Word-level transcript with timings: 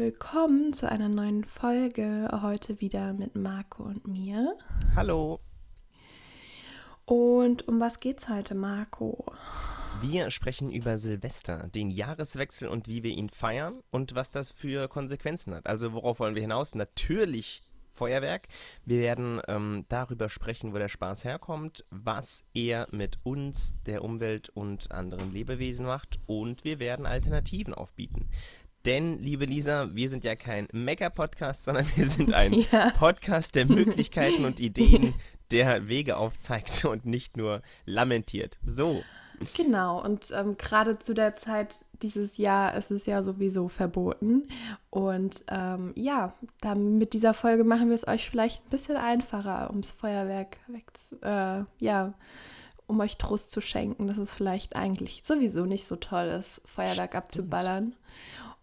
willkommen 0.00 0.72
zu 0.72 0.90
einer 0.90 1.10
neuen 1.10 1.44
Folge. 1.44 2.26
Heute 2.40 2.80
wieder 2.80 3.12
mit 3.12 3.36
Marco 3.36 3.82
und 3.82 4.08
mir. 4.08 4.56
Hallo. 4.96 5.40
Und 7.04 7.68
um 7.68 7.80
was 7.80 8.00
geht's 8.00 8.30
heute, 8.30 8.54
Marco? 8.54 9.26
Wir 10.00 10.30
sprechen 10.30 10.72
über 10.72 10.96
Silvester, 10.96 11.68
den 11.68 11.90
Jahreswechsel 11.90 12.68
und 12.68 12.88
wie 12.88 13.02
wir 13.02 13.10
ihn 13.10 13.28
feiern 13.28 13.82
und 13.90 14.14
was 14.14 14.30
das 14.30 14.50
für 14.52 14.88
Konsequenzen 14.88 15.54
hat. 15.54 15.66
Also 15.66 15.92
worauf 15.92 16.18
wollen 16.18 16.34
wir 16.34 16.40
hinaus? 16.40 16.74
Natürlich 16.74 17.60
Feuerwerk. 17.90 18.48
Wir 18.86 19.00
werden 19.00 19.42
ähm, 19.48 19.84
darüber 19.90 20.30
sprechen, 20.30 20.72
wo 20.72 20.78
der 20.78 20.88
Spaß 20.88 21.24
herkommt, 21.24 21.84
was 21.90 22.44
er 22.54 22.88
mit 22.90 23.18
uns, 23.22 23.74
der 23.82 24.02
Umwelt 24.02 24.48
und 24.48 24.92
anderen 24.92 25.30
Lebewesen 25.30 25.84
macht 25.84 26.20
und 26.24 26.64
wir 26.64 26.78
werden 26.78 27.04
Alternativen 27.04 27.74
aufbieten. 27.74 28.30
Denn, 28.86 29.18
liebe 29.18 29.44
Lisa, 29.44 29.94
wir 29.94 30.08
sind 30.08 30.24
ja 30.24 30.34
kein 30.36 30.66
Mecker-Podcast, 30.72 31.64
sondern 31.64 31.86
wir 31.96 32.06
sind 32.08 32.32
ein 32.32 32.54
ja. 32.54 32.90
Podcast 32.90 33.54
der 33.54 33.66
Möglichkeiten 33.66 34.46
und 34.46 34.58
Ideen, 34.58 35.14
der 35.50 35.88
Wege 35.88 36.16
aufzeigt 36.16 36.84
und 36.86 37.04
nicht 37.04 37.36
nur 37.36 37.60
lamentiert. 37.84 38.58
So. 38.62 39.02
Genau, 39.54 40.02
und 40.02 40.30
ähm, 40.32 40.56
gerade 40.58 40.98
zu 40.98 41.14
der 41.14 41.34
Zeit 41.36 41.74
dieses 42.02 42.36
Jahr 42.36 42.74
ist 42.74 42.90
es 42.90 43.06
ja 43.06 43.22
sowieso 43.22 43.68
verboten. 43.68 44.48
Und 44.90 45.42
ähm, 45.48 45.92
ja, 45.96 46.34
dann 46.60 46.98
mit 46.98 47.14
dieser 47.14 47.32
Folge 47.32 47.64
machen 47.64 47.88
wir 47.88 47.94
es 47.94 48.06
euch 48.06 48.28
vielleicht 48.28 48.64
ein 48.64 48.70
bisschen 48.70 48.96
einfacher, 48.96 49.70
ums 49.70 49.90
Feuerwerk 49.90 50.58
weg, 50.68 50.90
äh, 51.22 51.64
ja, 51.82 52.12
um 52.86 53.00
euch 53.00 53.16
Trost 53.16 53.50
zu 53.50 53.60
schenken, 53.60 54.08
dass 54.08 54.18
es 54.18 54.30
vielleicht 54.30 54.76
eigentlich 54.76 55.22
sowieso 55.24 55.64
nicht 55.64 55.86
so 55.86 55.96
toll 55.96 56.26
ist, 56.26 56.60
Feuerwerk 56.66 57.10
Stimmt. 57.10 57.14
abzuballern. 57.14 57.96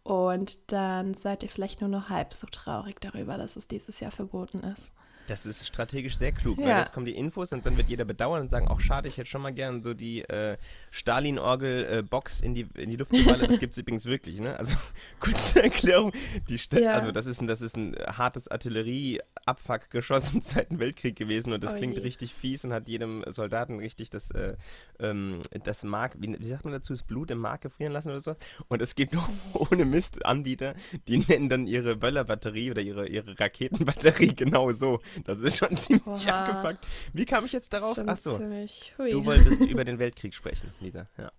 Und 0.07 0.71
dann 0.71 1.15
seid 1.15 1.43
ihr 1.43 1.49
vielleicht 1.49 1.81
nur 1.81 1.89
noch 1.89 2.07
halb 2.07 2.33
so 2.33 2.47
traurig 2.47 3.01
darüber, 3.01 3.37
dass 3.37 3.57
es 3.57 3.67
dieses 3.67 3.99
Jahr 3.99 4.13
verboten 4.13 4.59
ist. 4.59 4.93
Das 5.27 5.45
ist 5.45 5.67
strategisch 5.67 6.17
sehr 6.17 6.31
klug, 6.31 6.57
ja. 6.59 6.65
weil 6.65 6.79
jetzt 6.79 6.93
kommen 6.93 7.05
die 7.05 7.15
Infos 7.15 7.53
und 7.53 7.65
dann 7.65 7.77
wird 7.77 7.89
jeder 7.89 8.05
bedauern 8.05 8.41
und 8.41 8.49
sagen, 8.49 8.67
auch 8.67 8.79
schade, 8.79 9.07
ich 9.07 9.17
hätte 9.17 9.29
schon 9.29 9.41
mal 9.41 9.53
gern 9.53 9.83
so 9.83 9.93
die 9.93 10.21
äh, 10.21 10.57
Stalin-Orgel-Box 10.91 12.41
äh, 12.41 12.45
in, 12.45 12.55
die, 12.55 12.67
in 12.75 12.89
die 12.89 12.95
Luft 12.95 13.11
geballert. 13.11 13.49
Das 13.49 13.59
gibt 13.59 13.73
es 13.73 13.77
übrigens 13.81 14.05
wirklich, 14.05 14.39
ne? 14.39 14.57
Also 14.57 14.75
kurze 15.19 15.63
Erklärung, 15.63 16.11
die 16.49 16.57
ja. 16.79 16.91
also 16.93 17.11
das 17.11 17.25
ist 17.25 17.41
ein, 17.41 17.47
das 17.47 17.61
ist 17.61 17.77
ein 17.77 17.95
hartes 18.07 18.47
Artillerie-Abfuck-Geschoss 18.47 20.33
im 20.33 20.41
Zweiten 20.41 20.79
Weltkrieg 20.79 21.15
gewesen 21.15 21.53
und 21.53 21.63
das 21.63 21.73
oh 21.73 21.77
klingt 21.77 21.97
je. 21.97 22.03
richtig 22.03 22.33
fies 22.33 22.65
und 22.65 22.73
hat 22.73 22.87
jedem 22.87 23.23
Soldaten 23.27 23.79
richtig 23.79 24.09
das, 24.09 24.31
äh, 24.31 24.55
ähm, 24.99 25.41
das 25.63 25.83
Mark, 25.83 26.15
wie, 26.19 26.35
wie, 26.39 26.45
sagt 26.45 26.65
man 26.65 26.73
dazu, 26.73 26.93
das 26.93 27.03
Blut 27.03 27.31
im 27.31 27.39
Mark 27.39 27.61
gefrieren 27.61 27.93
lassen 27.93 28.09
oder 28.09 28.21
so. 28.21 28.35
Und 28.67 28.81
es 28.81 28.95
gibt 28.95 29.13
noch 29.13 29.29
ohne 29.53 29.85
Mist 29.85 30.25
Anbieter, 30.25 30.75
die 31.07 31.19
nennen 31.19 31.49
dann 31.49 31.67
ihre 31.67 31.95
Böllerbatterie 31.95 32.71
oder 32.71 32.81
ihre, 32.81 33.07
ihre 33.07 33.39
Raketenbatterie 33.39 34.35
genau 34.35 34.71
so. 34.71 34.99
Das 35.25 35.39
ist 35.39 35.57
schon 35.57 35.75
ziemlich 35.77 36.05
Oha. 36.05 36.45
abgefuckt. 36.45 36.85
Wie 37.13 37.25
kam 37.25 37.45
ich 37.45 37.51
jetzt 37.51 37.73
darauf? 37.73 37.97
Achso. 37.97 38.37
Du 38.37 38.45
wolltest 39.25 39.61
über 39.61 39.85
den 39.85 39.99
Weltkrieg 39.99 40.33
sprechen, 40.33 40.71
Lisa. 40.79 41.07
Ja. 41.17 41.31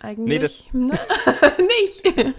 Eigentlich 0.00 0.28
nee, 0.28 0.38
das, 0.38 0.64
nicht. 0.72 2.34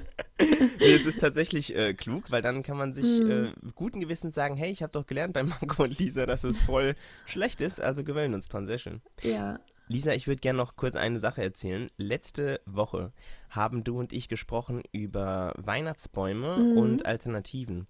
nee, 0.80 0.94
es 0.94 1.06
ist 1.06 1.20
tatsächlich 1.20 1.76
äh, 1.76 1.94
klug, 1.94 2.32
weil 2.32 2.42
dann 2.42 2.64
kann 2.64 2.76
man 2.76 2.92
sich 2.92 3.06
hm. 3.06 3.46
äh, 3.46 3.52
guten 3.76 4.00
Gewissens 4.00 4.34
sagen, 4.34 4.56
hey, 4.56 4.72
ich 4.72 4.82
habe 4.82 4.92
doch 4.92 5.06
gelernt 5.06 5.34
bei 5.34 5.44
Marco 5.44 5.84
und 5.84 6.00
Lisa, 6.00 6.26
dass 6.26 6.44
es 6.44 6.58
voll 6.58 6.96
schlecht 7.28 7.62
ist, 7.62 7.80
also 7.80 8.04
gewöhnen 8.04 8.34
uns 8.34 8.48
dran. 8.48 8.66
Sehr 8.66 8.80
schön. 8.80 9.02
Ja. 9.22 9.60
Lisa, 9.92 10.14
ich 10.14 10.28
würde 10.28 10.40
gerne 10.40 10.58
noch 10.58 10.76
kurz 10.76 10.96
eine 10.96 11.20
Sache 11.20 11.42
erzählen. 11.42 11.88
Letzte 11.98 12.62
Woche 12.68 13.12
haben 13.50 13.84
du 13.84 13.98
und 13.98 14.14
ich 14.14 14.30
gesprochen 14.30 14.84
über 14.92 15.52
Weihnachtsbäume 15.58 16.58
mhm. 16.58 16.78
und 16.78 17.06
Alternativen 17.08 17.88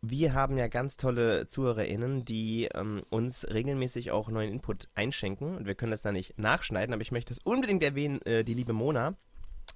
wir 0.00 0.34
haben 0.34 0.56
ja 0.56 0.68
ganz 0.68 0.96
tolle 0.96 1.46
ZuhörerInnen, 1.46 2.24
die 2.24 2.68
ähm, 2.74 3.02
uns 3.10 3.46
regelmäßig 3.48 4.10
auch 4.10 4.28
neuen 4.28 4.52
Input 4.52 4.88
einschenken. 4.94 5.56
Und 5.56 5.66
wir 5.66 5.74
können 5.74 5.90
das 5.90 6.02
da 6.02 6.12
nicht 6.12 6.38
nachschneiden, 6.38 6.92
aber 6.92 7.02
ich 7.02 7.12
möchte 7.12 7.32
es 7.32 7.40
unbedingt 7.40 7.82
erwähnen. 7.82 8.22
Äh, 8.22 8.44
die 8.44 8.54
liebe 8.54 8.72
Mona 8.72 9.16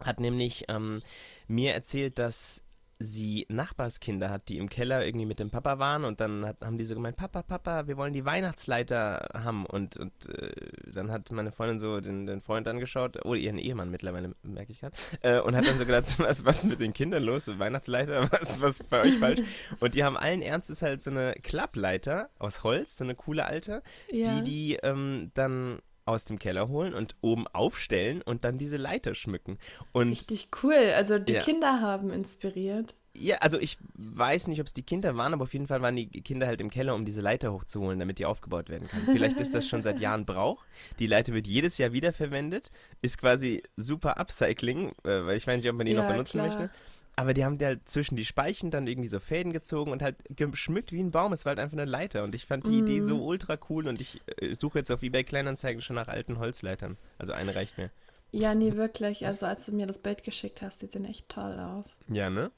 hat 0.00 0.20
nämlich 0.20 0.64
ähm, 0.68 1.02
mir 1.48 1.74
erzählt, 1.74 2.18
dass 2.18 2.62
sie 3.02 3.46
Nachbarskinder 3.48 4.30
hat, 4.30 4.48
die 4.48 4.58
im 4.58 4.68
Keller 4.68 5.04
irgendwie 5.04 5.26
mit 5.26 5.38
dem 5.38 5.50
Papa 5.50 5.78
waren 5.78 6.04
und 6.04 6.20
dann 6.20 6.46
hat, 6.46 6.56
haben 6.62 6.78
die 6.78 6.84
so 6.84 6.94
gemeint, 6.94 7.16
Papa, 7.16 7.42
Papa, 7.42 7.86
wir 7.86 7.96
wollen 7.96 8.12
die 8.12 8.24
Weihnachtsleiter 8.24 9.28
haben 9.34 9.66
und, 9.66 9.96
und 9.96 10.12
äh, 10.28 10.52
dann 10.92 11.10
hat 11.10 11.30
meine 11.32 11.52
Freundin 11.52 11.78
so 11.78 12.00
den, 12.00 12.26
den 12.26 12.40
Freund 12.40 12.68
angeschaut, 12.68 13.24
oder 13.24 13.38
ihren 13.38 13.58
Ehemann 13.58 13.90
mittlerweile, 13.90 14.34
merke 14.42 14.72
ich 14.72 14.80
gerade, 14.80 14.96
äh, 15.22 15.40
und 15.40 15.56
hat 15.56 15.66
dann 15.66 15.78
so 15.78 15.84
gedacht, 15.84 16.06
was, 16.18 16.44
was 16.44 16.58
ist 16.58 16.66
mit 16.66 16.80
den 16.80 16.92
Kindern 16.92 17.22
los, 17.22 17.48
Weihnachtsleiter, 17.58 18.30
was, 18.32 18.60
was 18.60 18.82
bei 18.84 19.02
euch 19.02 19.18
falsch? 19.18 19.40
Und 19.80 19.94
die 19.94 20.04
haben 20.04 20.16
allen 20.16 20.42
Ernstes 20.42 20.82
halt 20.82 21.00
so 21.00 21.10
eine 21.10 21.34
Klappleiter 21.42 22.30
aus 22.38 22.62
Holz, 22.62 22.96
so 22.96 23.04
eine 23.04 23.14
coole 23.14 23.44
alte, 23.44 23.82
ja. 24.10 24.40
die 24.40 24.42
die 24.44 24.74
ähm, 24.76 25.30
dann 25.34 25.80
aus 26.04 26.24
dem 26.24 26.38
Keller 26.38 26.68
holen 26.68 26.94
und 26.94 27.14
oben 27.20 27.46
aufstellen 27.48 28.22
und 28.22 28.44
dann 28.44 28.58
diese 28.58 28.76
Leiter 28.76 29.14
schmücken. 29.14 29.58
Und 29.92 30.10
Richtig 30.10 30.48
cool. 30.62 30.92
Also 30.96 31.18
die 31.18 31.34
ja. 31.34 31.42
Kinder 31.42 31.80
haben 31.80 32.10
inspiriert. 32.10 32.94
Ja, 33.14 33.36
also 33.38 33.58
ich 33.58 33.76
weiß 33.94 34.48
nicht, 34.48 34.60
ob 34.60 34.66
es 34.66 34.72
die 34.72 34.82
Kinder 34.82 35.16
waren, 35.16 35.34
aber 35.34 35.42
auf 35.42 35.52
jeden 35.52 35.66
Fall 35.66 35.82
waren 35.82 35.96
die 35.96 36.08
Kinder 36.08 36.46
halt 36.46 36.62
im 36.62 36.70
Keller, 36.70 36.94
um 36.94 37.04
diese 37.04 37.20
Leiter 37.20 37.52
hochzuholen, 37.52 37.98
damit 37.98 38.18
die 38.18 38.24
aufgebaut 38.24 38.70
werden 38.70 38.88
kann. 38.88 39.02
Vielleicht 39.04 39.38
ist 39.38 39.52
das 39.52 39.68
schon 39.68 39.82
seit 39.82 40.00
Jahren 40.00 40.24
Brauch. 40.24 40.64
Die 40.98 41.06
Leiter 41.06 41.34
wird 41.34 41.46
jedes 41.46 41.76
Jahr 41.76 41.92
wiederverwendet, 41.92 42.70
ist 43.02 43.18
quasi 43.18 43.62
super 43.76 44.18
Upcycling, 44.18 44.92
äh, 45.04 45.26
weil 45.26 45.36
ich 45.36 45.46
weiß 45.46 45.58
nicht, 45.58 45.68
ob 45.68 45.76
man 45.76 45.84
die 45.84 45.92
ja, 45.92 46.00
noch 46.00 46.08
benutzen 46.08 46.38
klar. 46.38 46.46
möchte. 46.46 46.70
Aber 47.14 47.34
die 47.34 47.44
haben 47.44 47.58
halt 47.60 47.88
zwischen 47.88 48.16
die 48.16 48.24
Speichen 48.24 48.70
dann 48.70 48.86
irgendwie 48.86 49.08
so 49.08 49.20
Fäden 49.20 49.52
gezogen 49.52 49.92
und 49.92 50.02
halt 50.02 50.16
geschmückt 50.30 50.92
wie 50.92 51.00
ein 51.00 51.10
Baum. 51.10 51.32
Es 51.32 51.44
war 51.44 51.50
halt 51.50 51.58
einfach 51.58 51.76
eine 51.76 51.84
Leiter. 51.84 52.24
Und 52.24 52.34
ich 52.34 52.46
fand 52.46 52.66
die 52.66 52.70
mm. 52.70 52.84
Idee 52.84 53.02
so 53.02 53.16
mhm. 53.16 53.22
ultra 53.22 53.58
cool. 53.68 53.86
Und 53.86 54.00
ich 54.00 54.20
äh, 54.38 54.54
suche 54.54 54.78
jetzt 54.78 54.90
auf 54.90 55.02
eBay 55.02 55.22
Kleinanzeigen 55.22 55.82
schon 55.82 55.96
nach 55.96 56.08
alten 56.08 56.38
Holzleitern. 56.38 56.96
Also 57.18 57.32
eine 57.32 57.54
reicht 57.54 57.76
mir. 57.76 57.90
Ja, 58.30 58.54
nee, 58.54 58.76
wirklich. 58.76 59.26
Also 59.26 59.44
als 59.44 59.66
du 59.66 59.72
mir 59.72 59.86
das 59.86 59.98
Bild 59.98 60.24
geschickt 60.24 60.62
hast, 60.62 60.80
die 60.80 60.86
sehen 60.86 61.04
echt 61.04 61.28
toll 61.28 61.58
aus. 61.60 61.98
Ja, 62.08 62.30
ne? 62.30 62.50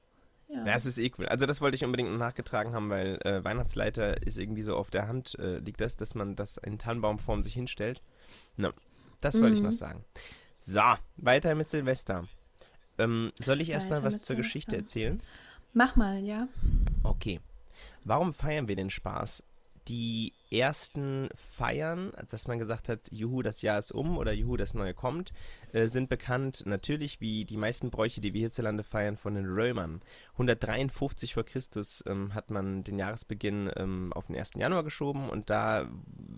Ja. 0.49 0.65
ja, 0.67 0.75
es 0.75 0.87
ist 0.87 0.99
eh 0.99 1.11
cool. 1.19 1.27
Also 1.27 1.47
das 1.47 1.61
wollte 1.61 1.75
ich 1.75 1.85
unbedingt 1.85 2.17
nachgetragen 2.17 2.75
haben, 2.75 2.91
weil 2.91 3.19
äh, 3.25 3.43
Weihnachtsleiter 3.43 4.25
ist 4.25 4.39
irgendwie 4.39 4.63
so 4.63 4.77
auf 4.77 4.91
der 4.91 5.09
Hand, 5.09 5.37
äh, 5.41 5.59
liegt 5.59 5.81
das, 5.81 5.97
dass 5.97 6.15
man 6.15 6.37
das 6.37 6.59
in 6.59 6.79
Tannenbaumform 6.79 7.43
sich 7.43 7.55
hinstellt. 7.55 8.03
Na, 8.57 8.73
das 9.21 9.41
wollte 9.41 9.55
mm. 9.55 9.57
ich 9.57 9.63
noch 9.63 9.71
mhm. 9.71 9.77
sagen. 9.77 10.05
So, 10.61 10.81
weiter 11.17 11.57
mit 11.57 11.69
Silvester. 11.69 12.29
Ähm, 12.99 13.33
soll 13.39 13.61
ich 13.61 13.71
erstmal 13.71 14.03
was 14.03 14.23
zur 14.23 14.37
Geschichte 14.37 14.77
erzählen? 14.77 15.21
Mach 15.73 15.97
mal, 15.97 16.25
ja. 16.25 16.49
Okay. 17.03 17.41
Warum 18.05 18.33
feiern 18.33 18.69
wir 18.69 18.77
den 18.77 18.91
Spaß? 18.91 19.43
Die 19.89 20.33
ersten 20.51 21.29
Feiern, 21.35 22.13
dass 22.31 22.47
man 22.47 22.59
gesagt 22.59 22.89
hat, 22.89 23.11
juhu, 23.11 23.43
das 23.43 23.63
Jahr 23.63 23.79
ist 23.79 23.93
um 23.93 24.17
oder 24.17 24.33
juhu, 24.33 24.57
das 24.57 24.73
Neue 24.73 24.95
kommt, 24.95 25.33
äh, 25.73 25.89
sind 25.89 26.09
bekannt 26.09 26.63
natürlich 26.67 27.21
wie 27.21 27.45
die 27.45 27.57
meisten 27.57 27.91
Bräuche, 27.91 28.21
die 28.21 28.33
wir 28.33 28.41
hierzulande 28.41 28.85
feiern, 28.85 29.17
von 29.17 29.35
den 29.35 29.47
Römern. 29.47 30.01
153 30.33 31.35
vor 31.35 31.45
Christus 31.45 32.03
ähm, 32.07 32.35
hat 32.35 32.51
man 32.51 32.85
den 32.85 32.99
Jahresbeginn 32.99 33.71
ähm, 33.77 34.13
auf 34.13 34.29
den 34.29 34.37
1. 34.37 34.53
Januar 34.55 34.85
geschoben 34.85 35.29
und 35.29 35.51
da 35.51 35.89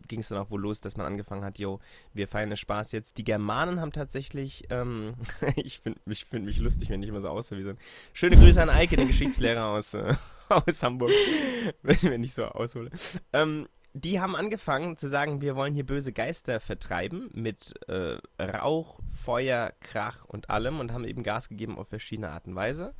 ging 0.08 0.20
es 0.20 0.28
dann 0.28 0.38
auch 0.38 0.50
wohl 0.50 0.60
los, 0.60 0.80
dass 0.80 0.96
man 0.96 1.06
angefangen 1.06 1.44
hat, 1.44 1.58
jo, 1.58 1.80
wir 2.14 2.28
feiern 2.28 2.50
den 2.50 2.56
Spaß 2.56 2.92
jetzt. 2.92 3.18
Die 3.18 3.24
Germanen 3.24 3.80
haben 3.80 3.92
tatsächlich, 3.92 4.64
ähm, 4.70 5.14
ich 5.56 5.80
finde 5.80 6.00
ich 6.06 6.24
find 6.24 6.46
mich 6.46 6.58
lustig, 6.58 6.90
wenn 6.90 7.02
ich 7.02 7.08
immer 7.08 7.20
so 7.20 7.28
aussehe 7.28 7.58
wie 7.58 7.68
ein 7.68 7.78
Schöne 8.12 8.36
Grüße 8.36 8.62
an 8.62 8.70
Eike, 8.70 8.96
den 8.96 9.08
Geschichtslehrer 9.08 9.66
aus, 9.66 9.94
äh, 9.94 10.14
aus 10.66 10.82
Hamburg, 10.82 11.10
wenn, 11.82 12.22
ich 12.22 12.34
so 12.34 12.44
aushole. 12.44 12.90
Ähm, 13.32 13.68
die 13.92 14.20
haben 14.20 14.36
angefangen 14.36 14.96
zu 14.96 15.08
sagen, 15.08 15.40
wir 15.40 15.56
wollen 15.56 15.74
hier 15.74 15.86
böse 15.86 16.12
Geister 16.12 16.60
vertreiben 16.60 17.30
mit 17.32 17.74
äh, 17.88 18.18
Rauch, 18.38 19.00
Feuer, 19.10 19.72
Krach 19.80 20.24
und 20.24 20.50
allem 20.50 20.80
und 20.80 20.92
haben 20.92 21.04
eben 21.04 21.22
Gas 21.22 21.48
gegeben 21.48 21.78
auf 21.78 21.88
verschiedene 21.88 22.30
Art 22.30 22.46
und 22.46 22.54
Weise. 22.54 22.94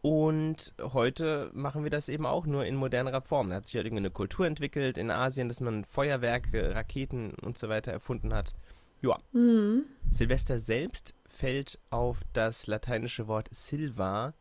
Und 0.00 0.74
heute 0.80 1.50
machen 1.54 1.84
wir 1.84 1.90
das 1.90 2.08
eben 2.08 2.26
auch 2.26 2.44
nur 2.44 2.64
in 2.64 2.74
modernerer 2.74 3.20
Form. 3.20 3.50
Da 3.50 3.56
hat 3.56 3.66
sich 3.66 3.76
halt 3.76 3.86
irgendwie 3.86 4.00
eine 4.00 4.10
Kultur 4.10 4.46
entwickelt 4.46 4.98
in 4.98 5.10
Asien, 5.10 5.48
dass 5.48 5.60
man 5.60 5.84
Feuerwerke, 5.84 6.74
Raketen 6.74 7.34
und 7.34 7.56
so 7.56 7.68
weiter 7.68 7.92
erfunden 7.92 8.34
hat. 8.34 8.54
Ja. 9.00 9.18
Mhm. 9.32 9.84
Silvester 10.10 10.58
selbst 10.58 11.14
fällt 11.26 11.78
auf 11.90 12.20
das 12.32 12.66
lateinische 12.66 13.28
Wort 13.28 13.48
Silva, 13.52 14.34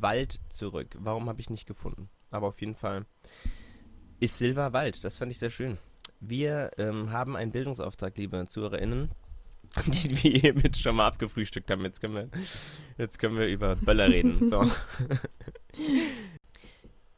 Wald, 0.00 0.40
zurück. 0.48 0.96
Warum 0.98 1.28
habe 1.28 1.40
ich 1.40 1.50
nicht 1.50 1.66
gefunden? 1.66 2.08
Aber 2.30 2.48
auf 2.48 2.60
jeden 2.60 2.74
Fall 2.74 3.06
ist 4.20 4.38
Silva 4.38 4.72
Wald. 4.72 5.02
Das 5.04 5.18
fand 5.18 5.30
ich 5.30 5.38
sehr 5.38 5.50
schön. 5.50 5.78
Wir 6.20 6.70
ähm, 6.78 7.12
haben 7.12 7.36
einen 7.36 7.52
Bildungsauftrag, 7.52 8.16
liebe 8.18 8.46
ZuhörerInnen, 8.46 9.10
den 9.86 10.22
wir 10.22 10.30
hiermit 10.38 10.76
schon 10.76 10.96
mal 10.96 11.06
abgefrühstückt 11.06 11.70
haben. 11.70 11.82
Jetzt 11.82 12.00
können 12.00 12.14
wir, 12.14 12.28
jetzt 12.98 13.18
können 13.18 13.38
wir 13.38 13.48
über 13.48 13.76
Böller 13.76 14.08
reden. 14.08 14.48
So. 14.48 14.64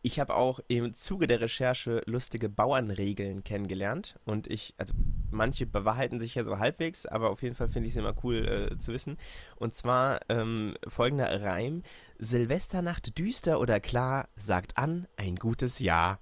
Ich 0.04 0.18
habe 0.18 0.34
auch 0.34 0.58
im 0.66 0.94
Zuge 0.94 1.28
der 1.28 1.40
Recherche 1.40 2.02
lustige 2.06 2.48
Bauernregeln 2.48 3.44
kennengelernt 3.44 4.16
und 4.24 4.48
ich, 4.48 4.74
also 4.76 4.94
manche 5.30 5.64
bewahrheiten 5.64 6.18
sich 6.18 6.34
ja 6.34 6.42
so 6.42 6.58
halbwegs, 6.58 7.06
aber 7.06 7.30
auf 7.30 7.40
jeden 7.44 7.54
Fall 7.54 7.68
finde 7.68 7.86
ich 7.86 7.94
es 7.94 8.00
immer 8.00 8.14
cool 8.24 8.72
äh, 8.72 8.78
zu 8.78 8.92
wissen. 8.92 9.16
Und 9.54 9.74
zwar 9.74 10.18
ähm, 10.28 10.74
folgender 10.88 11.40
Reim: 11.40 11.84
Silvesternacht 12.22 13.18
düster 13.18 13.58
oder 13.58 13.80
klar, 13.80 14.28
sagt 14.36 14.78
an, 14.78 15.08
ein 15.16 15.34
gutes 15.36 15.80
Jahr. 15.80 16.20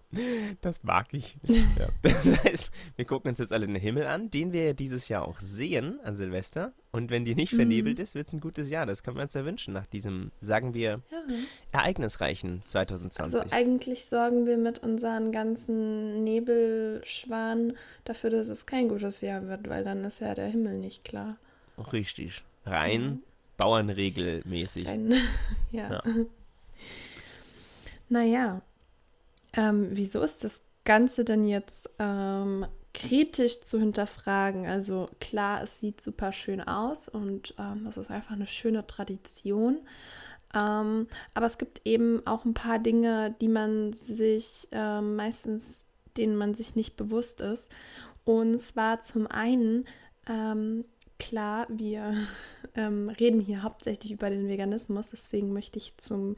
Das 0.62 0.82
mag 0.82 1.12
ich. 1.12 1.36
Ja. 1.78 1.88
Das 2.02 2.44
heißt, 2.44 2.70
wir 2.96 3.04
gucken 3.04 3.30
uns 3.30 3.38
jetzt 3.38 3.52
alle 3.52 3.66
den 3.66 3.76
Himmel 3.76 4.06
an, 4.06 4.30
den 4.30 4.52
wir 4.52 4.74
dieses 4.74 5.08
Jahr 5.08 5.26
auch 5.26 5.38
sehen 5.38 6.00
an 6.04 6.16
Silvester. 6.16 6.72
Und 6.90 7.10
wenn 7.10 7.24
die 7.24 7.34
nicht 7.34 7.54
vernebelt 7.54 7.98
mhm. 7.98 8.02
ist, 8.02 8.14
wird 8.14 8.26
es 8.26 8.32
ein 8.32 8.40
gutes 8.40 8.68
Jahr. 8.68 8.86
Das 8.86 9.02
können 9.02 9.16
wir 9.16 9.22
uns 9.22 9.34
ja 9.34 9.44
wünschen 9.44 9.72
nach 9.72 9.86
diesem, 9.86 10.32
sagen 10.40 10.74
wir, 10.74 11.00
ja. 11.10 11.22
ereignisreichen 11.72 12.62
2020. 12.64 13.40
Also 13.40 13.50
eigentlich 13.54 14.06
sorgen 14.06 14.46
wir 14.46 14.56
mit 14.56 14.80
unseren 14.80 15.32
ganzen 15.32 16.24
Nebelschwanen 16.24 17.76
dafür, 18.04 18.30
dass 18.30 18.48
es 18.48 18.66
kein 18.66 18.88
gutes 18.88 19.20
Jahr 19.20 19.46
wird, 19.48 19.68
weil 19.68 19.84
dann 19.84 20.04
ist 20.04 20.20
ja 20.20 20.34
der 20.34 20.48
Himmel 20.48 20.78
nicht 20.78 21.04
klar. 21.04 21.36
Richtig. 21.92 22.42
Rein 22.66 23.02
mhm. 23.02 23.22
Bauernregelmäßig. 23.60 24.88
Ja. 25.72 25.90
ja. 25.90 26.02
Naja. 28.08 28.60
Ähm, 29.52 29.90
wieso 29.92 30.20
ist 30.20 30.42
das 30.42 30.62
Ganze 30.84 31.24
denn 31.24 31.46
jetzt 31.46 31.88
ähm, 32.00 32.66
kritisch 32.94 33.60
zu 33.60 33.78
hinterfragen. 33.78 34.66
Also 34.66 35.08
klar, 35.20 35.62
es 35.62 35.80
sieht 35.80 36.00
super 36.00 36.32
schön 36.32 36.60
aus 36.60 37.08
und 37.08 37.54
ähm, 37.58 37.86
es 37.86 37.96
ist 37.96 38.10
einfach 38.10 38.32
eine 38.32 38.46
schöne 38.46 38.86
Tradition. 38.86 39.78
Ähm, 40.54 41.06
aber 41.34 41.46
es 41.46 41.58
gibt 41.58 41.82
eben 41.84 42.26
auch 42.26 42.44
ein 42.44 42.54
paar 42.54 42.78
Dinge, 42.78 43.34
die 43.40 43.48
man 43.48 43.92
sich 43.92 44.68
äh, 44.72 45.00
meistens, 45.00 45.84
denen 46.16 46.36
man 46.36 46.54
sich 46.54 46.74
nicht 46.74 46.96
bewusst 46.96 47.40
ist. 47.40 47.70
Und 48.24 48.58
zwar 48.58 49.00
zum 49.00 49.26
einen, 49.28 49.86
ähm, 50.28 50.84
klar, 51.20 51.66
wir 51.68 52.14
ähm, 52.74 53.08
reden 53.08 53.40
hier 53.40 53.62
hauptsächlich 53.62 54.10
über 54.10 54.30
den 54.30 54.48
Veganismus, 54.48 55.10
deswegen 55.10 55.52
möchte 55.52 55.78
ich 55.78 55.96
zum 55.98 56.34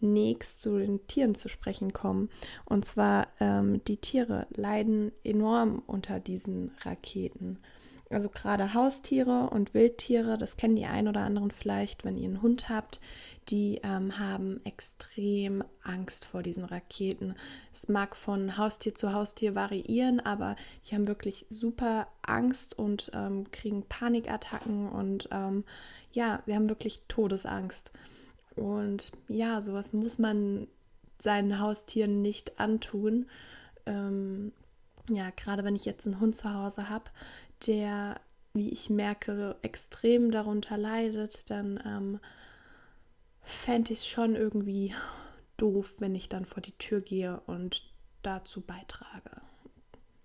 nächst 0.00 0.60
zu 0.60 0.78
den 0.78 1.06
Tieren 1.06 1.34
zu 1.34 1.48
sprechen 1.48 1.94
kommen. 1.94 2.28
Und 2.66 2.84
zwar 2.84 3.28
ähm, 3.40 3.82
die 3.86 3.96
Tiere 3.96 4.46
leiden 4.50 5.10
enorm 5.24 5.82
unter 5.86 6.20
diesen 6.20 6.72
Raketen. 6.82 7.58
Also 8.08 8.28
gerade 8.28 8.72
Haustiere 8.72 9.50
und 9.50 9.74
Wildtiere, 9.74 10.38
das 10.38 10.56
kennen 10.56 10.76
die 10.76 10.86
ein 10.86 11.08
oder 11.08 11.22
anderen 11.22 11.50
vielleicht, 11.50 12.04
wenn 12.04 12.16
ihr 12.16 12.28
einen 12.28 12.40
Hund 12.40 12.68
habt, 12.68 13.00
die 13.48 13.80
ähm, 13.82 14.18
haben 14.20 14.64
extrem 14.64 15.64
Angst 15.82 16.24
vor 16.24 16.44
diesen 16.44 16.64
Raketen. 16.64 17.34
Es 17.72 17.88
mag 17.88 18.14
von 18.14 18.56
Haustier 18.58 18.94
zu 18.94 19.12
Haustier 19.12 19.56
variieren, 19.56 20.20
aber 20.20 20.54
die 20.86 20.94
haben 20.94 21.08
wirklich 21.08 21.46
super 21.50 22.06
Angst 22.22 22.78
und 22.78 23.10
ähm, 23.12 23.50
kriegen 23.50 23.82
Panikattacken 23.88 24.88
und 24.88 25.28
ähm, 25.32 25.64
ja, 26.12 26.42
sie 26.46 26.54
haben 26.54 26.68
wirklich 26.68 27.02
Todesangst. 27.08 27.90
Und 28.54 29.10
ja, 29.26 29.60
sowas 29.60 29.92
muss 29.92 30.18
man 30.18 30.68
seinen 31.18 31.58
Haustieren 31.58 32.22
nicht 32.22 32.60
antun. 32.60 33.26
Ja, 35.08 35.30
gerade 35.30 35.64
wenn 35.64 35.76
ich 35.76 35.84
jetzt 35.84 36.06
einen 36.06 36.20
Hund 36.20 36.34
zu 36.34 36.52
Hause 36.52 36.88
habe, 36.88 37.04
der, 37.66 38.20
wie 38.54 38.70
ich 38.70 38.90
merke, 38.90 39.56
extrem 39.62 40.30
darunter 40.30 40.76
leidet, 40.76 41.48
dann 41.50 41.80
ähm, 41.86 42.20
fände 43.42 43.92
ich 43.92 44.00
es 44.00 44.06
schon 44.06 44.34
irgendwie 44.34 44.94
doof, 45.56 45.94
wenn 45.98 46.14
ich 46.14 46.28
dann 46.28 46.44
vor 46.44 46.62
die 46.62 46.76
Tür 46.78 47.00
gehe 47.00 47.40
und 47.46 47.82
dazu 48.22 48.60
beitrage, 48.60 49.30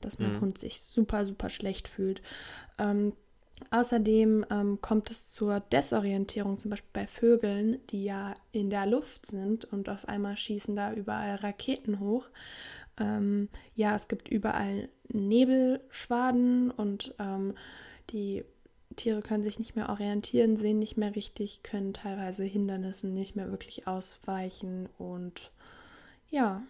dass 0.02 0.20
mein 0.20 0.34
mhm. 0.34 0.42
Hund 0.42 0.58
sich 0.58 0.82
super, 0.82 1.26
super 1.26 1.50
schlecht 1.50 1.88
fühlt. 1.88 2.22
Ähm, 2.80 3.14
Außerdem 3.70 4.46
ähm, 4.50 4.82
kommt 4.82 5.12
es 5.12 5.30
zur 5.30 5.60
Desorientierung, 5.60 6.58
zum 6.58 6.72
Beispiel 6.72 6.90
bei 6.94 7.08
Vögeln, 7.08 7.78
die 7.90 8.04
ja 8.06 8.34
in 8.52 8.70
der 8.70 8.86
Luft 8.88 9.26
sind 9.28 9.66
und 9.66 9.88
auf 9.88 10.08
einmal 10.08 10.36
schießen 10.36 10.76
da 10.76 10.94
überall 10.94 11.36
Raketen 11.36 12.00
hoch. 12.00 12.28
Ähm, 12.98 13.50
ja, 13.76 13.96
es 13.96 14.08
gibt 14.08 14.28
überall 14.30 14.90
Nebelschwaden 15.10 16.72
und 16.72 17.14
ähm, 17.20 17.56
die 18.10 18.44
Tiere 18.96 19.22
können 19.22 19.44
sich 19.44 19.60
nicht 19.60 19.76
mehr 19.76 19.90
orientieren, 19.90 20.58
sehen 20.58 20.80
nicht 20.80 20.98
mehr 20.98 21.16
richtig, 21.16 21.64
können 21.64 21.94
teilweise 21.94 22.44
Hindernissen 22.44 23.14
nicht 23.14 23.36
mehr 23.36 23.50
wirklich 23.50 23.88
ausweichen 23.88 24.90
und 24.98 25.52
ja, 26.30 26.64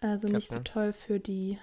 also 0.00 0.28
nicht 0.28 0.50
so 0.50 0.60
toll 0.60 0.92
für 0.92 1.20
die 1.20 1.58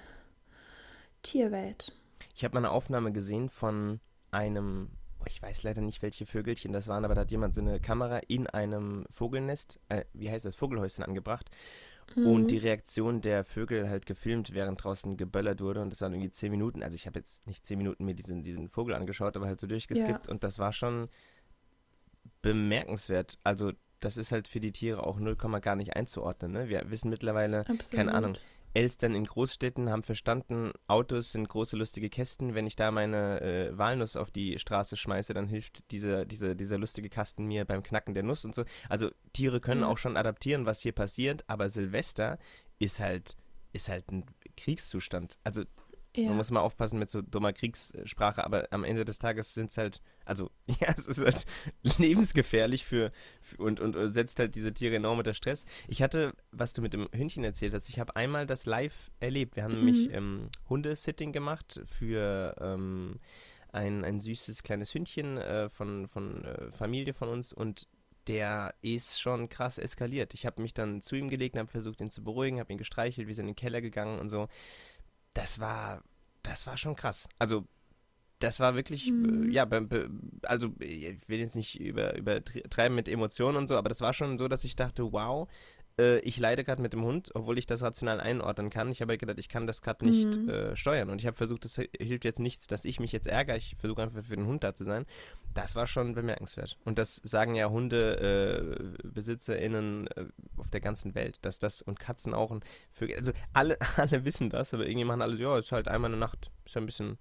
Tierwelt. 1.21 1.93
Ich 2.35 2.43
habe 2.43 2.55
mal 2.55 2.65
eine 2.65 2.71
Aufnahme 2.71 3.11
gesehen 3.11 3.49
von 3.49 3.99
einem, 4.31 4.89
oh, 5.19 5.25
ich 5.27 5.41
weiß 5.41 5.63
leider 5.63 5.81
nicht, 5.81 6.01
welche 6.01 6.25
Vögelchen 6.25 6.71
das 6.71 6.87
waren, 6.87 7.05
aber 7.05 7.15
da 7.15 7.21
hat 7.21 7.31
jemand 7.31 7.53
so 7.53 7.61
eine 7.61 7.79
Kamera 7.79 8.19
in 8.27 8.47
einem 8.47 9.05
Vogelnest, 9.09 9.79
äh, 9.89 10.05
wie 10.13 10.31
heißt 10.31 10.45
das, 10.45 10.55
Vogelhäuschen 10.55 11.03
angebracht 11.03 11.49
mhm. 12.15 12.27
und 12.27 12.47
die 12.47 12.57
Reaktion 12.57 13.21
der 13.21 13.43
Vögel 13.43 13.89
halt 13.89 14.05
gefilmt, 14.05 14.53
während 14.53 14.83
draußen 14.83 15.17
geböllert 15.17 15.61
wurde 15.61 15.81
und 15.81 15.91
das 15.91 16.01
waren 16.01 16.13
irgendwie 16.13 16.31
zehn 16.31 16.51
Minuten. 16.51 16.83
Also 16.83 16.95
ich 16.95 17.05
habe 17.05 17.19
jetzt 17.19 17.45
nicht 17.47 17.65
zehn 17.65 17.77
Minuten 17.77 18.05
mir 18.05 18.15
diesen, 18.15 18.43
diesen 18.43 18.69
Vogel 18.69 18.95
angeschaut, 18.95 19.35
aber 19.35 19.47
halt 19.47 19.59
so 19.59 19.67
durchgeskippt 19.67 20.27
ja. 20.27 20.31
und 20.31 20.43
das 20.43 20.59
war 20.59 20.73
schon 20.73 21.09
bemerkenswert. 22.41 23.37
Also 23.43 23.71
das 23.99 24.17
ist 24.17 24.31
halt 24.31 24.47
für 24.47 24.59
die 24.59 24.71
Tiere 24.71 25.05
auch 25.05 25.19
0, 25.19 25.35
gar 25.61 25.75
nicht 25.75 25.95
einzuordnen. 25.95 26.51
Ne? 26.51 26.69
Wir 26.69 26.89
wissen 26.89 27.09
mittlerweile, 27.09 27.59
Absolut. 27.61 27.91
keine 27.91 28.13
Ahnung, 28.13 28.33
Elstern 28.73 29.15
in 29.15 29.25
Großstädten 29.25 29.89
haben 29.89 30.03
verstanden, 30.03 30.71
Autos 30.87 31.31
sind 31.31 31.49
große 31.49 31.75
lustige 31.75 32.09
Kästen. 32.09 32.55
Wenn 32.55 32.67
ich 32.67 32.75
da 32.75 32.91
meine 32.91 33.41
äh, 33.41 33.77
Walnuss 33.77 34.15
auf 34.15 34.31
die 34.31 34.59
Straße 34.59 34.95
schmeiße, 34.95 35.33
dann 35.33 35.47
hilft 35.47 35.89
diese, 35.91 36.25
diese, 36.25 36.55
dieser 36.55 36.77
lustige 36.77 37.09
Kasten 37.09 37.45
mir 37.45 37.65
beim 37.65 37.83
Knacken 37.83 38.13
der 38.13 38.23
Nuss 38.23 38.45
und 38.45 38.53
so. 38.53 38.63
Also 38.87 39.09
Tiere 39.33 39.59
können 39.59 39.81
mhm. 39.81 39.87
auch 39.87 39.97
schon 39.97 40.17
adaptieren, 40.17 40.65
was 40.65 40.81
hier 40.81 40.93
passiert, 40.93 41.43
aber 41.47 41.69
Silvester 41.69 42.37
ist 42.77 42.99
halt, 42.99 43.35
ist 43.73 43.89
halt 43.89 44.11
ein 44.11 44.25
Kriegszustand. 44.55 45.37
Also 45.43 45.63
ja. 46.15 46.27
Man 46.27 46.37
muss 46.37 46.49
mal 46.49 46.61
aufpassen 46.61 46.97
mit 46.97 47.09
so 47.09 47.21
dummer 47.21 47.53
Kriegssprache, 47.53 48.43
aber 48.43 48.67
am 48.71 48.83
Ende 48.83 49.05
des 49.05 49.19
Tages 49.19 49.53
sind 49.53 49.69
es 49.69 49.77
halt, 49.77 50.01
also 50.25 50.49
ja, 50.67 50.87
es 50.95 51.07
ist 51.07 51.19
halt 51.19 51.45
lebensgefährlich 51.97 52.85
für, 52.85 53.11
für 53.41 53.57
und, 53.61 53.79
und, 53.79 53.95
und, 53.95 54.09
setzt 54.09 54.39
halt 54.39 54.55
diese 54.55 54.73
Tiere 54.73 54.95
enorm 54.95 55.19
unter 55.19 55.33
Stress. 55.33 55.65
Ich 55.87 56.01
hatte, 56.01 56.33
was 56.51 56.73
du 56.73 56.81
mit 56.81 56.93
dem 56.93 57.07
Hündchen 57.13 57.43
erzählt 57.43 57.73
hast, 57.73 57.89
ich 57.89 57.99
habe 57.99 58.15
einmal 58.15 58.47
das 58.47 58.65
live 58.65 59.11
erlebt. 59.19 59.55
Wir 59.55 59.63
haben 59.63 59.79
mhm. 59.79 59.85
nämlich 59.85 60.13
ähm, 60.13 60.49
Hundesitting 60.67 61.31
gemacht 61.31 61.79
für 61.85 62.55
ähm, 62.59 63.19
ein, 63.71 64.03
ein 64.03 64.19
süßes 64.19 64.63
kleines 64.63 64.93
Hündchen 64.93 65.37
äh, 65.37 65.69
von, 65.69 66.07
von 66.07 66.43
äh, 66.43 66.71
Familie 66.71 67.13
von 67.13 67.29
uns 67.29 67.53
und 67.53 67.87
der 68.27 68.75
ist 68.81 69.19
schon 69.19 69.49
krass 69.49 69.77
eskaliert. 69.77 70.33
Ich 70.33 70.45
habe 70.45 70.61
mich 70.61 70.73
dann 70.73 71.01
zu 71.01 71.15
ihm 71.15 71.29
gelegt, 71.29 71.57
habe 71.57 71.67
versucht, 71.67 72.01
ihn 72.01 72.11
zu 72.11 72.23
beruhigen, 72.23 72.59
habe 72.59 72.71
ihn 72.71 72.77
gestreichelt, 72.77 73.27
wir 73.27 73.35
sind 73.35 73.45
in 73.45 73.53
den 73.53 73.55
Keller 73.55 73.81
gegangen 73.81 74.19
und 74.19 74.29
so 74.29 74.47
das 75.39 75.59
war, 75.59 76.03
das 76.43 76.67
war 76.67 76.77
schon 76.77 76.95
krass. 76.95 77.27
Also, 77.39 77.65
das 78.39 78.59
war 78.59 78.75
wirklich, 78.75 79.07
äh, 79.07 79.11
mhm. 79.11 79.51
ja, 79.51 79.67
also 80.43 80.73
ich 80.79 81.27
will 81.27 81.39
jetzt 81.39 81.55
nicht 81.55 81.79
über, 81.79 82.15
übertreiben 82.15 82.95
mit 82.95 83.09
Emotionen 83.09 83.57
und 83.57 83.67
so, 83.67 83.75
aber 83.75 83.89
das 83.89 84.01
war 84.01 84.13
schon 84.13 84.37
so, 84.37 84.47
dass 84.47 84.63
ich 84.63 84.75
dachte, 84.75 85.11
wow, 85.11 85.49
äh, 85.99 86.19
ich 86.19 86.37
leide 86.37 86.63
gerade 86.63 86.81
mit 86.81 86.93
dem 86.93 87.03
Hund, 87.03 87.31
obwohl 87.35 87.59
ich 87.59 87.65
das 87.65 87.81
rational 87.81 88.21
einordnen 88.21 88.69
kann. 88.69 88.89
Ich 88.91 89.01
habe 89.01 89.11
halt 89.11 89.19
gedacht, 89.19 89.37
ich 89.37 89.49
kann 89.49 89.67
das 89.67 89.81
gerade 89.81 90.05
nicht 90.05 90.37
mhm. 90.37 90.47
äh, 90.49 90.73
steuern. 90.75 91.09
Und 91.09 91.19
ich 91.19 91.27
habe 91.27 91.35
versucht, 91.35 91.65
es 91.65 91.75
hilft 91.75 92.23
jetzt 92.25 92.39
nichts, 92.39 92.67
dass 92.67 92.85
ich 92.85 92.99
mich 92.99 93.11
jetzt 93.11 93.27
ärgere. 93.27 93.57
Ich 93.57 93.75
versuche 93.75 94.01
einfach 94.01 94.23
für 94.23 94.35
den 94.35 94.47
Hund 94.47 94.63
da 94.63 94.73
zu 94.73 94.85
sein. 94.85 95.05
Das 95.53 95.75
war 95.75 95.85
schon 95.87 96.15
bemerkenswert. 96.15 96.77
Und 96.85 96.97
das 96.97 97.17
sagen 97.17 97.55
ja 97.55 97.69
HundebesitzerInnen 97.69 100.07
äh, 100.07 100.21
äh, 100.21 100.27
auf 100.57 100.69
der 100.69 100.81
ganzen 100.81 101.15
Welt, 101.15 101.39
dass 101.41 101.59
das 101.59 101.81
und 101.81 101.99
Katzen 101.99 102.33
auch 102.33 102.51
und 102.51 102.63
Vögel, 102.91 103.17
also 103.17 103.31
alle, 103.53 103.77
alle 103.97 104.23
wissen 104.25 104.49
das, 104.49 104.73
aber 104.73 104.87
irgendwie 104.87 105.05
machen 105.05 105.21
alle, 105.21 105.37
ja, 105.37 105.57
ist 105.57 105.71
halt 105.71 105.87
einmal 105.87 106.09
eine 106.09 106.19
Nacht. 106.19 106.51
Ist 106.65 106.75
ja 106.75 106.81
ein 106.81 106.85
bisschen 106.85 107.17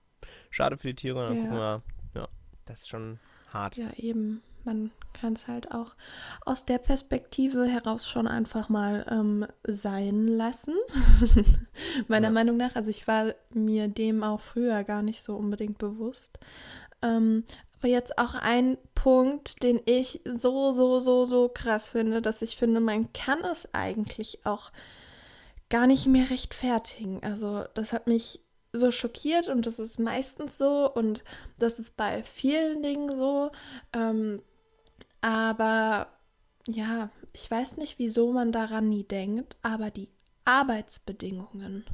schade 0.50 0.76
für 0.76 0.88
die 0.88 0.94
Tiere. 0.94 1.20
Und 1.20 1.28
dann 1.28 1.37
ja. 1.37 1.42
gucken 1.42 1.58
wir, 1.58 1.82
ja, 2.14 2.28
das 2.64 2.80
ist 2.80 2.88
schon 2.88 3.20
hart. 3.52 3.76
Ja, 3.76 3.92
eben 3.97 4.42
man 4.68 4.90
kann 5.14 5.32
es 5.32 5.48
halt 5.48 5.72
auch 5.72 5.94
aus 6.44 6.66
der 6.66 6.78
Perspektive 6.78 7.64
heraus 7.64 8.06
schon 8.06 8.28
einfach 8.28 8.68
mal 8.68 9.06
ähm, 9.10 9.46
sein 9.66 10.28
lassen. 10.28 10.75
Meiner 12.08 12.28
ja. 12.28 12.32
Meinung 12.32 12.58
nach. 12.58 12.76
Also 12.76 12.90
ich 12.90 13.08
war 13.08 13.34
mir 13.50 13.88
dem 13.88 14.22
auch 14.22 14.40
früher 14.40 14.84
gar 14.84 15.02
nicht 15.02 15.22
so 15.22 15.37
unbedingt 15.37 15.78
bewusst. 15.78 16.38
Ähm, 17.00 17.44
aber 17.78 17.88
jetzt 17.88 18.18
auch 18.18 18.34
ein 18.34 18.76
Punkt, 18.94 19.62
den 19.62 19.80
ich 19.87 20.20
so, 20.25 20.72
so, 20.72 20.98
so, 20.98 21.25
so 21.25 21.48
krass 21.48 21.88
finde, 21.88 22.20
dass 22.20 22.42
ich 22.42 22.56
finde, 22.56 22.80
man 22.80 23.12
kann 23.12 23.40
es 23.44 23.72
eigentlich 23.72 24.44
auch 24.44 24.70
gar 25.70 25.87
nicht 25.87 26.06
mehr 26.06 26.28
rechtfertigen. 26.28 27.22
Also 27.22 27.64
das 27.75 27.92
hat 27.92 28.06
mich 28.06 28.40
so 28.72 28.90
schockiert 28.90 29.48
und 29.48 29.64
das 29.64 29.78
ist 29.78 29.98
meistens 29.98 30.58
so 30.58 30.92
und 30.92 31.25
das 31.58 31.78
ist 31.78 31.96
bei 31.96 32.22
vielen 32.22 32.82
Dingen 32.82 33.14
so. 33.14 33.50
Ähm, 33.92 34.42
aber 35.20 36.08
ja, 36.66 37.10
ich 37.32 37.50
weiß 37.50 37.78
nicht, 37.78 37.98
wieso 37.98 38.32
man 38.32 38.52
daran 38.52 38.88
nie 38.88 39.04
denkt, 39.04 39.56
aber 39.62 39.90
die 39.90 40.08
Arbeitsbedingungen 40.44 41.84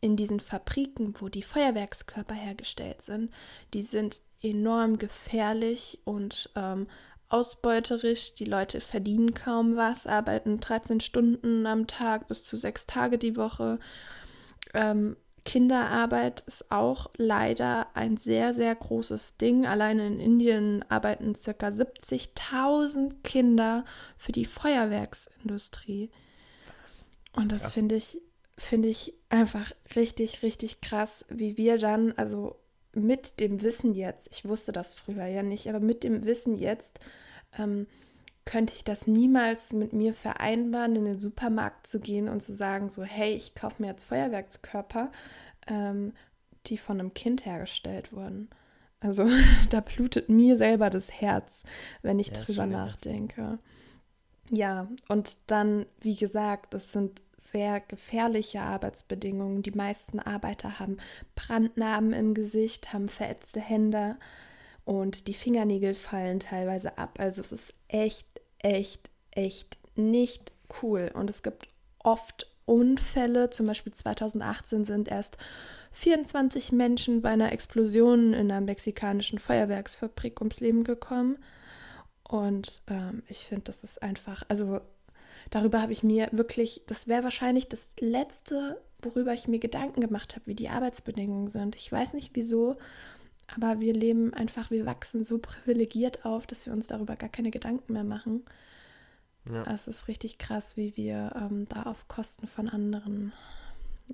in 0.00 0.16
diesen 0.16 0.40
Fabriken, 0.40 1.14
wo 1.18 1.28
die 1.28 1.42
Feuerwerkskörper 1.42 2.34
hergestellt 2.34 3.02
sind, 3.02 3.32
die 3.74 3.82
sind 3.82 4.20
enorm 4.42 4.98
gefährlich 4.98 6.00
und 6.04 6.50
ähm, 6.54 6.86
ausbeuterisch. 7.28 8.34
Die 8.34 8.44
Leute 8.44 8.80
verdienen 8.80 9.34
kaum 9.34 9.76
was, 9.76 10.06
arbeiten 10.06 10.60
13 10.60 11.00
Stunden 11.00 11.66
am 11.66 11.86
Tag 11.86 12.28
bis 12.28 12.44
zu 12.44 12.56
sechs 12.56 12.86
Tage 12.86 13.18
die 13.18 13.36
Woche. 13.36 13.80
Ähm, 14.74 15.16
Kinderarbeit 15.46 16.42
ist 16.46 16.70
auch 16.72 17.08
leider 17.16 17.86
ein 17.94 18.16
sehr, 18.16 18.52
sehr 18.52 18.74
großes 18.74 19.36
Ding. 19.38 19.64
Alleine 19.64 20.06
in 20.06 20.20
Indien 20.20 20.84
arbeiten 20.90 21.32
ca. 21.32 21.68
70.000 21.68 23.22
Kinder 23.22 23.84
für 24.18 24.32
die 24.32 24.44
Feuerwerksindustrie. 24.44 26.10
Und 27.32 27.52
das 27.52 27.72
finde 27.72 27.94
ich, 27.94 28.20
finde 28.58 28.88
ich 28.88 29.14
einfach 29.28 29.70
richtig, 29.94 30.42
richtig 30.42 30.80
krass, 30.80 31.24
wie 31.28 31.56
wir 31.56 31.78
dann, 31.78 32.12
also 32.12 32.56
mit 32.92 33.40
dem 33.40 33.62
Wissen 33.62 33.94
jetzt, 33.94 34.28
ich 34.32 34.46
wusste 34.46 34.72
das 34.72 34.94
früher 34.94 35.26
ja 35.26 35.42
nicht, 35.42 35.68
aber 35.68 35.80
mit 35.80 36.02
dem 36.02 36.24
Wissen 36.24 36.56
jetzt 36.56 36.98
ähm, 37.56 37.86
könnte 38.46 38.72
ich 38.74 38.84
das 38.84 39.06
niemals 39.06 39.72
mit 39.74 39.92
mir 39.92 40.14
vereinbaren, 40.14 40.96
in 40.96 41.04
den 41.04 41.18
Supermarkt 41.18 41.86
zu 41.86 42.00
gehen 42.00 42.28
und 42.28 42.42
zu 42.42 42.54
sagen, 42.54 42.88
so, 42.88 43.02
hey, 43.02 43.34
ich 43.34 43.54
kaufe 43.54 43.82
mir 43.82 43.88
jetzt 43.88 44.04
Feuerwerkskörper, 44.04 45.10
ähm, 45.66 46.14
die 46.66 46.78
von 46.78 46.98
einem 46.98 47.12
Kind 47.12 47.44
hergestellt 47.44 48.12
wurden. 48.12 48.48
Also 49.00 49.28
da 49.70 49.80
blutet 49.80 50.28
mir 50.28 50.56
selber 50.56 50.90
das 50.90 51.10
Herz, 51.10 51.64
wenn 52.02 52.20
ich 52.20 52.28
ja, 52.28 52.44
drüber 52.44 52.66
nachdenke. 52.66 53.58
Ja, 54.48 54.88
und 55.08 55.38
dann, 55.48 55.86
wie 56.00 56.14
gesagt, 56.14 56.72
das 56.72 56.92
sind 56.92 57.22
sehr 57.36 57.80
gefährliche 57.80 58.60
Arbeitsbedingungen. 58.60 59.62
Die 59.62 59.72
meisten 59.72 60.20
Arbeiter 60.20 60.78
haben 60.78 60.98
Brandnarben 61.34 62.12
im 62.12 62.32
Gesicht, 62.32 62.92
haben 62.92 63.08
verätzte 63.08 63.60
Hände 63.60 64.16
und 64.86 65.26
die 65.26 65.34
Fingernägel 65.34 65.94
fallen 65.94 66.38
teilweise 66.38 66.96
ab. 66.96 67.18
Also 67.18 67.40
es 67.40 67.50
ist 67.50 67.74
echt, 67.88 68.28
echt, 68.60 69.10
echt 69.32 69.78
nicht 69.96 70.52
cool. 70.80 71.10
Und 71.12 71.28
es 71.28 71.42
gibt 71.42 71.68
oft 71.98 72.46
Unfälle. 72.66 73.50
Zum 73.50 73.66
Beispiel 73.66 73.92
2018 73.92 74.84
sind 74.84 75.08
erst 75.08 75.38
24 75.90 76.70
Menschen 76.70 77.20
bei 77.20 77.30
einer 77.30 77.50
Explosion 77.50 78.32
in 78.32 78.52
einer 78.52 78.60
mexikanischen 78.60 79.40
Feuerwerksfabrik 79.40 80.40
ums 80.40 80.60
Leben 80.60 80.84
gekommen. 80.84 81.38
Und 82.22 82.82
ähm, 82.86 83.24
ich 83.26 83.44
finde, 83.46 83.64
das 83.64 83.82
ist 83.82 84.00
einfach, 84.04 84.44
also 84.46 84.80
darüber 85.50 85.82
habe 85.82 85.92
ich 85.92 86.04
mir 86.04 86.28
wirklich, 86.30 86.82
das 86.86 87.08
wäre 87.08 87.24
wahrscheinlich 87.24 87.68
das 87.68 87.90
Letzte, 87.98 88.80
worüber 89.02 89.34
ich 89.34 89.48
mir 89.48 89.58
Gedanken 89.58 90.00
gemacht 90.00 90.36
habe, 90.36 90.46
wie 90.46 90.54
die 90.54 90.68
Arbeitsbedingungen 90.68 91.48
sind. 91.48 91.74
Ich 91.74 91.90
weiß 91.90 92.14
nicht 92.14 92.30
wieso, 92.34 92.76
aber 93.54 93.80
wir 93.80 93.94
leben 93.94 94.34
einfach, 94.34 94.70
wir 94.70 94.86
wachsen 94.86 95.24
so 95.24 95.38
privilegiert 95.38 96.24
auf, 96.24 96.46
dass 96.46 96.66
wir 96.66 96.72
uns 96.72 96.88
darüber 96.88 97.16
gar 97.16 97.28
keine 97.28 97.50
Gedanken 97.50 97.92
mehr 97.92 98.04
machen. 98.04 98.44
Ja. 99.50 99.62
Es 99.72 99.86
ist 99.86 100.08
richtig 100.08 100.38
krass, 100.38 100.76
wie 100.76 100.96
wir 100.96 101.32
ähm, 101.36 101.66
da 101.68 101.84
auf 101.84 102.08
Kosten 102.08 102.46
von 102.46 102.68
anderen 102.68 103.32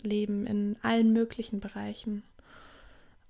leben, 0.02 0.46
in 0.46 0.76
allen 0.82 1.12
möglichen 1.12 1.60
Bereichen. 1.60 2.22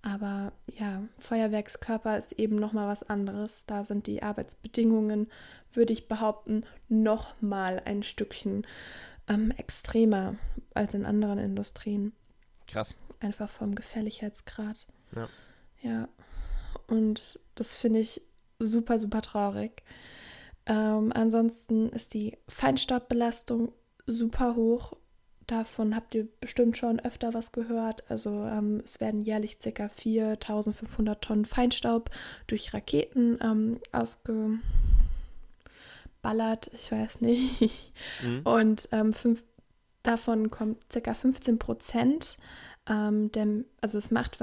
Aber 0.02 0.52
ja, 0.66 1.04
Feuerwerkskörper 1.20 2.18
ist 2.18 2.32
eben 2.32 2.56
nochmal 2.56 2.88
was 2.88 3.04
anderes. 3.04 3.66
Da 3.66 3.84
sind 3.84 4.08
die 4.08 4.22
Arbeitsbedingungen, 4.22 5.30
würde 5.72 5.92
ich 5.92 6.08
behaupten, 6.08 6.64
nochmal 6.88 7.80
ein 7.84 8.02
Stückchen 8.02 8.66
ähm, 9.28 9.52
extremer 9.52 10.34
als 10.74 10.94
in 10.94 11.06
anderen 11.06 11.38
Industrien. 11.38 12.12
Krass. 12.66 12.96
Einfach 13.20 13.48
vom 13.48 13.76
Gefährlichkeitsgrad. 13.76 14.88
Ja. 15.14 15.28
Ja. 15.82 16.08
Und 16.86 17.38
das 17.54 17.76
finde 17.76 18.00
ich 18.00 18.22
super, 18.58 18.98
super 18.98 19.22
traurig. 19.22 19.82
Ähm, 20.66 21.12
ansonsten 21.12 21.88
ist 21.90 22.14
die 22.14 22.38
Feinstaubbelastung 22.48 23.72
super 24.06 24.54
hoch 24.54 24.96
Davon 25.46 25.94
habt 25.94 26.14
ihr 26.14 26.28
bestimmt 26.40 26.78
schon 26.78 27.00
öfter 27.00 27.34
was 27.34 27.52
gehört. 27.52 28.08
Also 28.10 28.30
ähm, 28.30 28.80
es 28.84 29.00
werden 29.00 29.20
jährlich 29.20 29.58
ca. 29.58 29.88
4500 29.88 31.22
Tonnen 31.22 31.44
Feinstaub 31.44 32.10
durch 32.46 32.72
Raketen 32.72 33.38
ähm, 33.42 33.80
ausgeballert, 33.90 34.60
ich 36.72 36.90
weiß 36.90 37.20
nicht. 37.20 37.92
Mhm. 38.22 38.40
Und 38.44 38.88
ähm, 38.92 39.12
fünf, 39.12 39.42
davon 40.02 40.50
kommt 40.50 40.78
ca. 40.88 41.12
15 41.12 41.58
Prozent. 41.58 42.38
Ähm, 42.88 43.30
also 43.80 43.98
es 43.98 44.10
macht 44.10 44.40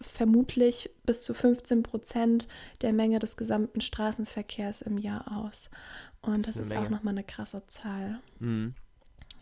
vermutlich 0.00 0.90
bis 1.04 1.22
zu 1.22 1.34
15 1.34 1.82
Prozent 1.82 2.48
der 2.80 2.92
Menge 2.92 3.18
des 3.18 3.36
gesamten 3.36 3.80
Straßenverkehrs 3.80 4.80
im 4.80 4.98
Jahr 4.98 5.30
aus. 5.36 5.68
Und 6.22 6.46
das, 6.46 6.54
das 6.56 6.66
ist, 6.66 6.72
ist 6.72 6.78
auch 6.78 6.88
nochmal 6.88 7.14
eine 7.14 7.24
krasse 7.24 7.66
Zahl. 7.66 8.20
Mhm. 8.38 8.74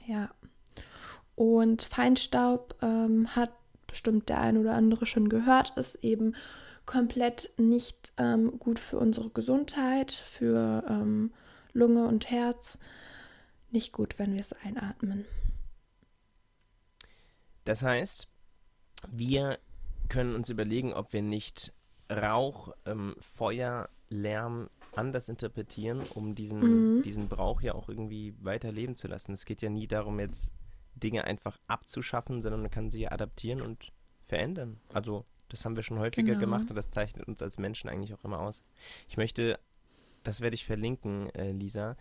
Ja. 0.07 0.31
Und 1.35 1.83
Feinstaub 1.83 2.75
ähm, 2.83 3.35
hat 3.37 3.53
bestimmt 3.87 4.29
der 4.29 4.41
ein 4.41 4.59
oder 4.59 4.75
andere 4.75 5.07
schon 5.07 5.29
gehört, 5.29 5.77
ist 5.77 5.97
eben 5.97 6.35
komplett 6.87 7.51
nicht 7.59 8.13
ähm, 8.17 8.59
gut 8.59 8.79
für 8.79 8.99
unsere 8.99 9.31
Gesundheit, 9.31 10.13
für 10.13 10.85
ähm, 10.89 11.33
Lunge 11.73 12.07
und 12.07 12.31
Herz. 12.31 12.79
Nicht 13.71 13.93
gut, 13.93 14.19
wenn 14.19 14.33
wir 14.33 14.41
es 14.41 14.53
einatmen. 14.53 15.27
Das 17.65 17.83
heißt, 17.83 18.29
wir 19.11 19.59
können 20.09 20.35
uns 20.35 20.49
überlegen, 20.51 20.93
ob 20.93 21.13
wir 21.13 21.23
nicht 21.23 21.73
Rauch, 22.11 22.73
ähm, 22.87 23.15
Feuer, 23.21 23.89
Lärm 24.11 24.71
anders 24.95 25.29
interpretieren, 25.29 26.03
um 26.15 26.35
diesen, 26.35 26.97
mhm. 26.97 27.03
diesen 27.03 27.29
Brauch 27.29 27.61
ja 27.61 27.75
auch 27.75 27.89
irgendwie 27.89 28.35
weiterleben 28.41 28.95
zu 28.95 29.07
lassen. 29.07 29.33
Es 29.33 29.45
geht 29.45 29.61
ja 29.63 29.69
nie 29.69 29.87
darum, 29.87 30.19
jetzt 30.19 30.53
Dinge 30.95 31.25
einfach 31.25 31.59
abzuschaffen, 31.69 32.41
sondern 32.41 32.63
man 32.63 32.71
kann 32.71 32.91
sie 32.91 33.09
adaptieren 33.09 33.61
und 33.61 33.93
verändern. 34.21 34.81
Also 34.93 35.25
das 35.49 35.65
haben 35.65 35.77
wir 35.77 35.83
schon 35.83 36.01
häufiger 36.01 36.35
genau. 36.35 36.41
gemacht 36.41 36.71
und 36.71 36.77
das 36.77 36.91
zeichnet 36.91 37.27
uns 37.29 37.43
als 37.43 37.59
Menschen 37.59 37.89
eigentlich 37.89 38.15
auch 38.15 38.25
immer 38.25 38.41
aus. 38.41 38.65
Ich 39.09 39.17
möchte, 39.17 39.59
das 40.23 40.41
werde 40.41 40.55
ich 40.55 40.65
verlinken, 40.65 41.31
äh, 41.35 41.53
Lisa, 41.53 41.97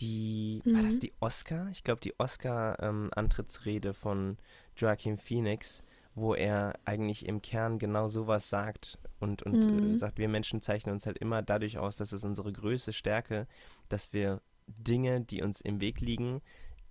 die, 0.00 0.62
mhm. 0.64 0.74
war 0.74 0.82
das 0.82 0.96
mhm. 0.96 1.00
die 1.00 1.12
Oscar? 1.20 1.68
Ich 1.72 1.82
glaube, 1.82 2.00
die 2.00 2.18
Oscar-Antrittsrede 2.18 3.88
ähm, 3.88 3.94
von 3.94 4.36
Joaquin 4.76 5.18
Phoenix, 5.18 5.82
wo 6.18 6.34
er 6.34 6.78
eigentlich 6.84 7.26
im 7.26 7.42
Kern 7.42 7.78
genau 7.78 8.08
sowas 8.08 8.48
sagt 8.48 8.98
und, 9.20 9.42
und 9.42 9.64
äh, 9.64 9.68
mhm. 9.68 9.94
äh, 9.94 9.98
sagt, 9.98 10.18
wir 10.18 10.28
Menschen 10.28 10.60
zeichnen 10.60 10.94
uns 10.94 11.06
halt 11.06 11.18
immer 11.18 11.42
dadurch 11.42 11.78
aus, 11.78 11.96
dass 11.96 12.12
es 12.12 12.24
unsere 12.24 12.52
größte 12.52 12.92
Stärke, 12.92 13.46
dass 13.88 14.12
wir 14.12 14.40
Dinge, 14.66 15.20
die 15.20 15.42
uns 15.42 15.60
im 15.60 15.80
Weg 15.80 16.00
liegen, 16.00 16.40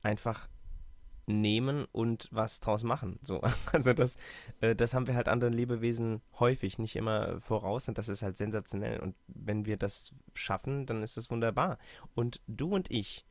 einfach 0.01 0.47
nehmen 1.27 1.85
und 1.91 2.29
was 2.31 2.59
draus 2.59 2.83
machen. 2.83 3.19
So, 3.21 3.41
also 3.71 3.93
das, 3.93 4.17
äh, 4.61 4.75
das 4.75 4.93
haben 4.93 5.07
wir 5.07 5.15
halt 5.15 5.27
anderen 5.27 5.53
Lebewesen 5.53 6.21
häufig 6.39 6.79
nicht 6.79 6.95
immer 6.95 7.39
voraus 7.41 7.87
und 7.87 7.97
das 7.97 8.09
ist 8.09 8.23
halt 8.23 8.37
sensationell. 8.37 8.99
Und 8.99 9.15
wenn 9.27 9.65
wir 9.65 9.77
das 9.77 10.13
schaffen, 10.33 10.85
dann 10.85 11.03
ist 11.03 11.17
das 11.17 11.29
wunderbar. 11.29 11.77
Und 12.15 12.41
du 12.47 12.69
und 12.69 12.89
ich 12.89 13.25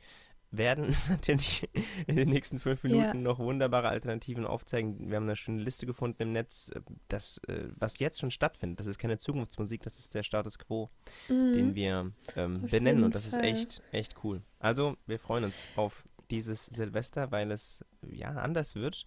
werden 0.51 0.95
natürlich 1.09 1.69
in 2.07 2.17
den 2.17 2.29
nächsten 2.29 2.59
fünf 2.59 2.83
Minuten 2.83 3.03
ja. 3.03 3.15
noch 3.15 3.39
wunderbare 3.39 3.89
Alternativen 3.89 4.47
aufzeigen. 4.47 5.09
Wir 5.09 5.17
haben 5.17 5.25
eine 5.25 5.37
schöne 5.37 5.63
Liste 5.63 5.87
gefunden 5.87 6.23
im 6.23 6.33
Netz, 6.33 6.71
äh, 6.75 6.81
das, 7.09 7.39
äh, 7.49 7.69
was 7.77 7.99
jetzt 7.99 8.21
schon 8.21 8.31
stattfindet. 8.31 8.81
Das 8.81 8.87
ist 8.87 8.99
keine 8.99 9.19
Zukunftsmusik, 9.19 9.83
das 9.83 9.99
ist 9.99 10.15
der 10.15 10.23
Status 10.23 10.59
quo, 10.59 10.91
mhm. 11.29 11.53
den 11.53 11.75
wir 11.75 12.13
ähm, 12.37 12.63
benennen. 12.63 13.05
Und 13.05 13.15
das 13.15 13.27
Fall. 13.29 13.45
ist 13.45 13.47
echt, 13.47 13.83
echt 13.93 14.15
cool. 14.25 14.43
Also, 14.59 14.97
wir 15.07 15.19
freuen 15.19 15.45
uns 15.45 15.67
auf 15.77 16.05
dieses 16.31 16.67
Silvester, 16.67 17.31
weil 17.31 17.51
es 17.51 17.85
ja 18.03 18.31
anders 18.31 18.75
wird 18.75 19.05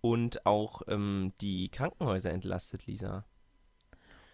und 0.00 0.46
auch 0.46 0.82
ähm, 0.88 1.32
die 1.40 1.68
Krankenhäuser 1.70 2.30
entlastet, 2.30 2.86
Lisa. 2.86 3.24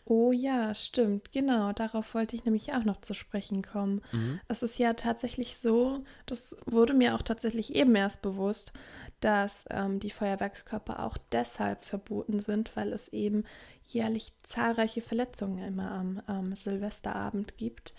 Oh 0.06 0.32
ja, 0.32 0.74
stimmt, 0.74 1.32
genau. 1.32 1.72
Darauf 1.72 2.14
wollte 2.14 2.36
ich 2.36 2.44
nämlich 2.44 2.74
auch 2.74 2.84
noch 2.84 3.00
zu 3.00 3.14
sprechen 3.14 3.62
kommen. 3.62 4.02
Mhm. 4.12 4.38
Es 4.48 4.62
ist 4.62 4.78
ja 4.78 4.92
tatsächlich 4.92 5.56
so, 5.56 6.04
das 6.26 6.56
wurde 6.66 6.92
mir 6.92 7.14
auch 7.14 7.22
tatsächlich 7.22 7.74
eben 7.74 7.94
erst 7.94 8.20
bewusst, 8.20 8.72
dass 9.20 9.64
ähm, 9.70 10.00
die 10.00 10.10
Feuerwerkskörper 10.10 11.02
auch 11.04 11.16
deshalb 11.32 11.86
verboten 11.86 12.38
sind, 12.38 12.76
weil 12.76 12.92
es 12.92 13.08
eben 13.08 13.44
jährlich 13.86 14.32
zahlreiche 14.42 15.00
Verletzungen 15.00 15.64
immer 15.64 15.90
am 15.92 16.22
ähm, 16.28 16.54
Silvesterabend 16.54 17.56
gibt 17.56 17.94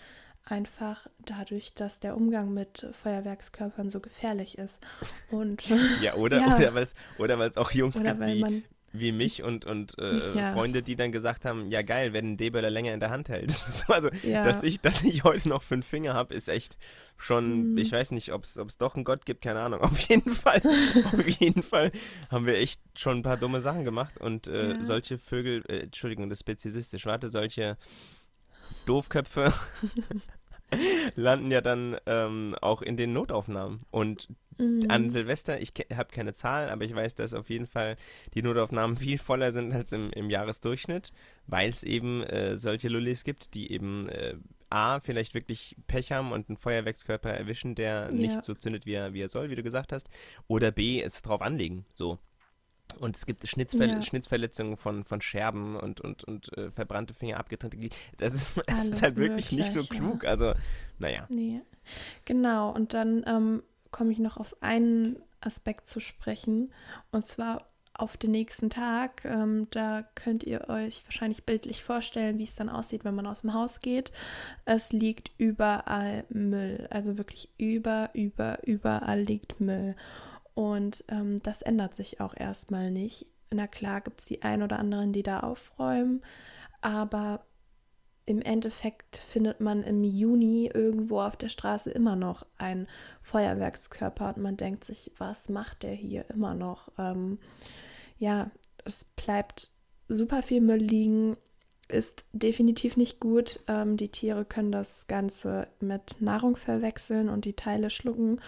einfach 0.46 1.08
dadurch, 1.24 1.74
dass 1.74 2.00
der 2.00 2.16
Umgang 2.16 2.54
mit 2.54 2.86
Feuerwerkskörpern 3.02 3.90
so 3.90 4.00
gefährlich 4.00 4.58
ist. 4.58 4.80
Und 5.30 5.64
ja, 6.00 6.14
oder 6.14 6.38
ja. 6.40 6.56
oder 7.18 7.38
weil 7.38 7.48
es 7.48 7.56
auch 7.56 7.72
Jungs 7.72 8.00
oder 8.00 8.14
gibt 8.14 8.26
wie, 8.26 8.64
wie 8.98 9.12
mich 9.12 9.42
und, 9.42 9.64
und 9.64 9.98
äh, 9.98 10.36
ja. 10.36 10.52
Freunde, 10.52 10.82
die 10.82 10.96
dann 10.96 11.12
gesagt 11.12 11.44
haben, 11.44 11.70
ja 11.70 11.82
geil, 11.82 12.12
wenn 12.12 12.32
ein 12.32 12.36
D-Böller 12.36 12.70
länger 12.70 12.92
in 12.92 13.00
der 13.00 13.10
Hand 13.10 13.28
hält. 13.28 13.50
also, 13.88 14.10
ja. 14.22 14.44
dass, 14.44 14.62
ich, 14.62 14.80
dass 14.80 15.02
ich 15.02 15.24
heute 15.24 15.48
noch 15.48 15.62
fünf 15.62 15.86
Finger 15.86 16.14
habe, 16.14 16.34
ist 16.34 16.48
echt 16.48 16.78
schon, 17.16 17.72
mhm. 17.72 17.78
ich 17.78 17.92
weiß 17.92 18.12
nicht, 18.12 18.32
ob 18.32 18.44
es 18.44 18.78
doch 18.78 18.94
einen 18.94 19.04
Gott 19.04 19.26
gibt, 19.26 19.42
keine 19.42 19.60
Ahnung. 19.60 19.80
Auf 19.86 19.98
jeden 20.00 20.32
Fall, 20.32 20.60
auf 21.04 21.28
jeden 21.28 21.62
Fall 21.62 21.92
haben 22.30 22.46
wir 22.46 22.56
echt 22.58 22.80
schon 22.96 23.18
ein 23.18 23.22
paar 23.22 23.36
dumme 23.36 23.60
Sachen 23.60 23.84
gemacht 23.84 24.18
und 24.18 24.48
äh, 24.48 24.76
solche 24.82 25.18
Vögel, 25.18 25.62
äh, 25.68 25.80
Entschuldigung, 25.80 26.28
das 26.28 26.38
ist 26.38 26.40
speziesistisch, 26.40 27.06
warte, 27.06 27.30
solche 27.30 27.76
Doofköpfe 28.86 29.52
landen 31.14 31.50
ja 31.50 31.60
dann 31.60 31.96
ähm, 32.06 32.54
auch 32.60 32.82
in 32.82 32.96
den 32.96 33.12
Notaufnahmen. 33.12 33.78
Und 33.90 34.28
mhm. 34.58 34.86
an 34.88 35.10
Silvester, 35.10 35.60
ich 35.60 35.72
habe 35.94 36.12
keine 36.12 36.32
Zahlen, 36.32 36.70
aber 36.70 36.84
ich 36.84 36.94
weiß, 36.94 37.14
dass 37.14 37.34
auf 37.34 37.50
jeden 37.50 37.66
Fall 37.66 37.96
die 38.34 38.42
Notaufnahmen 38.42 38.96
viel 38.96 39.18
voller 39.18 39.52
sind 39.52 39.72
als 39.72 39.92
im, 39.92 40.10
im 40.10 40.30
Jahresdurchschnitt, 40.30 41.12
weil 41.46 41.70
es 41.70 41.82
eben 41.82 42.22
äh, 42.22 42.56
solche 42.56 42.88
Lullis 42.88 43.24
gibt, 43.24 43.54
die 43.54 43.70
eben 43.72 44.08
äh, 44.08 44.34
A, 44.68 45.00
vielleicht 45.00 45.34
wirklich 45.34 45.76
Pech 45.86 46.10
haben 46.10 46.32
und 46.32 46.48
einen 46.48 46.56
Feuerwerkskörper 46.56 47.30
erwischen, 47.30 47.74
der 47.74 48.10
ja. 48.10 48.16
nicht 48.16 48.42
so 48.42 48.54
zündet, 48.54 48.84
wie 48.84 48.94
er, 48.94 49.14
wie 49.14 49.20
er 49.20 49.28
soll, 49.28 49.48
wie 49.50 49.54
du 49.54 49.62
gesagt 49.62 49.92
hast. 49.92 50.10
Oder 50.48 50.72
B, 50.72 51.00
es 51.00 51.22
drauf 51.22 51.40
anlegen. 51.40 51.86
So. 51.92 52.18
Und 52.98 53.16
es 53.16 53.26
gibt 53.26 53.46
Schnitzver 53.46 53.86
ja. 53.86 54.02
Schnitzverletzungen 54.02 54.76
von, 54.76 55.04
von 55.04 55.20
Scherben 55.20 55.76
und, 55.76 56.00
und, 56.00 56.24
und 56.24 56.56
äh, 56.56 56.70
verbrannte 56.70 57.14
Finger, 57.14 57.38
abgetrennte 57.38 57.76
Glieder. 57.76 57.96
Das 58.18 58.34
ist, 58.34 58.60
das 58.66 58.88
ist 58.88 59.02
halt 59.02 59.16
wirklich 59.16 59.52
nicht 59.52 59.72
so 59.72 59.84
klug. 59.84 60.24
Ja. 60.24 60.30
Also, 60.30 60.54
naja. 60.98 61.26
Nee. 61.28 61.62
Genau, 62.24 62.70
und 62.72 62.94
dann 62.94 63.24
ähm, 63.26 63.62
komme 63.90 64.12
ich 64.12 64.18
noch 64.18 64.36
auf 64.36 64.56
einen 64.60 65.16
Aspekt 65.40 65.86
zu 65.86 66.00
sprechen. 66.00 66.72
Und 67.12 67.26
zwar 67.26 67.66
auf 67.98 68.16
den 68.16 68.30
nächsten 68.30 68.70
Tag. 68.70 69.24
Ähm, 69.24 69.68
da 69.70 70.04
könnt 70.14 70.44
ihr 70.44 70.68
euch 70.68 71.04
wahrscheinlich 71.06 71.44
bildlich 71.44 71.82
vorstellen, 71.82 72.38
wie 72.38 72.44
es 72.44 72.56
dann 72.56 72.68
aussieht, 72.68 73.04
wenn 73.04 73.14
man 73.14 73.26
aus 73.26 73.40
dem 73.40 73.54
Haus 73.54 73.80
geht. 73.80 74.12
Es 74.64 74.92
liegt 74.92 75.30
überall 75.38 76.24
Müll. 76.28 76.88
Also 76.90 77.18
wirklich 77.18 77.50
über, 77.58 78.10
über, 78.12 78.58
überall 78.66 79.20
liegt 79.20 79.60
Müll. 79.60 79.96
Und 80.56 81.04
ähm, 81.08 81.42
das 81.42 81.60
ändert 81.60 81.94
sich 81.94 82.18
auch 82.22 82.34
erstmal 82.34 82.90
nicht. 82.90 83.26
Na 83.50 83.66
klar 83.66 84.00
gibt 84.00 84.20
es 84.20 84.26
die 84.26 84.40
ein 84.40 84.62
oder 84.62 84.78
anderen, 84.78 85.12
die 85.12 85.22
da 85.22 85.40
aufräumen, 85.40 86.22
aber 86.80 87.44
im 88.24 88.40
Endeffekt 88.40 89.18
findet 89.18 89.60
man 89.60 89.82
im 89.82 90.02
Juni 90.02 90.70
irgendwo 90.72 91.20
auf 91.20 91.36
der 91.36 91.50
Straße 91.50 91.90
immer 91.90 92.16
noch 92.16 92.46
einen 92.56 92.88
Feuerwerkskörper 93.20 94.34
und 94.34 94.42
man 94.42 94.56
denkt 94.56 94.82
sich, 94.82 95.12
was 95.18 95.50
macht 95.50 95.82
der 95.82 95.92
hier 95.92 96.24
immer 96.30 96.54
noch? 96.54 96.90
Ähm, 96.96 97.38
ja, 98.18 98.50
es 98.86 99.04
bleibt 99.04 99.70
super 100.08 100.42
viel 100.42 100.62
Müll 100.62 100.78
liegen, 100.80 101.36
ist 101.88 102.24
definitiv 102.32 102.96
nicht 102.96 103.20
gut. 103.20 103.60
Ähm, 103.68 103.98
die 103.98 104.08
Tiere 104.08 104.46
können 104.46 104.72
das 104.72 105.06
Ganze 105.06 105.68
mit 105.80 106.16
Nahrung 106.20 106.56
verwechseln 106.56 107.28
und 107.28 107.44
die 107.44 107.54
Teile 107.54 107.90
schlucken 107.90 108.40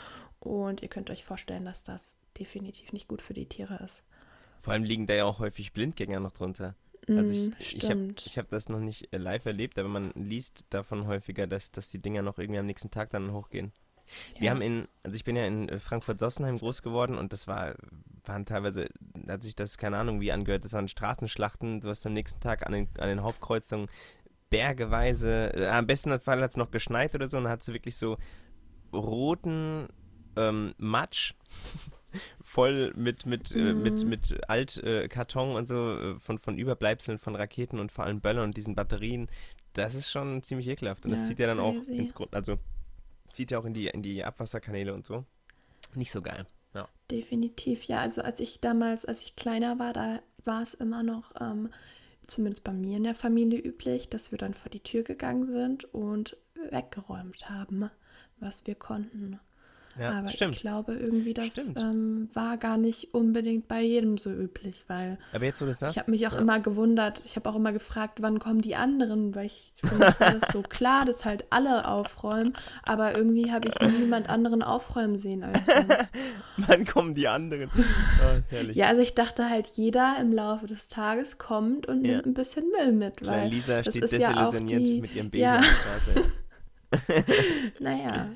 und 0.48 0.82
ihr 0.82 0.88
könnt 0.88 1.10
euch 1.10 1.24
vorstellen, 1.24 1.64
dass 1.64 1.84
das 1.84 2.18
definitiv 2.38 2.92
nicht 2.92 3.08
gut 3.08 3.22
für 3.22 3.34
die 3.34 3.46
Tiere 3.46 3.76
ist. 3.84 4.02
Vor 4.60 4.72
allem 4.72 4.84
liegen 4.84 5.06
da 5.06 5.14
ja 5.14 5.24
auch 5.24 5.38
häufig 5.38 5.72
Blindgänger 5.72 6.20
noch 6.20 6.32
drunter. 6.32 6.74
Also 7.08 7.32
ich, 7.32 7.48
mm, 7.48 7.52
ich 7.58 7.90
habe 7.90 8.14
hab 8.36 8.48
das 8.50 8.68
noch 8.68 8.80
nicht 8.80 9.12
äh, 9.12 9.18
live 9.18 9.46
erlebt, 9.46 9.78
aber 9.78 9.88
man 9.88 10.10
liest 10.14 10.64
davon 10.70 11.06
häufiger, 11.06 11.46
dass, 11.46 11.70
dass 11.70 11.88
die 11.88 12.00
Dinger 12.00 12.22
noch 12.22 12.38
irgendwie 12.38 12.58
am 12.58 12.66
nächsten 12.66 12.90
Tag 12.90 13.10
dann 13.10 13.32
hochgehen. 13.32 13.72
Ja. 14.34 14.40
Wir 14.40 14.50
haben 14.50 14.62
in, 14.62 14.88
also 15.02 15.16
ich 15.16 15.24
bin 15.24 15.36
ja 15.36 15.46
in 15.46 15.68
äh, 15.68 15.78
Frankfurt-Sossenheim 15.78 16.58
groß 16.58 16.82
geworden 16.82 17.16
und 17.16 17.32
das 17.32 17.46
war, 17.46 17.74
waren 18.24 18.44
teilweise, 18.46 18.88
hat 19.28 19.42
sich 19.42 19.54
das, 19.54 19.78
keine 19.78 19.96
Ahnung 19.96 20.20
wie 20.20 20.32
angehört, 20.32 20.64
das 20.64 20.72
waren 20.72 20.88
Straßenschlachten, 20.88 21.80
du 21.80 21.88
hast 21.88 22.06
am 22.06 22.14
nächsten 22.14 22.40
Tag 22.40 22.66
an 22.66 22.72
den, 22.72 22.88
an 22.98 23.08
den 23.08 23.22
Hauptkreuzungen 23.22 23.88
bergeweise, 24.50 25.54
äh, 25.54 25.68
am 25.68 25.86
besten 25.86 26.18
Fall 26.20 26.42
hat 26.42 26.50
es 26.50 26.56
noch 26.56 26.70
geschneit 26.70 27.14
oder 27.14 27.28
so 27.28 27.36
und 27.36 27.48
hat 27.48 27.62
sie 27.62 27.72
wirklich 27.72 27.96
so 27.96 28.18
roten 28.92 29.88
ähm, 30.38 30.74
Matsch. 30.78 31.34
voll 32.42 32.92
mit, 32.96 33.26
mit, 33.26 33.54
mhm. 33.54 33.66
äh, 33.66 33.72
mit, 33.74 34.04
mit 34.04 34.48
Altkarton 34.48 35.50
äh, 35.50 35.54
und 35.54 35.68
so 35.68 35.98
äh, 35.98 36.18
von, 36.18 36.38
von 36.38 36.58
Überbleibseln 36.58 37.18
von 37.18 37.36
Raketen 37.36 37.78
und 37.78 37.92
vor 37.92 38.04
allem 38.04 38.20
Böllern 38.20 38.44
und 38.44 38.56
diesen 38.56 38.74
Batterien. 38.74 39.28
Das 39.74 39.94
ist 39.94 40.10
schon 40.10 40.42
ziemlich 40.42 40.66
ekelhaft. 40.66 41.04
Und 41.04 41.12
ja, 41.12 41.18
das 41.18 41.26
zieht 41.26 41.38
ja 41.38 41.46
dann 41.46 41.60
auch 41.60 41.74
ins 41.74 42.14
Grund, 42.14 42.34
also 42.34 42.58
zieht 43.32 43.50
ja 43.50 43.58
auch 43.58 43.64
in 43.64 43.74
die, 43.74 43.88
in 43.88 44.02
die 44.02 44.24
Abwasserkanäle 44.24 44.94
und 44.94 45.04
so. 45.04 45.24
Nicht 45.94 46.10
so 46.10 46.22
geil. 46.22 46.46
Ja. 46.74 46.88
Definitiv, 47.10 47.84
ja. 47.84 47.98
Also 47.98 48.22
als 48.22 48.40
ich 48.40 48.60
damals, 48.60 49.04
als 49.04 49.22
ich 49.22 49.36
kleiner 49.36 49.78
war, 49.78 49.92
da 49.92 50.20
war 50.44 50.62
es 50.62 50.74
immer 50.74 51.02
noch, 51.02 51.32
ähm, 51.40 51.70
zumindest 52.26 52.64
bei 52.64 52.72
mir 52.72 52.96
in 52.96 53.04
der 53.04 53.14
Familie 53.14 53.60
üblich, 53.60 54.08
dass 54.08 54.32
wir 54.32 54.38
dann 54.38 54.54
vor 54.54 54.70
die 54.70 54.82
Tür 54.82 55.02
gegangen 55.02 55.44
sind 55.44 55.84
und 55.94 56.36
weggeräumt 56.70 57.48
haben, 57.48 57.90
was 58.40 58.66
wir 58.66 58.74
konnten. 58.74 59.38
Ja, 59.98 60.18
Aber 60.18 60.28
stimmt. 60.28 60.54
ich 60.54 60.60
glaube 60.60 60.94
irgendwie, 60.94 61.34
das 61.34 61.58
ähm, 61.58 62.28
war 62.32 62.56
gar 62.56 62.76
nicht 62.76 63.14
unbedingt 63.14 63.68
bei 63.68 63.82
jedem 63.82 64.16
so 64.16 64.30
üblich, 64.30 64.84
weil 64.86 65.18
Aber 65.32 65.44
jetzt, 65.44 65.60
wo 65.60 65.64
du 65.64 65.70
ich 65.70 65.98
habe 65.98 66.10
mich 66.10 66.26
auch 66.26 66.34
ja. 66.34 66.38
immer 66.38 66.60
gewundert, 66.60 67.22
ich 67.24 67.36
habe 67.36 67.48
auch 67.48 67.56
immer 67.56 67.72
gefragt, 67.72 68.22
wann 68.22 68.38
kommen 68.38 68.60
die 68.60 68.76
anderen, 68.76 69.34
weil 69.34 69.46
ich 69.46 69.72
finde 69.74 70.14
das 70.18 70.52
so 70.52 70.62
klar, 70.62 71.04
dass 71.04 71.24
halt 71.24 71.46
alle 71.50 71.88
aufräumen, 71.88 72.54
aber 72.82 73.16
irgendwie 73.16 73.52
habe 73.52 73.68
ich 73.68 73.74
niemand 73.80 74.28
anderen 74.28 74.62
aufräumen 74.62 75.16
sehen 75.16 75.42
als 75.42 75.68
uns. 75.68 76.12
wann 76.58 76.84
kommen 76.84 77.14
die 77.14 77.28
anderen? 77.28 77.70
Oh, 77.74 78.40
herrlich. 78.48 78.76
Ja, 78.76 78.86
also 78.86 79.00
ich 79.02 79.14
dachte 79.14 79.50
halt, 79.50 79.66
jeder 79.66 80.16
im 80.20 80.32
Laufe 80.32 80.66
des 80.66 80.88
Tages 80.88 81.38
kommt 81.38 81.86
und 81.86 82.04
ja. 82.04 82.12
nimmt 82.12 82.26
ein 82.26 82.34
bisschen 82.34 82.64
Müll 82.70 82.92
mit, 82.92 83.26
weil 83.26 83.48
Lisa 83.48 83.82
steht 83.82 84.02
desillusioniert 84.02 84.70
ja 84.70 84.78
die, 84.78 85.00
mit 85.00 85.14
ihrem 85.14 85.30
Besen 85.30 85.44
ja. 85.44 85.60
naja. 87.80 88.28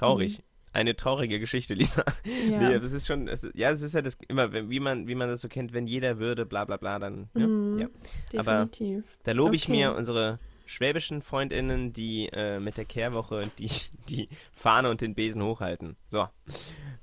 Traurig. 0.00 0.38
Mhm. 0.38 0.44
Eine 0.72 0.96
traurige 0.96 1.40
Geschichte, 1.40 1.74
Lisa. 1.74 2.04
Ja. 2.48 2.60
Nee, 2.60 2.78
das 2.78 2.92
ist 2.92 3.06
schon, 3.06 3.26
es, 3.28 3.48
ja, 3.54 3.70
es 3.70 3.82
ist 3.82 3.94
ja 3.94 4.02
das 4.02 4.16
immer, 4.28 4.52
wie 4.52 4.80
man, 4.80 5.08
wie 5.08 5.14
man 5.14 5.28
das 5.28 5.40
so 5.40 5.48
kennt, 5.48 5.72
wenn 5.72 5.86
jeder 5.86 6.18
würde, 6.18 6.46
bla 6.46 6.64
bla 6.64 6.76
bla, 6.76 6.98
dann, 6.98 7.28
ja. 7.34 7.46
Mhm, 7.46 7.78
ja. 7.80 7.88
Definitiv. 8.32 8.98
Aber 8.98 9.08
da 9.24 9.32
lobe 9.32 9.56
ich 9.56 9.68
mir 9.68 9.94
unsere 9.94 10.38
schwäbischen 10.66 11.22
FreundInnen, 11.22 11.92
die 11.92 12.28
äh, 12.32 12.60
mit 12.60 12.76
der 12.76 12.84
Kehrwoche 12.84 13.50
die, 13.58 13.68
die 14.08 14.28
Fahne 14.52 14.90
und 14.90 15.00
den 15.00 15.14
Besen 15.14 15.42
hochhalten. 15.42 15.96
So. 16.06 16.28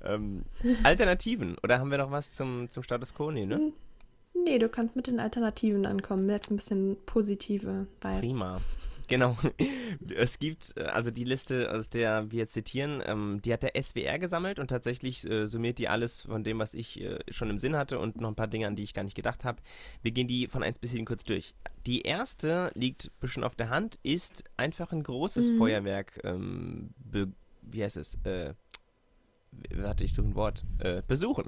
Ähm, 0.02 0.44
Alternativen. 0.82 1.56
Oder 1.62 1.78
haben 1.78 1.90
wir 1.90 1.98
noch 1.98 2.10
was 2.10 2.32
zum, 2.32 2.70
zum 2.70 2.82
Status 2.82 3.14
Quo? 3.14 3.30
Nee, 3.30 3.44
ne? 3.44 3.72
Nee, 4.44 4.58
du 4.58 4.70
kannst 4.70 4.96
mit 4.96 5.06
den 5.06 5.20
Alternativen 5.20 5.84
ankommen. 5.84 6.28
Jetzt 6.30 6.50
ein 6.50 6.56
bisschen 6.56 6.96
positive 7.04 7.86
Vibes. 8.00 8.20
Prima. 8.20 8.60
Genau. 9.08 9.36
Es 10.14 10.38
gibt, 10.38 10.76
äh, 10.76 10.82
also 10.82 11.10
die 11.10 11.24
Liste, 11.24 11.72
aus 11.72 11.90
der 11.90 12.30
wir 12.30 12.46
zitieren, 12.46 13.02
ähm, 13.04 13.40
die 13.44 13.52
hat 13.52 13.62
der 13.62 13.72
SWR 13.80 14.18
gesammelt 14.18 14.58
und 14.58 14.68
tatsächlich 14.68 15.28
äh, 15.28 15.46
summiert 15.46 15.78
die 15.78 15.88
alles 15.88 16.22
von 16.22 16.44
dem, 16.44 16.58
was 16.58 16.74
ich 16.74 17.00
äh, 17.00 17.18
schon 17.30 17.50
im 17.50 17.58
Sinn 17.58 17.76
hatte 17.76 17.98
und 17.98 18.20
noch 18.20 18.28
ein 18.28 18.36
paar 18.36 18.46
Dinge, 18.46 18.66
an 18.66 18.76
die 18.76 18.84
ich 18.84 18.94
gar 18.94 19.02
nicht 19.02 19.16
gedacht 19.16 19.44
habe. 19.44 19.60
Wir 20.02 20.12
gehen 20.12 20.28
die 20.28 20.46
von 20.46 20.62
1 20.62 20.78
bis 20.78 20.92
7 20.92 21.04
kurz 21.04 21.24
durch. 21.24 21.54
Die 21.86 22.02
erste 22.02 22.70
liegt 22.74 23.06
ein 23.06 23.20
bisschen 23.20 23.44
auf 23.44 23.56
der 23.56 23.70
Hand, 23.70 23.98
ist 24.02 24.44
einfach 24.56 24.92
ein 24.92 25.02
großes 25.02 25.50
mhm. 25.52 25.58
Feuerwerk, 25.58 26.20
ähm, 26.22 26.90
wie 27.62 27.82
heißt 27.82 27.96
es, 27.96 28.18
äh, 28.24 28.54
warte, 29.74 30.04
ich 30.04 30.14
suche 30.14 30.28
ein 30.28 30.34
Wort, 30.34 30.64
äh, 30.78 31.02
besuchen. 31.06 31.44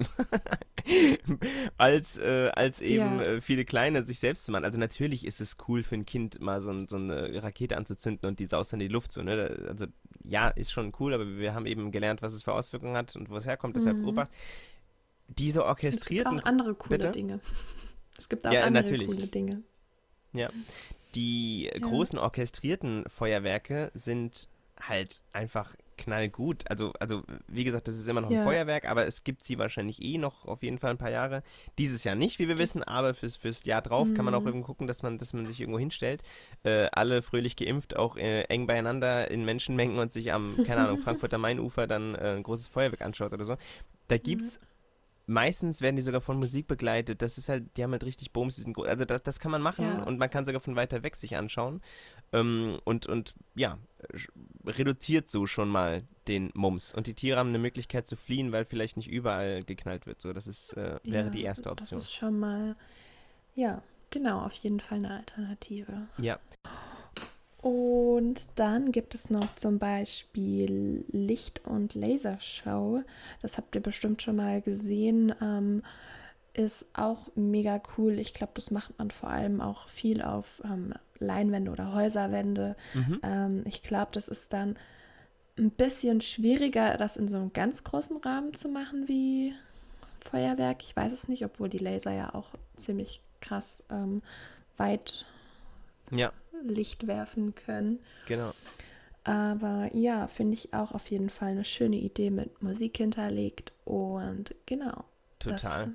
als, 1.77 2.17
äh, 2.17 2.51
als 2.53 2.81
eben 2.81 3.19
ja. 3.19 3.21
äh, 3.21 3.41
viele 3.41 3.65
kleine 3.65 4.03
sich 4.05 4.19
selbst 4.19 4.45
zu 4.45 4.51
machen. 4.51 4.65
Also 4.65 4.79
natürlich 4.79 5.25
ist 5.25 5.41
es 5.41 5.57
cool 5.67 5.83
für 5.83 5.95
ein 5.95 6.05
Kind, 6.05 6.39
mal 6.41 6.61
so, 6.61 6.87
so 6.87 6.97
eine 6.97 7.41
Rakete 7.41 7.77
anzuzünden 7.77 8.27
und 8.27 8.39
die 8.39 8.45
saust 8.45 8.73
in 8.73 8.79
die 8.79 8.87
Luft. 8.87 9.11
So, 9.11 9.21
ne? 9.21 9.65
Also 9.67 9.85
ja, 10.23 10.49
ist 10.49 10.71
schon 10.71 10.93
cool, 10.99 11.13
aber 11.13 11.27
wir 11.37 11.53
haben 11.53 11.65
eben 11.65 11.91
gelernt, 11.91 12.21
was 12.21 12.33
es 12.33 12.43
für 12.43 12.53
Auswirkungen 12.53 12.95
hat 12.95 13.15
und 13.15 13.29
wo 13.29 13.37
es 13.37 13.45
herkommt. 13.45 13.75
Mhm. 13.75 13.79
Deshalb 13.79 14.01
beobacht. 14.01 14.31
Diese 15.27 15.65
orchestrierten... 15.65 16.37
Es 16.37 16.37
gibt 16.37 16.45
auch 16.45 16.49
andere 16.49 16.75
coole 16.75 16.97
bitte? 16.97 17.11
Dinge. 17.11 17.39
Es 18.17 18.29
gibt 18.29 18.45
auch 18.45 18.51
ja, 18.51 18.63
andere 18.63 18.83
natürlich. 18.83 19.07
coole 19.07 19.27
Dinge. 19.27 19.63
Ja. 20.33 20.49
Die 21.15 21.65
ja. 21.65 21.79
großen 21.79 22.19
orchestrierten 22.19 23.05
Feuerwerke 23.07 23.91
sind 23.93 24.47
halt 24.79 25.23
einfach 25.33 25.75
knallgut. 26.01 26.69
Also, 26.69 26.93
also 26.99 27.23
wie 27.47 27.63
gesagt, 27.63 27.87
das 27.87 27.95
ist 27.95 28.07
immer 28.07 28.21
noch 28.21 28.29
ein 28.29 28.37
ja. 28.37 28.43
Feuerwerk, 28.43 28.89
aber 28.89 29.05
es 29.05 29.23
gibt 29.23 29.45
sie 29.45 29.57
wahrscheinlich 29.57 30.01
eh 30.01 30.17
noch 30.17 30.45
auf 30.45 30.63
jeden 30.63 30.79
Fall 30.79 30.91
ein 30.91 30.97
paar 30.97 31.11
Jahre. 31.11 31.43
Dieses 31.77 32.03
Jahr 32.03 32.15
nicht, 32.15 32.39
wie 32.39 32.47
wir 32.47 32.57
wissen, 32.57 32.83
aber 32.83 33.13
fürs, 33.13 33.37
fürs 33.37 33.63
Jahr 33.65 33.81
drauf 33.81 34.09
mhm. 34.09 34.15
kann 34.15 34.25
man 34.25 34.33
auch 34.33 34.41
mhm. 34.41 34.47
irgendwo 34.47 34.67
gucken, 34.67 34.87
dass 34.87 35.03
man, 35.03 35.17
dass 35.17 35.33
man 35.33 35.45
sich 35.45 35.59
irgendwo 35.59 35.79
hinstellt. 35.79 36.23
Äh, 36.63 36.87
alle 36.91 37.21
fröhlich 37.21 37.55
geimpft, 37.55 37.95
auch 37.95 38.17
äh, 38.17 38.41
eng 38.43 38.67
beieinander 38.67 39.29
in 39.29 39.45
Menschenmengen 39.45 39.99
und 39.99 40.11
sich 40.11 40.33
am, 40.33 40.57
keine 40.65 40.81
Ahnung, 40.81 40.97
Frankfurter 41.01 41.37
Mainufer 41.37 41.87
dann 41.87 42.15
äh, 42.15 42.35
ein 42.35 42.43
großes 42.43 42.67
Feuerwerk 42.67 43.01
anschaut 43.01 43.33
oder 43.33 43.45
so. 43.45 43.57
Da 44.07 44.17
gibt's 44.17 44.59
mhm 44.59 44.65
meistens 45.31 45.81
werden 45.81 45.95
die 45.95 46.01
sogar 46.01 46.21
von 46.21 46.37
Musik 46.37 46.67
begleitet. 46.67 47.21
Das 47.21 47.37
ist 47.37 47.49
halt, 47.49 47.77
die 47.77 47.83
haben 47.83 47.91
halt 47.91 48.03
richtig 48.03 48.31
Booms, 48.31 48.55
die 48.55 48.61
sind 48.61 48.73
groß. 48.73 48.87
Also 48.87 49.05
das, 49.05 49.23
das 49.23 49.39
kann 49.39 49.51
man 49.51 49.61
machen 49.61 49.85
ja. 49.85 50.03
und 50.03 50.19
man 50.19 50.29
kann 50.29 50.45
sogar 50.45 50.61
von 50.61 50.75
weiter 50.75 51.03
weg 51.03 51.15
sich 51.15 51.37
anschauen. 51.37 51.81
Ähm, 52.33 52.79
und, 52.85 53.07
und 53.07 53.35
ja, 53.55 53.77
reduziert 54.65 55.29
so 55.29 55.47
schon 55.47 55.69
mal 55.69 56.03
den 56.27 56.51
Mums. 56.53 56.93
Und 56.93 57.07
die 57.07 57.13
Tiere 57.13 57.37
haben 57.37 57.49
eine 57.49 57.59
Möglichkeit 57.59 58.07
zu 58.07 58.15
fliehen, 58.15 58.51
weil 58.51 58.65
vielleicht 58.65 58.97
nicht 58.97 59.09
überall 59.09 59.63
geknallt 59.63 60.05
wird. 60.05 60.21
So, 60.21 60.33
das 60.33 60.47
ist, 60.47 60.73
äh, 60.73 60.99
wäre 61.03 61.25
ja, 61.25 61.29
die 61.29 61.43
erste 61.43 61.69
Option. 61.69 61.97
Das 61.97 62.07
ist 62.07 62.13
schon 62.13 62.39
mal, 62.39 62.75
ja, 63.55 63.81
genau, 64.09 64.41
auf 64.41 64.53
jeden 64.53 64.79
Fall 64.79 64.99
eine 64.99 65.17
Alternative. 65.17 66.07
Ja. 66.17 66.39
Und 67.61 68.47
dann 68.55 68.91
gibt 68.91 69.13
es 69.13 69.29
noch 69.29 69.53
zum 69.55 69.77
Beispiel 69.77 71.05
Licht- 71.11 71.61
und 71.65 71.93
Lasershow. 71.93 73.03
Das 73.41 73.57
habt 73.57 73.75
ihr 73.75 73.81
bestimmt 73.81 74.21
schon 74.21 74.37
mal 74.37 74.61
gesehen. 74.61 75.33
Ähm, 75.41 75.83
ist 76.53 76.85
auch 76.93 77.27
mega 77.35 77.81
cool. 77.97 78.19
Ich 78.19 78.33
glaube, 78.33 78.53
das 78.55 78.71
macht 78.71 78.97
man 78.97 79.11
vor 79.11 79.29
allem 79.29 79.61
auch 79.61 79.87
viel 79.87 80.21
auf 80.21 80.61
ähm, 80.65 80.93
Leinwände 81.19 81.71
oder 81.71 81.93
Häuserwände. 81.93 82.75
Mhm. 82.93 83.19
Ähm, 83.23 83.63
ich 83.65 83.83
glaube, 83.83 84.11
das 84.13 84.27
ist 84.27 84.53
dann 84.53 84.75
ein 85.57 85.71
bisschen 85.71 86.21
schwieriger, 86.21 86.97
das 86.97 87.17
in 87.17 87.27
so 87.27 87.37
einem 87.37 87.53
ganz 87.53 87.83
großen 87.83 88.17
Rahmen 88.17 88.53
zu 88.53 88.69
machen 88.69 89.07
wie 89.07 89.53
Feuerwerk. 90.29 90.81
Ich 90.83 90.95
weiß 90.95 91.11
es 91.11 91.27
nicht, 91.27 91.45
obwohl 91.45 91.69
die 91.69 91.77
Laser 91.77 92.11
ja 92.11 92.33
auch 92.33 92.49
ziemlich 92.75 93.21
krass 93.39 93.83
ähm, 93.89 94.21
weit 94.77 95.25
Ja, 96.11 96.31
Licht 96.63 97.07
werfen 97.07 97.55
können. 97.55 97.99
genau. 98.27 98.51
Aber 99.23 99.89
ja, 99.93 100.25
finde 100.25 100.55
ich 100.55 100.73
auch 100.73 100.93
auf 100.93 101.11
jeden 101.11 101.29
Fall 101.29 101.49
eine 101.49 101.63
schöne 101.63 101.97
Idee 101.97 102.31
mit 102.31 102.63
Musik 102.63 102.97
hinterlegt. 102.97 103.71
Und 103.85 104.55
genau. 104.65 105.03
Total. 105.37 105.91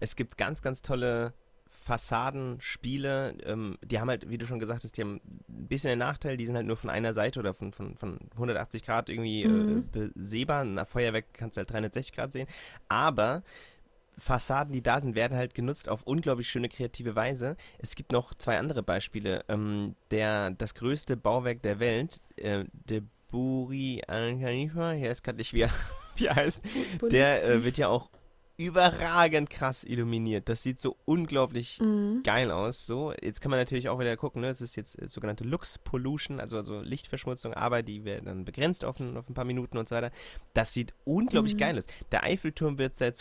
Es 0.00 0.16
gibt 0.16 0.36
ganz, 0.38 0.62
ganz 0.62 0.82
tolle 0.82 1.32
Fassadenspiele. 1.66 3.36
Ähm, 3.44 3.78
die 3.84 4.00
haben 4.00 4.08
halt, 4.08 4.28
wie 4.28 4.38
du 4.38 4.46
schon 4.46 4.58
gesagt 4.58 4.84
hast, 4.84 4.96
die 4.96 5.02
haben 5.02 5.20
ein 5.48 5.68
bisschen 5.68 5.90
den 5.90 5.98
Nachteil, 5.98 6.36
die 6.36 6.46
sind 6.46 6.56
halt 6.56 6.66
nur 6.66 6.76
von 6.76 6.90
einer 6.90 7.12
Seite 7.12 7.40
oder 7.40 7.54
von, 7.54 7.72
von, 7.72 7.96
von 7.96 8.18
180 8.32 8.82
Grad 8.84 9.08
irgendwie 9.08 9.46
Mhm. 9.46 9.84
äh, 9.94 10.10
besehbar. 10.14 10.62
Ein 10.62 10.84
Feuerwerk 10.86 11.26
kannst 11.32 11.56
du 11.56 11.60
halt 11.60 11.70
360 11.70 12.14
Grad 12.14 12.32
sehen. 12.32 12.48
Aber 12.88 13.42
Fassaden, 14.18 14.72
die 14.72 14.82
da 14.82 15.00
sind, 15.00 15.14
werden 15.14 15.36
halt 15.36 15.54
genutzt 15.54 15.88
auf 15.88 16.02
unglaublich 16.04 16.48
schöne 16.48 16.68
kreative 16.68 17.14
Weise. 17.16 17.56
Es 17.78 17.94
gibt 17.94 18.12
noch 18.12 18.32
zwei 18.34 18.58
andere 18.58 18.82
Beispiele. 18.82 19.44
Ähm, 19.48 19.94
der, 20.10 20.50
das 20.52 20.74
größte 20.74 21.16
Bauwerk 21.16 21.62
der 21.62 21.78
Welt, 21.80 22.20
äh, 22.36 22.64
der 22.72 23.02
Buri 23.28 24.02
Al 24.06 24.38
Khalifa, 24.38 24.94
ich 24.94 25.04
weiß 25.04 25.22
gerade 25.22 25.38
nicht, 25.38 25.52
wie 25.52 25.62
er, 25.62 25.70
wie 26.16 26.26
er 26.26 26.36
heißt, 26.36 26.62
der 27.10 27.44
äh, 27.44 27.64
wird 27.64 27.76
ja 27.76 27.88
auch 27.88 28.10
überragend 28.56 29.50
krass 29.50 29.84
illuminiert. 29.84 30.48
Das 30.48 30.62
sieht 30.62 30.80
so 30.80 30.96
unglaublich 31.04 31.80
Mhm. 31.80 32.22
geil 32.22 32.50
aus. 32.50 32.86
So, 32.86 33.12
jetzt 33.20 33.40
kann 33.40 33.50
man 33.50 33.60
natürlich 33.60 33.88
auch 33.88 33.98
wieder 33.98 34.16
gucken, 34.16 34.40
ne? 34.42 34.48
Es 34.48 34.60
ist 34.60 34.76
jetzt 34.76 35.00
äh, 35.00 35.08
sogenannte 35.08 35.44
Lux 35.44 35.78
Pollution, 35.78 36.40
also, 36.40 36.56
also 36.56 36.80
Lichtverschmutzung, 36.80 37.54
aber 37.54 37.82
die 37.82 38.04
wird 38.04 38.26
dann 38.26 38.44
begrenzt 38.44 38.84
auf 38.84 38.98
ein, 39.00 39.16
auf 39.16 39.28
ein 39.28 39.34
paar 39.34 39.44
Minuten 39.44 39.76
und 39.78 39.88
so 39.88 39.94
weiter. 39.94 40.10
Das 40.54 40.72
sieht 40.72 40.94
unglaublich 41.04 41.54
Mhm. 41.54 41.58
geil 41.58 41.78
aus. 41.78 41.86
Der 42.12 42.24
Eiffelturm 42.24 42.78
wird 42.78 42.96
seit 42.96 43.16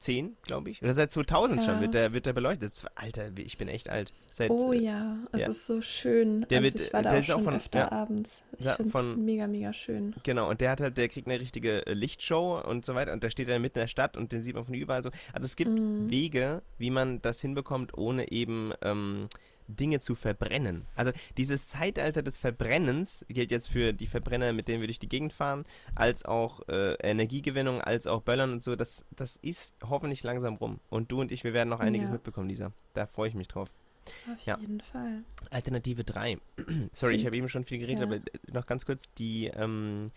2010, 0.00 0.36
glaube 0.42 0.70
ich, 0.70 0.82
oder 0.82 0.94
seit 0.94 1.10
2000 1.10 1.62
schon 1.64 1.74
Ja. 1.76 1.80
wird 1.80 1.94
der, 1.94 2.12
wird 2.12 2.26
der 2.26 2.32
beleuchtet. 2.32 2.72
Alter, 2.94 3.30
ich 3.36 3.56
bin 3.58 3.68
echt 3.68 3.88
alt. 3.88 4.12
Seit, 4.32 4.50
Oh 4.50 4.72
äh, 4.72 4.78
ja, 4.78 5.16
es 5.32 5.40
ja. 5.42 5.48
ist 5.48 5.66
so 5.66 5.80
schön. 5.80 6.46
Der 6.50 6.58
also 6.60 6.74
wird- 6.74 6.86
ich 6.86 6.92
war 6.92 7.02
da 7.02 7.10
der 7.10 7.18
auch 7.18 7.22
ist 7.22 7.30
auch 7.30 7.34
schon 7.36 7.44
von- 7.44 7.54
öfter 7.54 7.78
ja. 7.78 7.92
abends. 7.92 8.42
Ich 8.58 8.64
Ja, 8.66 8.74
finde 8.76 8.98
es 8.98 9.06
mega, 9.16 9.46
mega 9.46 9.72
schön. 9.72 10.14
Genau, 10.22 10.48
und 10.50 10.60
der 10.60 10.70
hat 10.70 10.80
halt, 10.80 10.96
der 10.96 11.08
kriegt 11.08 11.26
eine 11.28 11.40
richtige 11.40 11.86
äh, 11.86 11.94
Lichtshow 11.94 12.60
und 12.60 12.84
so 12.84 12.94
weiter 12.94 13.12
und 13.12 13.22
der 13.22 13.30
steht 13.30 13.48
dann 13.48 13.62
mitten 13.62 13.78
in 13.78 13.82
der 13.84 13.88
Stadt 13.88 14.16
und 14.16 14.32
den 14.32 14.42
sieht 14.42 14.54
man 14.54 14.64
von 14.64 14.74
überall 14.74 15.02
so. 15.02 15.10
Also 15.32 15.46
es 15.46 15.56
gibt 15.56 15.70
Mhm. 15.70 16.10
Wege, 16.10 16.62
wie 16.78 16.90
man 16.90 17.20
das 17.22 17.40
hinbekommt, 17.40 17.96
ohne 17.96 18.30
eben 18.30 18.72
ähm, 18.82 19.28
Dinge 19.68 20.00
zu 20.00 20.14
verbrennen. 20.14 20.84
Also 20.94 21.12
dieses 21.36 21.68
Zeitalter 21.68 22.22
des 22.22 22.38
Verbrennens 22.38 23.24
gilt 23.28 23.50
jetzt 23.50 23.68
für 23.68 23.92
die 23.92 24.06
Verbrenner, 24.06 24.52
mit 24.52 24.68
denen 24.68 24.80
wir 24.80 24.88
durch 24.88 24.98
die 24.98 25.08
Gegend 25.08 25.32
fahren, 25.32 25.64
als 25.94 26.24
auch 26.24 26.60
äh, 26.68 26.94
Energiegewinnung, 27.02 27.80
als 27.80 28.06
auch 28.06 28.22
Böllern 28.22 28.52
und 28.52 28.62
so. 28.62 28.76
Das, 28.76 29.04
das 29.14 29.36
ist 29.38 29.76
hoffentlich 29.88 30.22
langsam 30.22 30.54
rum. 30.56 30.80
Und 30.90 31.10
du 31.12 31.20
und 31.20 31.32
ich, 31.32 31.44
wir 31.44 31.52
werden 31.52 31.68
noch 31.68 31.80
einiges 31.80 32.08
Ja. 32.08 32.12
mitbekommen, 32.12 32.48
Lisa. 32.48 32.72
Da 32.94 33.06
freue 33.06 33.28
ich 33.28 33.34
mich 33.34 33.48
drauf. 33.48 33.70
Auf 34.32 34.40
Ja. 34.46 34.56
jeden 34.58 34.80
Fall. 34.80 35.24
Alternative 35.50 36.04
3. 36.04 36.38
Sorry, 36.92 37.14
ich 37.14 37.18
Find- 37.22 37.26
habe 37.26 37.36
eben 37.36 37.48
schon 37.48 37.64
viel 37.64 37.78
geredet, 37.78 37.98
ja. 38.00 38.04
aber 38.06 38.16
äh, 38.16 38.22
noch 38.52 38.66
ganz 38.66 38.86
kurz, 38.86 39.12
die, 39.14 39.46
ähm, 39.48 40.12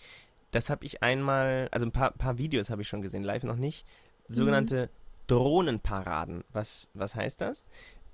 das 0.51 0.69
habe 0.69 0.85
ich 0.85 1.01
einmal, 1.01 1.69
also 1.71 1.85
ein 1.87 1.91
paar, 1.91 2.11
paar 2.11 2.37
Videos 2.37 2.69
habe 2.69 2.83
ich 2.83 2.87
schon 2.87 3.01
gesehen, 3.01 3.23
live 3.23 3.43
noch 3.43 3.55
nicht. 3.55 3.85
Sogenannte 4.27 4.89
Drohnenparaden. 5.27 6.43
Was, 6.53 6.89
was 6.93 7.15
heißt 7.15 7.41
das? 7.41 7.67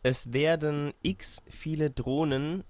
Es 0.08 0.34
werden 0.34 0.94
x 1.02 1.42
viele 1.50 1.90
Drohnen 1.90 2.64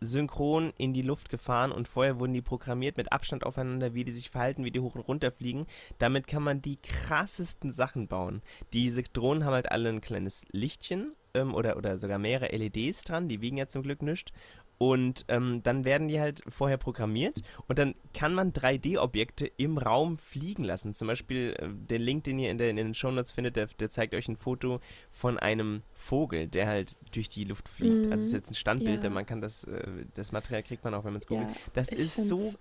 synchron 0.00 0.72
in 0.78 0.92
die 0.92 1.02
Luft 1.02 1.28
gefahren 1.28 1.70
und 1.70 1.86
vorher 1.86 2.18
wurden 2.18 2.32
die 2.32 2.42
programmiert 2.42 2.96
mit 2.96 3.12
Abstand 3.12 3.46
aufeinander, 3.46 3.94
wie 3.94 4.02
die 4.02 4.10
sich 4.10 4.30
verhalten, 4.30 4.64
wie 4.64 4.72
die 4.72 4.80
hoch 4.80 4.96
und 4.96 5.02
runter 5.02 5.30
fliegen. 5.30 5.68
Damit 5.98 6.26
kann 6.26 6.42
man 6.42 6.60
die 6.60 6.78
krassesten 6.82 7.70
Sachen 7.70 8.08
bauen. 8.08 8.42
Diese 8.72 9.04
Drohnen 9.04 9.44
haben 9.44 9.54
halt 9.54 9.70
alle 9.70 9.90
ein 9.90 10.00
kleines 10.00 10.44
Lichtchen 10.50 11.12
ähm, 11.34 11.54
oder, 11.54 11.76
oder 11.76 11.98
sogar 11.98 12.18
mehrere 12.18 12.54
LEDs 12.56 13.04
dran, 13.04 13.28
die 13.28 13.40
wiegen 13.40 13.56
ja 13.56 13.66
zum 13.66 13.82
Glück 13.82 14.02
nichts. 14.02 14.32
Und 14.78 15.24
ähm, 15.28 15.62
dann 15.62 15.84
werden 15.84 16.08
die 16.08 16.18
halt 16.18 16.42
vorher 16.48 16.76
programmiert 16.76 17.42
und 17.68 17.78
dann 17.78 17.94
kann 18.14 18.34
man 18.34 18.52
3D-Objekte 18.52 19.48
im 19.56 19.78
Raum 19.78 20.18
fliegen 20.18 20.64
lassen. 20.64 20.92
Zum 20.92 21.06
Beispiel 21.06 21.54
äh, 21.56 21.68
den 21.68 22.02
Link, 22.02 22.24
den 22.24 22.40
ihr 22.40 22.50
in, 22.50 22.58
der, 22.58 22.68
in 22.68 22.74
den 22.76 22.92
Shownotes 22.92 23.30
findet, 23.30 23.54
der, 23.54 23.66
der 23.78 23.88
zeigt 23.90 24.12
euch 24.12 24.26
ein 24.26 24.34
Foto 24.36 24.80
von 25.12 25.38
einem 25.38 25.82
Vogel, 25.94 26.48
der 26.48 26.66
halt 26.66 26.96
durch 27.12 27.28
die 27.28 27.44
Luft 27.44 27.68
fliegt. 27.68 28.10
Also 28.10 28.14
es 28.16 28.22
ist 28.24 28.32
Mhm. 28.32 28.36
jetzt 28.38 28.50
ein 28.50 28.54
Standbild, 28.56 29.04
Ja. 29.04 29.10
man 29.10 29.24
kann 29.24 29.40
das, 29.40 29.62
äh, 29.64 29.86
das 30.14 30.32
Material 30.32 30.64
kriegt 30.64 30.82
man 30.82 30.94
auch, 30.94 31.04
wenn 31.04 31.12
man 31.12 31.20
es 31.20 31.28
googelt. 31.28 31.48
Ja, 31.50 31.54
Das 31.74 31.90
ist 31.90 32.16
so 32.16 32.52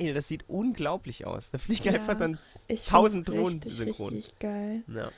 geil, 0.00 0.14
das 0.14 0.26
sieht 0.26 0.48
unglaublich 0.48 1.26
aus. 1.26 1.52
Da 1.52 1.58
fliegen 1.58 1.84
Ja, 1.84 1.92
einfach 1.92 2.18
dann 2.18 2.40
tausend 2.88 3.28
Drohnen 3.28 3.62
synchron. 3.62 4.14
richtig 4.14 4.36
geil. 4.40 4.82
Ja. 4.88 5.12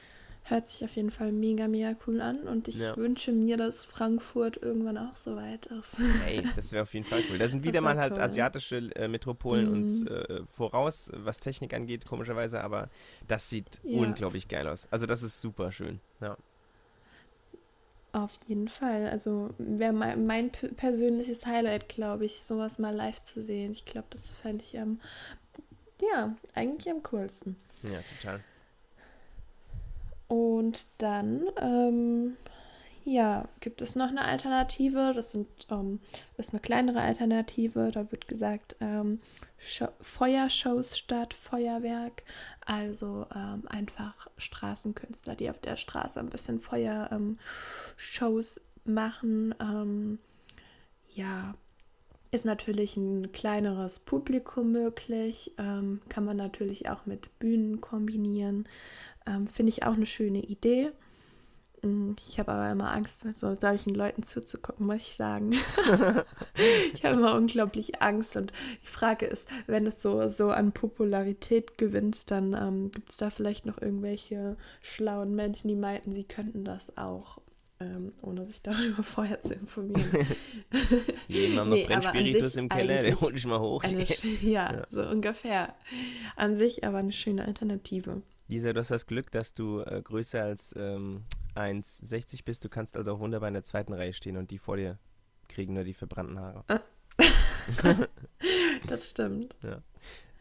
Hört 0.44 0.66
sich 0.68 0.84
auf 0.84 0.96
jeden 0.96 1.10
Fall 1.10 1.30
mega, 1.32 1.68
mega 1.68 1.94
cool 2.06 2.20
an 2.20 2.40
und 2.40 2.66
ich 2.66 2.78
Ja. 2.80 2.96
wünsche 2.96 3.30
mir, 3.30 3.56
dass 3.56 3.84
Frankfurt 3.84 4.56
irgendwann 4.56 4.98
auch 4.98 5.14
so 5.14 5.36
weit 5.36 5.66
ist. 5.66 5.96
Ey, 6.26 6.42
das 6.56 6.72
wäre 6.72 6.82
auf 6.82 6.92
jeden 6.94 7.06
Fall 7.06 7.22
cool. 7.30 7.38
Da 7.38 7.46
sind 7.48 7.62
wieder 7.64 7.80
mal 7.80 7.98
halt 7.98 8.14
cool. 8.14 8.20
asiatische 8.22 8.78
äh, 8.96 9.06
Metropolen 9.06 9.66
Mhm. 9.66 9.72
uns 9.72 10.02
äh, 10.06 10.42
voraus, 10.46 11.10
was 11.14 11.38
Technik 11.40 11.72
angeht, 11.74 12.06
komischerweise, 12.06 12.62
aber 12.64 12.88
das 13.28 13.48
sieht 13.50 13.80
Ja. 13.84 13.98
unglaublich 13.98 14.48
geil 14.48 14.66
aus. 14.66 14.88
Also 14.90 15.06
das 15.06 15.22
ist 15.22 15.40
super 15.40 15.70
schön. 15.72 16.00
Ja. 16.20 16.36
Auf 18.12 18.32
jeden 18.48 18.66
Fall. 18.68 19.08
Also 19.08 19.50
wäre 19.58 19.92
mein, 19.92 20.26
mein 20.26 20.50
persönliches 20.50 21.46
Highlight, 21.46 21.88
glaube 21.88 22.24
ich, 22.24 22.42
sowas 22.42 22.80
mal 22.80 22.94
live 22.94 23.22
zu 23.22 23.40
sehen. 23.40 23.70
Ich 23.70 23.84
glaube, 23.84 24.08
das 24.10 24.34
fände 24.34 24.64
ich 24.64 24.76
am, 24.80 25.00
ja, 26.12 26.34
eigentlich 26.54 26.90
am 26.92 27.04
coolsten. 27.04 27.54
ja, 27.84 28.00
total. 28.02 28.40
Und 30.30 30.86
dann, 30.98 31.42
ähm, 31.60 32.36
ja, 33.04 33.48
gibt 33.58 33.82
es 33.82 33.96
noch 33.96 34.10
eine 34.10 34.24
Alternative. 34.24 35.10
Das 35.12 35.32
sind, 35.32 35.48
ähm, 35.72 35.98
ist 36.36 36.52
eine 36.52 36.60
kleinere 36.60 37.00
Alternative. 37.00 37.90
Da 37.92 38.12
wird 38.12 38.28
gesagt, 38.28 38.76
ähm, 38.80 39.20
Feuershows 40.00 40.96
statt 40.96 41.34
Feuerwerk. 41.34 42.22
Also 42.64 43.26
ähm, 43.34 43.64
einfach 43.66 44.28
Straßenkünstler, 44.36 45.34
die 45.34 45.50
auf 45.50 45.58
der 45.58 45.74
Straße 45.74 46.20
ein 46.20 46.30
bisschen 46.30 46.60
Feuershows 46.60 48.58
ähm, 48.58 48.94
machen. 48.94 49.52
Ähm, 49.60 50.20
ja, 51.08 51.56
ist 52.30 52.44
natürlich 52.46 52.96
ein 52.96 53.32
kleineres 53.32 53.98
Publikum 53.98 54.70
möglich. 54.70 55.52
Ähm, 55.58 56.00
kann 56.08 56.24
man 56.24 56.36
natürlich 56.36 56.88
auch 56.88 57.04
mit 57.04 57.36
Bühnen 57.40 57.80
kombinieren. 57.80 58.68
Ähm, 59.30 59.46
Finde 59.46 59.70
ich 59.70 59.84
auch 59.84 59.94
eine 59.94 60.06
schöne 60.06 60.40
Idee. 60.42 60.90
Mm, 61.82 62.12
Ich 62.18 62.38
habe 62.38 62.52
aber 62.52 62.70
immer 62.70 62.92
Angst, 62.92 63.24
mit 63.24 63.38
so 63.38 63.54
solchen 63.54 63.94
Leuten 63.94 64.22
zuzugucken, 64.22 64.86
muss 64.86 64.96
ich 64.96 65.14
sagen. 65.14 65.52
ich 66.94 67.04
habe 67.04 67.14
immer 67.16 67.34
unglaublich 67.36 68.02
Angst 68.02 68.36
und 68.36 68.52
die 68.82 68.86
Frage 68.88 69.26
ist, 69.26 69.48
wenn 69.66 69.86
es 69.86 70.02
so, 70.02 70.28
so 70.28 70.50
an 70.50 70.72
Popularität 70.72 71.78
gewinnt, 71.78 72.30
dann 72.30 72.54
ähm, 72.54 72.90
gibt 72.90 73.10
es 73.10 73.18
da 73.18 73.30
vielleicht 73.30 73.66
noch 73.66 73.80
irgendwelche 73.80 74.56
schlauen 74.82 75.34
Menschen, 75.34 75.68
die 75.68 75.76
meinten, 75.76 76.12
sie 76.12 76.24
könnten 76.24 76.64
das 76.64 76.96
auch, 76.98 77.38
ähm, 77.78 78.12
ohne 78.20 78.44
sich 78.44 78.60
darüber 78.62 79.02
vorher 79.02 79.40
zu 79.40 79.54
informieren. 79.54 80.04
Jemand 81.28 81.70
noch 81.70 81.76
Nee, 81.76 81.86
Brennspiritus 81.86 82.56
im 82.56 82.68
Keller, 82.68 82.98
eigentlich 83.00 83.20
holt 83.20 83.34
dich 83.36 83.46
mal 83.46 83.60
hoch. 83.60 83.84
Eine, 83.84 84.04
ja, 84.42 84.72
Ja. 84.74 84.86
so 84.90 85.02
ungefähr. 85.02 85.74
An 86.36 86.56
sich 86.56 86.84
aber 86.84 86.98
eine 86.98 87.12
schöne 87.12 87.44
Alternative. 87.46 88.20
Lisa, 88.50 88.72
du 88.72 88.80
hast 88.80 88.90
das 88.90 89.06
Glück, 89.06 89.30
dass 89.30 89.54
du 89.54 89.80
äh, 89.80 90.02
größer 90.02 90.42
als 90.42 90.74
ähm, 90.76 91.22
1,60 91.54 92.44
bist. 92.44 92.64
Du 92.64 92.68
kannst 92.68 92.96
also 92.96 93.14
auch 93.14 93.20
wunderbar 93.20 93.46
in 93.46 93.54
der 93.54 93.62
zweiten 93.62 93.92
Reihe 93.92 94.12
stehen 94.12 94.36
und 94.36 94.50
die 94.50 94.58
vor 94.58 94.76
dir 94.76 94.98
kriegen 95.48 95.74
nur 95.74 95.84
die 95.84 95.94
verbrannten 95.94 96.38
Haare. 96.38 96.64
Das 98.86 99.10
stimmt. 99.10 99.54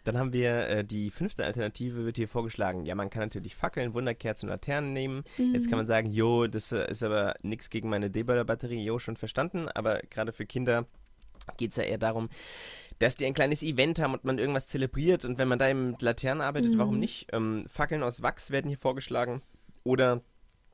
Dann 0.05 0.17
haben 0.17 0.31
wir 0.33 0.67
äh, 0.69 0.85
die 0.85 1.11
fünfte 1.11 1.45
Alternative, 1.45 2.05
wird 2.05 2.15
hier 2.15 2.29
vorgeschlagen. 2.29 2.85
Ja, 2.85 2.95
man 2.95 3.09
kann 3.09 3.23
natürlich 3.23 3.55
Fackeln, 3.55 3.93
Wunderkerzen 3.93 4.47
und 4.47 4.53
Laternen 4.53 4.93
nehmen. 4.93 5.23
Jetzt 5.37 5.69
kann 5.69 5.77
man 5.77 5.85
sagen, 5.85 6.09
jo, 6.09 6.47
das 6.47 6.71
äh, 6.71 6.89
ist 6.89 7.03
aber 7.03 7.35
nichts 7.43 7.69
gegen 7.69 7.89
meine 7.89 8.09
D-Baller-Batterie. 8.09 8.83
Jo, 8.83 8.97
schon 8.97 9.17
verstanden. 9.17 9.67
Aber 9.67 9.99
gerade 10.09 10.31
für 10.31 10.45
Kinder 10.45 10.87
geht 11.57 11.71
es 11.71 11.77
ja 11.77 11.83
eher 11.83 11.97
darum, 11.97 12.29
dass 12.99 13.15
die 13.15 13.25
ein 13.25 13.33
kleines 13.33 13.63
Event 13.63 13.99
haben 13.99 14.13
und 14.13 14.25
man 14.25 14.37
irgendwas 14.39 14.67
zelebriert. 14.67 15.25
Und 15.25 15.37
wenn 15.37 15.47
man 15.47 15.59
da 15.59 15.69
eben 15.69 15.91
mit 15.91 16.01
Laternen 16.01 16.41
arbeitet, 16.41 16.77
warum 16.77 16.95
Mhm. 16.95 16.99
nicht? 16.99 17.27
Ähm, 17.31 17.65
Fackeln 17.67 18.03
aus 18.03 18.21
Wachs 18.21 18.51
werden 18.51 18.67
hier 18.67 18.77
vorgeschlagen. 18.77 19.41
Oder 19.83 20.21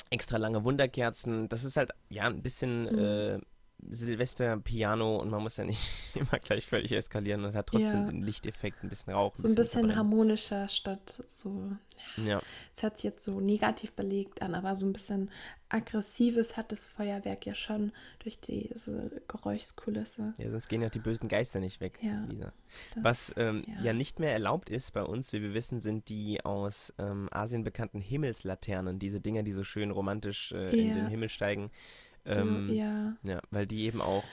extra 0.09 0.37
lange 0.37 0.63
Wunderkerzen. 0.63 1.47
Das 1.49 1.63
ist 1.63 1.77
halt, 1.77 1.91
ja, 2.09 2.23
ein 2.23 2.41
bisschen 2.41 2.83
Mhm. 2.83 2.99
äh, 2.99 3.39
Silvester-Piano 3.89 5.17
und 5.17 5.29
man 5.29 5.41
muss 5.43 5.57
ja 5.57 5.65
nicht 5.65 5.79
immer 6.15 6.39
gleich 6.39 6.65
völlig 6.65 6.91
eskalieren 6.91 7.45
und 7.45 7.55
hat 7.55 7.67
trotzdem 7.67 8.05
Ja. 8.05 8.11
den 8.11 8.21
Lichteffekt, 8.23 8.83
ein 8.83 8.89
bisschen 8.89 9.13
Rauch. 9.13 9.35
So 9.35 9.47
ein 9.47 9.55
bisschen 9.55 9.81
verbrennen. 9.81 9.97
harmonischer 9.97 10.67
statt 10.67 11.23
so. 11.27 11.71
Ja, 12.17 12.41
Es 12.73 12.83
hört 12.83 12.97
sich 12.97 13.05
jetzt 13.05 13.23
so 13.23 13.39
negativ 13.39 13.93
belegt 13.93 14.41
an, 14.41 14.53
aber 14.53 14.75
so 14.75 14.85
ein 14.85 14.91
bisschen 14.91 15.31
aggressives 15.69 16.57
hat 16.57 16.71
das 16.71 16.85
Feuerwerk 16.85 17.45
ja 17.45 17.55
schon 17.55 17.91
durch 18.19 18.39
diese 18.39 19.21
Geräuschkulisse. 19.27 20.33
ja, 20.37 20.49
sonst 20.51 20.67
gehen 20.67 20.81
ja 20.81 20.89
die 20.89 20.99
bösen 20.99 21.27
Geister 21.29 21.59
nicht 21.59 21.79
weg, 21.81 21.99
Ja, 22.01 22.23
Lisa. 22.29 22.53
Das, 22.95 23.03
Was 23.03 23.33
ähm, 23.37 23.63
ja. 23.67 23.81
ja. 23.85 23.93
nicht 23.93 24.19
mehr 24.19 24.33
erlaubt 24.33 24.69
ist 24.69 24.91
bei 24.93 25.03
uns, 25.03 25.31
wie 25.33 25.41
wir 25.41 25.53
wissen, 25.53 25.79
sind 25.79 26.09
die 26.09 26.43
aus 26.43 26.93
ähm, 26.97 27.29
Asien 27.31 27.63
bekannten 27.63 28.01
Himmelslaternen, 28.01 28.99
diese 28.99 29.21
Dinger, 29.21 29.43
die 29.43 29.53
so 29.53 29.63
schön 29.63 29.89
romantisch 29.91 30.51
äh, 30.51 30.71
in 30.77 30.93
den 30.93 31.07
Himmel 31.07 31.29
steigen. 31.29 31.71
Die 32.27 32.33
so, 32.33 32.39
Ähm, 32.41 32.73
ja. 32.73 33.13
ja, 33.23 33.41
weil 33.51 33.65
die 33.67 33.83
eben 33.85 34.01
auch 34.01 34.23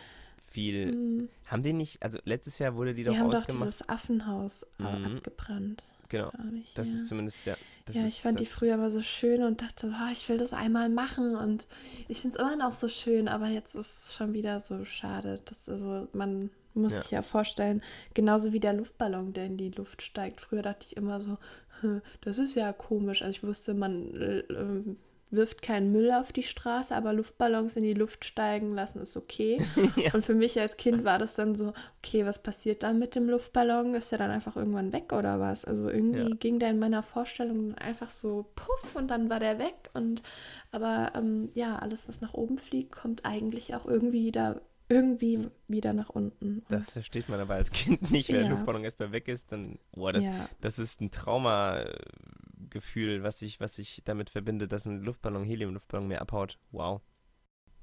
viel. 0.51 0.93
Mm, 0.95 1.29
Haben 1.47 1.63
die 1.63 1.73
nicht, 1.73 2.03
also 2.03 2.19
letztes 2.25 2.59
Jahr 2.59 2.75
wurde 2.75 2.95
die, 2.95 3.05
Die 3.05 3.09
doch 3.11 3.17
haben 3.17 3.31
doch 3.31 3.41
ausgemacht. 3.41 3.67
dieses 3.69 3.89
Affenhaus 3.89 4.65
äh, 4.79 4.83
Mhm. 4.83 5.17
abgebrannt. 5.17 5.83
genau. 6.09 6.31
ich, 6.63 6.75
Das 6.75 6.89
ja. 6.89 6.95
ist 6.95 7.07
zumindest, 7.09 7.39
ja. 7.47 7.57
Ja, 7.93 8.05
ich 8.07 8.21
fand 8.21 8.39
die 8.39 8.45
das, 8.45 8.53
früher 8.53 8.75
immer 8.75 8.91
so 8.91 9.01
schön 9.03 9.43
und 9.43 9.63
dachte, 9.63 9.91
oh, 9.93 10.13
ich 10.13 10.29
will 10.29 10.37
das 10.39 10.53
einmal 10.53 10.89
machen 10.91 11.35
und 11.37 11.67
ich 12.09 12.21
finde 12.21 12.37
es 12.37 12.43
immer 12.43 12.57
noch 12.57 12.73
so 12.73 12.87
schön, 12.89 13.29
aber 13.29 13.47
jetzt 13.49 13.75
ist 13.75 13.97
es 14.09 14.15
schon 14.15 14.33
wieder 14.35 14.61
so 14.61 14.85
schade. 14.85 15.41
Dass, 15.47 15.69
also 15.71 16.07
man 16.13 16.51
muss 16.75 16.95
Ja. 16.95 17.03
sich 17.03 17.11
ja 17.13 17.23
vorstellen, 17.23 17.83
genauso 18.15 18.53
wie 18.53 18.61
der 18.61 18.73
Luftballon, 18.75 19.33
der 19.33 19.47
in 19.47 19.57
die 19.57 19.71
Luft 19.71 20.03
steigt. 20.03 20.41
Früher 20.43 20.63
dachte 20.63 20.87
ich 20.87 20.97
immer 20.99 21.21
so, 21.21 21.39
"Hm, 21.81 22.01
das 22.23 22.37
ist 22.39 22.55
ja 22.57 22.73
komisch. 22.73 23.23
Also 23.23 23.31
ich 23.31 23.43
wusste, 23.43 23.73
man 23.75 24.15
äh, 24.21 24.39
ähm, 24.53 24.97
wirft 25.33 25.63
keinen 25.63 25.91
Müll 25.93 26.13
auf 26.13 26.33
die 26.33 26.43
Straße, 26.43 26.95
aber 26.95 27.13
Luftballons 27.13 27.77
in 27.77 27.83
die 27.83 27.95
Luft 27.95 28.25
steigen 28.25 28.75
lassen 28.75 29.01
ist 29.01 29.17
okay. 29.17 29.61
Ja. 29.97 30.13
Und 30.15 30.23
für 30.25 30.35
mich 30.35 30.59
als 30.61 30.77
Kind 30.77 31.05
war 31.05 31.19
das 31.19 31.35
dann 31.35 31.55
so, 31.55 31.73
okay, 31.99 32.25
was 32.27 32.43
passiert 32.43 32.83
dann 32.83 32.99
mit 32.99 33.15
dem 33.15 33.29
Luftballon? 33.29 33.95
Ist 33.95 34.11
der 34.13 34.19
dann 34.19 34.31
einfach 34.31 34.57
irgendwann 34.57 34.93
weg 34.93 35.13
oder 35.13 35.41
was? 35.41 35.65
Also 35.65 35.89
irgendwie 35.89 36.31
Ja. 36.31 36.37
ging 36.39 36.59
der 36.59 36.71
in 36.71 36.79
meiner 36.79 37.03
Vorstellung 37.03 37.75
einfach 37.75 38.11
so 38.11 38.47
puff 38.55 38.95
und 38.97 39.09
dann 39.09 39.31
war 39.31 39.41
der 39.41 39.59
weg. 39.59 39.91
Und 39.95 40.23
aber 40.71 41.13
ähm, 41.15 41.51
ja, 41.55 41.77
alles, 41.77 42.09
was 42.09 42.21
nach 42.21 42.35
oben 42.35 42.59
fliegt, 42.59 42.93
kommt 42.93 43.25
eigentlich 43.25 43.75
auch 43.75 43.87
irgendwie 43.87 44.25
wieder 44.25 44.63
irgendwie 44.93 45.49
wieder 45.69 45.93
nach 45.93 46.11
unten. 46.11 46.59
Und, 46.59 46.71
Das 46.71 46.91
versteht 46.91 47.29
man 47.29 47.41
aber 47.41 47.55
als 47.55 47.71
Kind 47.71 48.03
nicht, 48.11 48.29
wenn 48.29 48.37
der 48.37 48.45
Ja. 48.45 48.51
Luftballon 48.51 48.85
erstmal 48.85 49.13
weg 49.13 49.29
ist, 49.29 49.53
dann, 49.53 49.79
boah, 49.93 50.13
das, 50.13 50.27
ja, 50.27 50.49
das 50.61 50.79
ist 50.79 51.01
ein 51.01 51.11
Traumagefühl, 51.11 53.23
was 53.23 53.43
ich, 53.43 53.61
was 53.61 53.79
ich 53.79 54.03
damit 54.05 54.31
verbinde, 54.31 54.69
dass 54.69 54.87
ein 54.87 55.03
Luftballon, 55.03 55.45
Helium-Luftballon 55.45 56.09
mir 56.09 56.21
abhaut. 56.21 56.59
Wow. 56.71 57.01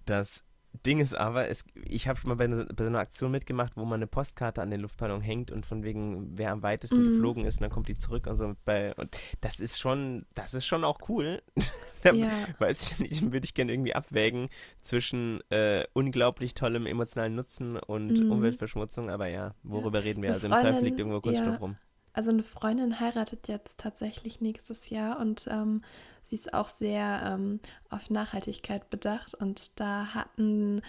Das 0.05 0.43
Ding 0.85 0.99
ist 0.99 1.13
aber, 1.15 1.49
es, 1.49 1.65
ich 1.85 2.07
habe 2.07 2.19
schon 2.19 2.29
mal 2.29 2.35
bei, 2.35 2.47
ne- 2.47 2.67
bei 2.73 2.83
so 2.83 2.89
einer 2.89 2.99
Aktion 2.99 3.31
mitgemacht, 3.31 3.75
wo 3.75 3.85
man 3.85 3.95
eine 3.99 4.07
Postkarte 4.07 4.61
an 4.61 4.69
den 4.69 4.81
Luftballon 4.81 5.19
hängt 5.21 5.51
und 5.51 5.65
von 5.65 5.83
wegen, 5.83 6.37
wer 6.37 6.51
am 6.51 6.61
weitesten 6.63 7.01
Mhm. 7.01 7.05
geflogen 7.05 7.45
ist, 7.45 7.55
und 7.57 7.63
dann 7.63 7.71
kommt 7.71 7.87
die 7.89 7.97
zurück 7.97 8.27
und 8.27 8.35
so. 8.35 8.53
Bei, 8.65 8.93
und 8.95 9.15
das 9.41 9.59
ist 9.59 9.79
schon, 9.79 10.25
das 10.35 10.53
ist 10.53 10.65
schon 10.65 10.83
auch 10.83 10.99
cool. 11.09 11.41
Da 12.01 12.13
ja, 12.13 12.29
Weiß 12.59 12.93
ich 12.93 12.99
nicht, 12.99 13.31
würde 13.33 13.43
ich 13.43 13.53
gerne 13.53 13.73
irgendwie 13.73 13.93
abwägen 13.93 14.47
zwischen 14.79 15.41
äh, 15.49 15.85
unglaublich 15.91 16.53
tollem 16.53 16.85
emotionalen 16.85 17.35
Nutzen 17.35 17.75
und 17.75 18.23
Mhm. 18.23 18.31
Umweltverschmutzung, 18.31 19.09
aber 19.09 19.27
ja, 19.27 19.53
worüber 19.63 20.01
reden 20.05 20.23
wir? 20.23 20.31
Also 20.31 20.47
im 20.47 20.55
Zweifel 20.55 20.85
liegt 20.85 20.97
irgendwo 20.99 21.19
Kunststoff 21.19 21.55
ja. 21.55 21.59
rum. 21.59 21.75
Also 22.19 22.31
eine 22.31 22.43
Freundin 22.43 22.99
heiratet 22.99 23.47
jetzt 23.47 23.79
tatsächlich 23.79 24.41
nächstes 24.41 24.89
Jahr 24.89 25.21
und 25.21 25.47
ähm, 25.49 25.83
sie 26.21 26.35
ist 26.35 26.53
auch 26.53 26.67
sehr 26.67 27.21
ähm, 27.23 27.61
auf 27.89 28.09
Nachhaltigkeit 28.09 28.89
bedacht 28.89 29.35
und 29.35 29.79
da 29.79 30.13
hatten 30.13 30.81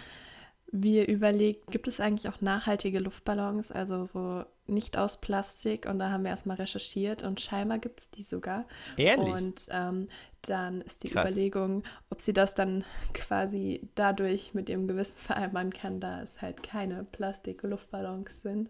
wir 0.73 1.07
überlegt, 1.07 1.71
gibt 1.71 1.87
es 1.87 2.01
eigentlich 2.01 2.27
auch 2.27 2.41
nachhaltige 2.41 2.99
Luftballons, 2.99 3.71
also 3.71 4.03
so 4.03 4.43
nicht 4.71 4.97
aus 4.97 5.17
Plastik 5.17 5.85
und 5.85 5.99
da 5.99 6.09
haben 6.09 6.23
wir 6.23 6.31
erstmal 6.31 6.57
recherchiert 6.57 7.23
und 7.23 7.41
scheinbar 7.41 7.79
gibt 7.79 7.99
es 7.99 8.09
die 8.09 8.23
sogar. 8.23 8.65
Ehrlich? 8.97 9.33
Und 9.33 9.67
ähm, 9.69 10.07
dann 10.41 10.81
ist 10.81 11.03
die 11.03 11.09
Krass. 11.09 11.31
Überlegung, 11.31 11.83
ob 12.09 12.21
sie 12.21 12.33
das 12.33 12.55
dann 12.55 12.83
quasi 13.13 13.87
dadurch 13.95 14.53
mit 14.53 14.69
ihrem 14.69 14.87
Gewissen 14.87 15.19
vereinbaren 15.21 15.71
kann, 15.71 15.99
da 15.99 16.21
es 16.21 16.41
halt 16.41 16.63
keine 16.63 17.03
Plastik-Luftballons 17.03 18.41
sind. 18.41 18.69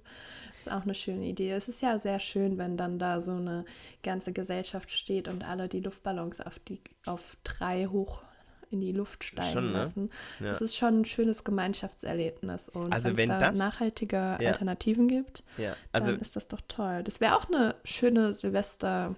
Das 0.57 0.67
ist 0.67 0.71
auch 0.73 0.83
eine 0.83 0.95
schöne 0.95 1.25
Idee. 1.25 1.51
Es 1.51 1.69
ist 1.69 1.81
ja 1.81 1.97
sehr 1.97 2.19
schön, 2.19 2.57
wenn 2.57 2.77
dann 2.77 2.99
da 2.99 3.21
so 3.21 3.33
eine 3.33 3.65
ganze 4.03 4.33
Gesellschaft 4.33 4.91
steht 4.91 5.27
und 5.27 5.43
alle 5.47 5.67
die 5.67 5.79
Luftballons 5.79 6.41
auf, 6.41 6.59
die, 6.59 6.81
auf 7.05 7.37
drei 7.43 7.85
hoch 7.85 8.21
in 8.71 8.79
die 8.81 8.91
Luft 8.93 9.23
steigen 9.23 9.51
Schon, 9.53 9.65
ne? 9.67 9.77
lassen. 9.79 10.09
Ja. 10.39 10.47
Das 10.47 10.61
ist 10.61 10.75
schon 10.75 11.01
ein 11.01 11.05
schönes 11.05 11.43
Gemeinschaftserlebnis. 11.43 12.69
Und 12.69 12.91
Also 12.93 13.15
wenn 13.17 13.29
es 13.29 13.39
da 13.39 13.49
das- 13.49 13.57
nachhaltige 13.57 14.15
Ja. 14.39 14.51
Alternativen 14.51 15.07
gibt, 15.07 15.43
ja, 15.57 15.75
also 15.91 16.11
dann 16.11 16.19
ist 16.21 16.35
das 16.35 16.47
doch 16.47 16.61
toll. 16.67 17.03
Das 17.03 17.19
wäre 17.21 17.35
auch 17.37 17.47
eine 17.49 17.75
schöne 17.83 18.33
Silvester. 18.33 19.15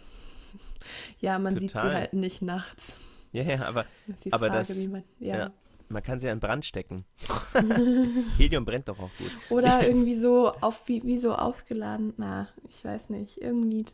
Ja, 1.19 1.39
man 1.39 1.53
sieht 1.57 1.69
sie 1.71 1.75
Total. 1.77 1.93
halt 1.95 2.13
nicht 2.13 2.41
nachts. 2.41 2.93
ja, 3.31 3.43
ja, 3.43 3.65
aber 3.65 3.85
Das 4.07 4.19
die 4.21 4.33
Aber 4.33 4.47
Frage, 4.47 4.59
das- 4.67 4.87
man. 4.89 5.03
Ja. 5.19 5.51
man 5.89 6.03
kann 6.03 6.19
sie 6.19 6.27
ja 6.27 6.33
in 6.33 6.39
Brand 6.39 6.65
stecken. 6.65 7.05
Helium 8.37 8.65
brennt 8.65 8.89
doch 8.89 8.99
auch 8.99 9.09
gut. 9.17 9.31
Oder 9.49 9.87
irgendwie 9.87 10.15
so 10.15 10.51
auf 10.61 10.87
wie, 10.87 11.03
wie 11.03 11.17
so 11.19 11.35
aufgeladen. 11.35 12.13
Na, 12.17 12.47
ich 12.67 12.83
weiß 12.83 13.09
nicht. 13.09 13.37
Irgendwie. 13.41 13.85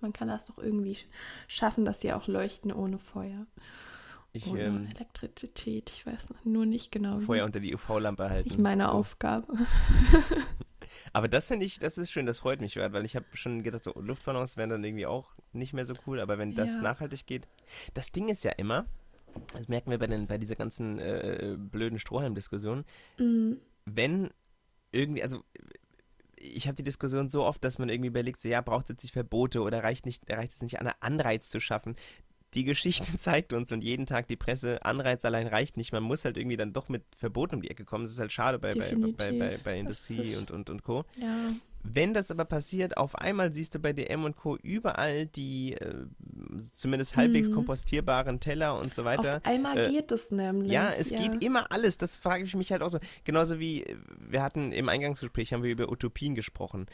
Man 0.00 0.12
kann 0.12 0.28
das 0.28 0.46
doch 0.46 0.58
irgendwie 0.58 0.92
sch- 0.92 1.06
schaffen, 1.48 1.84
dass 1.84 2.00
sie 2.00 2.12
auch 2.12 2.28
leuchten 2.28 2.72
ohne 2.72 2.98
Feuer. 2.98 3.46
Ich 4.34 4.46
Ohne 4.46 4.62
ähm, 4.62 4.88
Elektrizität. 4.94 5.90
Ich 5.90 6.06
weiß 6.06 6.30
noch 6.30 6.44
nur 6.44 6.64
nicht 6.66 6.90
genau. 6.90 7.18
Feuer 7.20 7.44
unter 7.44 7.60
die 7.60 7.74
UV-Lampe 7.74 8.30
halten. 8.30 8.48
Nicht 8.48 8.58
meine 8.58 8.86
so. 8.86 8.92
Aufgabe. 8.92 9.46
Aber 11.12 11.28
das 11.28 11.48
finde 11.48 11.66
ich, 11.66 11.78
das 11.78 11.98
ist 11.98 12.10
schön, 12.10 12.26
das 12.26 12.38
freut 12.38 12.60
mich, 12.60 12.76
weil 12.76 13.04
ich 13.04 13.16
habe 13.16 13.26
schon 13.34 13.62
gedacht, 13.62 13.82
so 13.82 13.92
Luftballons 13.98 14.56
wären 14.56 14.70
dann 14.70 14.84
irgendwie 14.84 15.06
auch 15.06 15.30
nicht 15.52 15.72
mehr 15.72 15.86
so 15.86 15.94
cool, 16.06 16.20
aber 16.20 16.38
wenn 16.38 16.54
das 16.54 16.76
Ja. 16.76 16.82
nachhaltig 16.82 17.26
geht. 17.26 17.48
Das 17.94 18.12
Ding 18.12 18.28
ist 18.28 18.44
ja 18.44 18.52
immer, 18.52 18.86
das 19.54 19.68
merken 19.68 19.90
wir 19.90 19.98
bei, 19.98 20.06
den, 20.06 20.26
bei 20.26 20.38
dieser 20.38 20.56
ganzen 20.56 20.98
äh, 20.98 21.56
blöden 21.58 21.98
Strohhalm-Diskussion, 21.98 22.84
Mm, 23.18 23.54
wenn 23.86 24.30
irgendwie, 24.92 25.22
also 25.22 25.44
ich 26.36 26.66
habe 26.66 26.74
die 26.74 26.82
Diskussion 26.84 27.28
so 27.28 27.44
oft, 27.44 27.62
dass 27.64 27.78
man 27.78 27.88
irgendwie 27.88 28.08
überlegt, 28.08 28.40
so 28.40 28.48
ja, 28.48 28.60
braucht 28.60 28.84
es 28.84 28.88
jetzt 28.90 29.02
nicht 29.04 29.12
Verbote 29.12 29.60
oder 29.62 29.82
reicht, 29.84 30.06
nicht, 30.06 30.28
reicht 30.30 30.52
es 30.54 30.62
nicht, 30.62 30.80
einen 30.80 30.92
Anreiz 31.00 31.48
zu 31.48 31.60
schaffen? 31.60 31.94
Die 32.54 32.64
Geschichte 32.64 33.16
zeigt 33.16 33.52
uns 33.52 33.72
und 33.72 33.82
jeden 33.82 34.06
Tag 34.06 34.26
die 34.28 34.36
Presse, 34.36 34.84
Anreiz 34.84 35.24
allein 35.24 35.46
reicht 35.46 35.76
nicht. 35.76 35.92
Man 35.92 36.02
muss 36.02 36.24
halt 36.24 36.36
irgendwie 36.36 36.56
dann 36.56 36.72
doch 36.72 36.88
mit 36.88 37.02
Verboten 37.16 37.56
um 37.56 37.62
die 37.62 37.70
Ecke 37.70 37.84
kommen. 37.84 38.04
Das 38.04 38.12
ist 38.12 38.18
halt 38.18 38.32
schade 38.32 38.58
bei, 38.58 38.72
bei, 38.72 38.94
bei, 38.94 39.32
bei, 39.32 39.58
bei, 39.62 39.78
Industrie 39.78 40.36
und, 40.36 40.50
und, 40.50 40.70
und 40.70 40.82
Co. 40.82 41.04
ja. 41.16 41.52
Wenn 41.84 42.14
das 42.14 42.30
aber 42.30 42.44
passiert, 42.44 42.96
auf 42.96 43.16
einmal 43.16 43.50
siehst 43.50 43.74
du 43.74 43.80
bei 43.80 43.92
DM 43.92 44.22
und 44.22 44.36
Co. 44.36 44.56
überall 44.56 45.26
die 45.26 45.72
äh, 45.72 46.06
zumindest 46.72 47.16
halbwegs 47.16 47.48
Mhm. 47.48 47.54
kompostierbaren 47.54 48.38
Teller 48.38 48.78
und 48.78 48.94
so 48.94 49.04
weiter. 49.04 49.38
Auf 49.38 49.46
einmal 49.46 49.78
äh, 49.78 49.90
geht 49.90 50.12
es 50.12 50.30
nämlich. 50.30 50.70
Ja, 50.70 50.92
es 50.96 51.10
geht 51.10 51.42
immer 51.42 51.72
alles. 51.72 51.98
Das 51.98 52.16
frage 52.16 52.44
ich 52.44 52.54
mich 52.54 52.70
halt 52.70 52.82
auch 52.82 52.88
so. 52.88 53.00
Genauso 53.24 53.58
wie 53.58 53.82
äh, 53.82 53.96
wir 54.28 54.44
hatten 54.44 54.70
im 54.70 54.88
Eingangsgespräch 54.88 55.52
haben 55.52 55.64
wir 55.64 55.72
über 55.72 55.90
Utopien 55.90 56.36
gesprochen. 56.36 56.86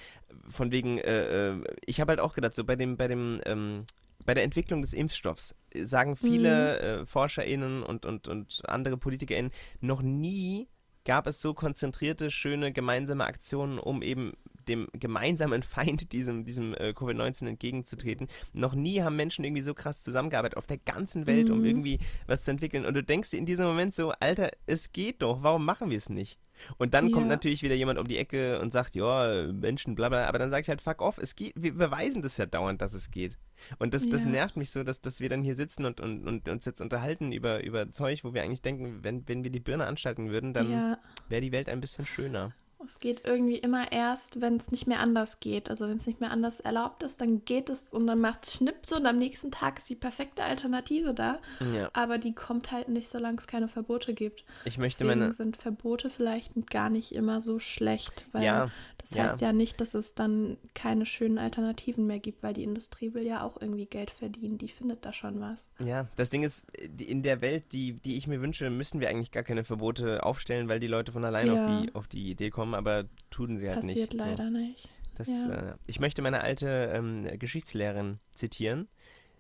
Von 0.49 0.71
wegen, 0.73 0.97
äh, 0.97 1.51
äh, 1.51 1.64
ich 1.85 2.01
habe 2.01 2.12
halt 2.12 2.21
auch 2.21 2.33
gedacht, 2.33 2.55
so 2.55 2.64
bei 2.64 2.77
dem, 2.77 2.97
bei 2.97 3.09
dem, 3.09 3.42
ähm, 3.44 3.85
bei 4.29 4.35
der 4.35 4.45
Entwicklung 4.45 4.83
des 4.83 4.93
Impfstoffs 4.93 5.55
äh, 5.71 5.85
sagen 5.85 6.14
viele 6.14 6.81
äh, 6.81 7.07
ForscherInnen 7.07 7.83
und, 7.83 8.05
und, 8.05 8.29
und 8.29 8.61
andere 8.69 8.99
PolitikerInnen, 8.99 9.51
noch 9.81 10.03
nie 10.03 10.69
gab 11.07 11.27
es 11.27 11.41
so 11.41 11.55
konzentrierte, 11.55 12.31
schöne 12.31 12.71
gemeinsame 12.71 13.25
Aktionen, 13.25 13.79
um 13.79 14.03
eben 14.03 14.35
dem 14.69 14.89
gemeinsamen 14.93 15.63
Feind, 15.63 16.13
diesem, 16.13 16.45
diesem 16.45 16.75
äh, 16.75 16.93
Covid-19 16.97 17.47
entgegenzutreten. 17.49 18.29
Noch 18.53 18.75
nie 18.75 19.03
haben 19.03 19.17
Menschen 19.17 19.45
irgendwie 19.45 19.63
so 19.63 19.75
krass 19.75 20.03
zusammengearbeitet 20.03 20.57
auf 20.57 20.67
der 20.67 20.79
ganzen 20.79 21.27
Welt, 21.27 21.51
um 21.51 21.61
Mhm. 21.61 21.65
irgendwie 21.65 21.99
was 22.27 22.45
zu 22.45 22.51
entwickeln. 22.51 22.85
Und 22.85 22.95
du 22.95 23.03
denkst 23.03 23.31
dir 23.31 23.39
in 23.39 23.47
diesem 23.47 23.67
Moment 23.67 23.95
so, 23.95 24.11
Alter, 24.21 24.51
es 24.67 24.93
geht 24.93 25.23
doch, 25.23 25.43
warum 25.43 25.65
machen 25.65 25.91
wir 25.91 25.97
es 25.97 26.09
nicht? 26.09 26.39
Und 26.77 26.93
dann 26.95 27.11
kommt 27.11 27.27
Ja. 27.27 27.33
natürlich 27.35 27.63
wieder 27.63 27.75
jemand 27.77 27.99
um 27.99 28.09
die 28.09 28.19
Ecke 28.19 28.61
und 28.61 28.73
sagt, 28.73 28.95
ja, 28.97 29.47
Menschen, 29.53 29.95
bla 29.95 30.09
bla, 30.09 30.27
aber 30.27 30.39
dann 30.39 30.51
sage 30.51 30.63
ich 30.63 30.69
halt, 30.69 30.83
fuck 30.83 31.01
off, 31.01 31.19
es 31.19 31.37
geht, 31.37 31.53
wir 31.57 31.73
beweisen 31.73 32.21
das 32.23 32.37
ja 32.37 32.47
dauernd, 32.47 32.81
dass 32.83 32.95
es 32.95 33.11
geht. 33.11 33.39
Und 33.79 33.95
das, 33.95 34.07
das 34.07 34.25
Ja. 34.25 34.31
nervt 34.31 34.57
mich 34.57 34.71
so, 34.71 34.83
dass, 34.83 35.01
dass 35.01 35.21
wir 35.21 35.29
dann 35.29 35.43
hier 35.43 35.55
sitzen 35.55 35.85
und, 35.85 36.01
und, 36.01 36.27
und 36.27 36.49
uns 36.49 36.65
jetzt 36.65 36.81
unterhalten 36.81 37.33
über, 37.33 37.63
über 37.63 37.91
Zeug, 37.91 38.25
wo 38.25 38.35
wir 38.35 38.43
eigentlich 38.43 38.63
denken, 38.63 39.03
wenn, 39.03 39.27
wenn 39.29 39.45
wir 39.45 39.51
die 39.51 39.61
Birne 39.61 39.87
anschalten 39.87 40.31
würden, 40.31 40.53
dann 40.53 40.71
ja, 40.71 40.99
wäre 41.29 41.41
die 41.41 41.53
Welt 41.53 41.69
ein 41.69 41.81
bisschen 41.81 42.07
schöner. 42.07 42.53
Es 42.87 43.01
geht 43.01 43.23
irgendwie 43.25 43.57
immer 43.57 43.91
erst, 43.93 44.41
wenn 44.41 44.57
es 44.57 44.71
nicht 44.71 44.87
mehr 44.87 45.01
anders 45.01 45.41
geht. 45.41 45.69
Also 45.69 45.88
wenn 45.88 45.97
es 45.97 46.07
nicht 46.07 46.21
mehr 46.21 46.31
anders 46.31 46.61
erlaubt 46.61 47.03
ist, 47.03 47.21
dann 47.21 47.45
geht 47.45 47.71
es 47.71 47.93
und 47.93 48.07
dann 48.07 48.21
macht 48.21 48.47
es 48.47 48.55
Schnips 48.55 48.93
und 48.93 49.07
am 49.07 49.19
nächsten 49.19 49.51
Tag 49.51 49.79
ist 49.79 49.88
die 49.88 49.95
perfekte 49.95 50.45
Alternative 50.45 51.12
da. 51.14 51.38
Ja, 51.75 51.91
Aber 51.93 52.19
die 52.19 52.35
kommt 52.35 52.71
halt 52.71 52.88
nicht, 52.88 53.09
solange 53.09 53.38
es 53.38 53.47
keine 53.47 53.69
Verbote 53.69 54.14
gibt. 54.14 54.45
ich 54.64 54.79
möchte 54.79 55.05
Deswegen 55.05 55.21
meine, 55.21 55.33
sind 55.33 55.57
Verbote 55.57 56.09
vielleicht 56.11 56.53
gar 56.71 56.88
nicht 56.91 57.12
immer 57.12 57.41
so 57.41 57.59
schlecht, 57.59 58.27
weil 58.33 58.45
ja, 58.45 58.71
Das 59.09 59.16
ja. 59.16 59.25
heißt 59.25 59.40
ja 59.40 59.53
nicht, 59.53 59.81
dass 59.81 59.94
es 59.94 60.14
dann 60.14 60.59
keine 60.75 61.07
schönen 61.07 61.38
Alternativen 61.38 62.07
mehr 62.07 62.18
gibt, 62.18 62.42
weil 62.42 62.53
die 62.53 62.62
Industrie 62.62 63.14
will 63.14 63.25
ja 63.25 63.42
auch 63.42 63.61
irgendwie 63.61 63.87
Geld 63.87 64.11
verdienen. 64.11 64.59
Die 64.59 64.68
findet 64.68 65.07
da 65.07 65.12
schon 65.12 65.40
was. 65.40 65.68
Ja, 65.79 66.09
das 66.16 66.29
Ding 66.29 66.42
ist, 66.42 66.66
in 66.77 67.23
der 67.23 67.40
Welt, 67.40 67.73
die, 67.73 67.94
die 67.94 68.16
ich 68.16 68.27
mir 68.27 68.42
wünsche, 68.42 68.68
müssen 68.68 69.01
wir 69.01 69.09
eigentlich 69.09 69.31
gar 69.31 69.44
keine 69.44 69.64
Verbote 69.64 70.25
aufstellen, 70.25 70.68
weil 70.68 70.79
die 70.79 70.88
Leute 70.88 71.12
von 71.12 71.25
allein 71.25 71.47
ja. 71.47 71.53
auf, 71.55 71.83
die, 71.83 71.94
auf 71.94 72.09
die 72.09 72.31
Idee 72.31 72.51
kommen, 72.51 72.75
aber 72.75 73.05
tun 73.31 73.57
sie 73.57 73.68
halt 73.68 73.81
Passiert 73.81 74.12
nicht. 74.12 74.18
Passiert 74.18 74.38
leider 74.38 74.51
so. 74.51 74.59
nicht. 74.59 74.90
Das, 75.14 75.29
ja. 75.29 75.71
äh, 75.71 75.75
ich 75.87 76.01
möchte 76.01 76.23
meine 76.23 76.42
alte 76.42 76.90
ähm, 76.92 77.27
Geschichtslehrerin 77.38 78.18
zitieren. 78.31 78.88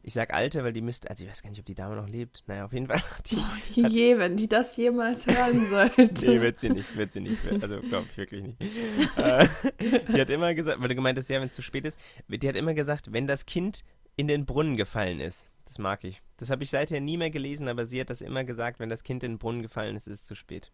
Ich 0.02 0.14
sage 0.14 0.32
alte, 0.32 0.64
weil 0.64 0.72
die 0.72 0.80
müsste, 0.80 1.10
also 1.10 1.24
ich 1.24 1.30
weiß 1.30 1.42
gar 1.42 1.50
nicht, 1.50 1.58
ob 1.58 1.66
die 1.66 1.74
Dame 1.74 1.96
noch 1.96 2.08
lebt. 2.08 2.44
Naja, 2.46 2.64
auf 2.64 2.72
jeden 2.72 2.86
Fall. 2.86 3.02
Die, 3.26 3.36
oh, 3.36 3.86
je, 3.88 4.18
wenn 4.18 4.36
die 4.36 4.48
das 4.48 4.76
jemals 4.76 5.26
hören 5.26 5.68
sollte. 5.70 6.26
nee, 6.26 6.40
wird 6.40 6.60
sie 6.60 6.70
nicht, 6.70 6.96
wird 6.96 7.12
sie 7.12 7.20
nicht. 7.20 7.38
Also 7.60 7.80
glaube 7.80 8.06
ich 8.10 8.16
wirklich 8.16 8.44
nicht. 8.44 8.60
Äh, 9.16 9.48
die 10.12 10.20
hat 10.20 10.30
immer 10.30 10.54
gesagt, 10.54 10.80
weil 10.80 10.88
du 10.88 10.94
gemeint 10.94 11.18
hast, 11.18 11.28
ja, 11.28 11.40
wenn 11.40 11.48
es 11.48 11.54
zu 11.54 11.62
spät 11.62 11.84
ist, 11.84 11.98
die 12.28 12.48
hat 12.48 12.56
immer 12.56 12.74
gesagt, 12.74 13.12
wenn 13.12 13.26
das 13.26 13.46
Kind 13.46 13.84
in 14.16 14.28
den 14.28 14.46
Brunnen 14.46 14.76
gefallen 14.76 15.20
ist. 15.20 15.48
Das 15.64 15.78
mag 15.78 16.02
ich. 16.04 16.22
Das 16.38 16.50
habe 16.50 16.62
ich 16.62 16.70
seither 16.70 17.00
nie 17.00 17.16
mehr 17.16 17.30
gelesen, 17.30 17.68
aber 17.68 17.84
sie 17.84 18.00
hat 18.00 18.10
das 18.10 18.22
immer 18.22 18.44
gesagt, 18.44 18.80
wenn 18.80 18.88
das 18.88 19.04
Kind 19.04 19.22
in 19.22 19.32
den 19.32 19.38
Brunnen 19.38 19.62
gefallen 19.62 19.96
ist, 19.96 20.06
ist 20.08 20.20
es 20.20 20.24
zu 20.24 20.34
spät. 20.34 20.72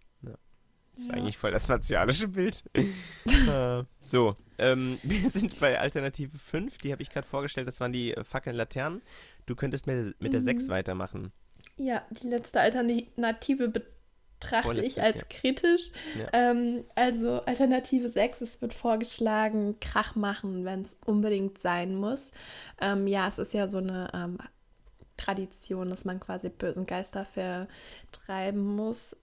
Das 0.94 1.04
ist 1.04 1.11
ja. 1.11 1.14
eigentlich 1.14 1.38
voll 1.38 1.50
das 1.50 1.68
martialische 1.68 2.28
Bild. 2.28 2.62
so, 4.04 4.37
ähm, 4.59 4.98
wir 5.02 5.28
sind 5.28 5.59
bei 5.61 5.78
Alternative 5.78 6.37
5, 6.37 6.78
die 6.78 6.92
habe 6.92 7.02
ich 7.02 7.11
gerade 7.11 7.26
vorgestellt, 7.26 7.68
das 7.68 7.80
waren 7.80 7.92
die 7.92 8.14
äh, 8.14 8.24
Fackeln 8.24 8.57
Laternen. 8.57 9.02
Du 9.46 9.54
könntest 9.54 9.87
mit, 9.87 10.20
mit 10.20 10.33
der 10.33 10.40
mhm. 10.40 10.44
6 10.44 10.68
weitermachen. 10.68 11.33
Ja, 11.76 12.02
die 12.11 12.28
letzte 12.28 12.61
Alternative 12.61 13.68
betrachte 13.68 14.62
Vorletzte, 14.62 14.87
ich 14.87 15.02
als 15.02 15.20
ja. 15.22 15.26
kritisch. 15.28 15.90
Ja. 16.18 16.28
Ähm, 16.33 16.85
also 16.94 17.42
Alternative 17.44 18.09
6, 18.09 18.40
es 18.40 18.62
wird 18.62 18.74
vorgeschlagen, 18.74 19.80
Krach 19.80 20.14
machen, 20.14 20.64
wenn 20.64 20.83
es 20.83 20.96
unbedingt 21.04 21.59
sein 21.59 21.96
muss. 21.96 22.30
Ähm, 22.80 23.07
ja, 23.07 23.26
es 23.26 23.38
ist 23.38 23.54
ja 23.54 23.66
so 23.66 23.78
eine 23.78 24.09
ähm, 24.14 24.38
Tradition, 25.16 25.90
dass 25.90 26.04
man 26.04 26.20
quasi 26.20 26.48
bösen 26.48 26.87
Geister 26.87 27.24
vertreiben 27.24 28.76
muss. 28.76 29.16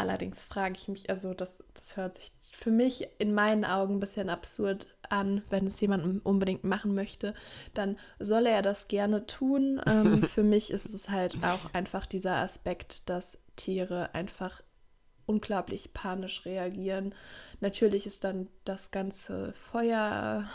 Allerdings 0.00 0.44
frage 0.44 0.74
ich 0.76 0.88
mich, 0.88 1.10
also 1.10 1.34
das, 1.34 1.64
das 1.74 1.96
hört 1.96 2.16
sich 2.16 2.32
für 2.52 2.70
mich 2.70 3.08
in 3.18 3.34
meinen 3.34 3.64
Augen 3.64 3.96
ein 3.96 4.00
bisschen 4.00 4.30
absurd 4.30 4.86
an, 5.08 5.42
wenn 5.50 5.66
es 5.66 5.80
jemand 5.80 6.24
unbedingt 6.24 6.64
machen 6.64 6.94
möchte, 6.94 7.34
dann 7.74 7.98
soll 8.18 8.46
er 8.46 8.62
das 8.62 8.88
gerne 8.88 9.26
tun. 9.26 9.80
Ähm, 9.86 10.22
für 10.28 10.42
mich 10.42 10.70
ist 10.70 10.94
es 10.94 11.10
halt 11.10 11.36
auch 11.44 11.74
einfach 11.74 12.06
dieser 12.06 12.36
Aspekt, 12.36 13.08
dass 13.08 13.38
Tiere 13.56 14.14
einfach 14.14 14.62
unglaublich 15.26 15.92
panisch 15.92 16.44
reagieren. 16.44 17.14
Natürlich 17.60 18.06
ist 18.06 18.24
dann 18.24 18.48
das 18.64 18.90
ganze 18.90 19.52
Feuer 19.52 20.48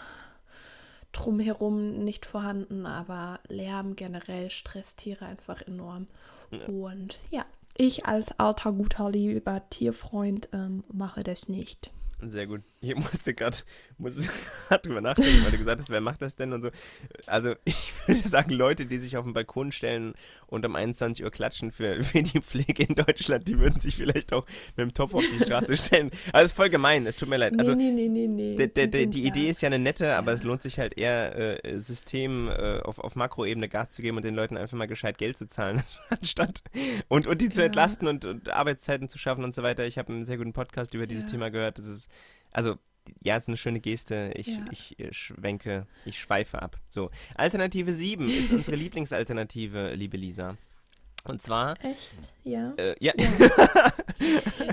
drumherum 1.12 2.04
nicht 2.04 2.26
vorhanden, 2.26 2.86
aber 2.86 3.40
Lärm 3.48 3.96
generell 3.96 4.50
stresst 4.50 5.00
Tiere 5.00 5.26
einfach 5.26 5.62
enorm. 5.62 6.08
Ja. 6.52 6.66
Und 6.66 7.20
ja, 7.32 7.46
ich 7.78 8.06
als 8.06 8.38
alter, 8.40 8.72
guter, 8.72 9.10
lieber 9.10 9.62
Tierfreund 9.70 10.50
ähm, 10.54 10.84
mache 10.92 11.24
das 11.24 11.50
nicht. 11.50 11.92
Sehr 12.22 12.48
gut. 12.48 12.62
Ich 12.90 12.96
musste 12.96 13.34
gerade 13.34 13.58
drüber 14.84 15.02
nachdenken, 15.02 15.44
weil 15.44 15.52
du 15.52 15.58
gesagt 15.58 15.80
hast, 15.80 15.90
wer 15.90 16.02
macht 16.02 16.22
das 16.22 16.36
denn 16.36 16.54
und 16.54 16.62
so. 16.62 16.70
Also 17.28 17.56
ich 17.66 17.94
würde 18.08 18.22
sagen, 18.22 18.52
Leute, 18.52 18.86
die 18.86 18.98
sich 18.98 19.18
auf 19.18 19.26
den 19.26 19.34
Balkon 19.34 19.72
stellen 19.72 20.14
und 20.48 20.66
um 20.66 20.76
21 20.76 21.24
Uhr 21.24 21.32
klatschen 21.32 21.72
für, 21.72 22.04
für 22.04 22.24
die 22.24 22.42
Pflege 22.42 22.84
in 22.84 22.96
Deutschland, 22.96 23.48
die 23.48 23.60
würden 23.60 23.80
sich 23.80 23.96
vielleicht 23.96 24.34
auch 24.34 24.46
mit 24.76 24.86
dem 24.86 24.94
Topf 24.94 25.14
auf 25.14 25.24
die 25.24 25.44
Straße 25.44 25.76
stellen. 25.78 26.12
Also 26.32 26.46
es 26.46 26.52
ist 26.52 26.58
voll 26.58 26.70
gemein, 26.70 27.06
es 27.08 27.16
tut 27.16 27.30
mir 27.30 27.38
leid. 27.38 27.54
Also, 27.60 27.74
nee, 27.76 27.92
nee, 27.92 28.08
nee, 28.08 28.28
nee. 28.28 28.56
Die, 28.56 28.90
die, 28.90 29.08
die, 29.08 29.26
Idee 29.26 29.50
ist 29.50 29.62
ja 29.62 29.68
eine 29.68 29.80
nette, 29.80 30.16
aber 30.16 30.34
es 30.34 30.44
lohnt 30.44 30.62
sich 30.62 30.80
halt 30.80 30.98
eher, 30.98 31.64
äh, 31.66 31.80
System 31.80 32.50
äh, 32.50 32.80
auf, 32.82 33.00
auf 33.00 33.16
Makroebene 33.16 33.70
Gas 33.70 33.92
zu 33.92 34.02
geben 34.02 34.18
und 34.18 34.26
den 34.26 34.36
Leuten 34.36 34.58
einfach 34.58 34.78
mal 34.78 34.88
gescheit 34.88 35.18
Geld 35.18 35.38
zu 35.38 35.48
zahlen, 35.48 35.84
anstatt 36.10 36.62
und, 37.08 37.28
und 37.28 37.42
die 37.42 37.50
zu 37.50 37.62
ja. 37.62 37.66
entlasten 37.66 38.08
und, 38.08 38.26
und 38.26 38.50
Arbeitszeiten 38.50 39.10
zu 39.10 39.18
schaffen 39.18 39.44
und 39.44 39.54
so 39.54 39.64
weiter. 39.64 39.86
Ich 39.86 39.98
habe 39.98 40.14
einen 40.14 40.26
sehr 40.26 40.38
guten 40.38 40.54
Podcast 40.54 40.94
über 40.94 41.08
dieses 41.08 41.26
ja. 41.26 41.32
Thema 41.32 41.50
gehört. 41.50 41.80
Das 41.80 41.88
ist 41.88 42.10
also 42.56 42.78
ja, 43.22 43.38
ist 43.38 43.48
eine 43.48 43.58
schöne 43.58 43.80
Geste. 43.80 44.32
Ich, 44.36 44.48
ja. 44.48 44.66
ich, 44.72 44.98
ich 44.98 45.18
schwenke, 45.18 45.86
ich 46.06 46.20
schweife 46.20 46.62
ab. 46.62 46.78
So, 46.88 47.12
Alternative 47.36 47.92
7 47.92 48.28
ist 48.28 48.52
unsere 48.52 48.76
Lieblingsalternative, 48.78 49.94
liebe 49.94 50.18
Lisa. 50.18 50.58
Und 51.26 51.42
zwar. 51.42 51.74
Echt? 51.84 52.16
Ja. 52.44 52.72
Äh, 52.78 52.96
ja. 53.00 53.14
ja. 53.18 53.28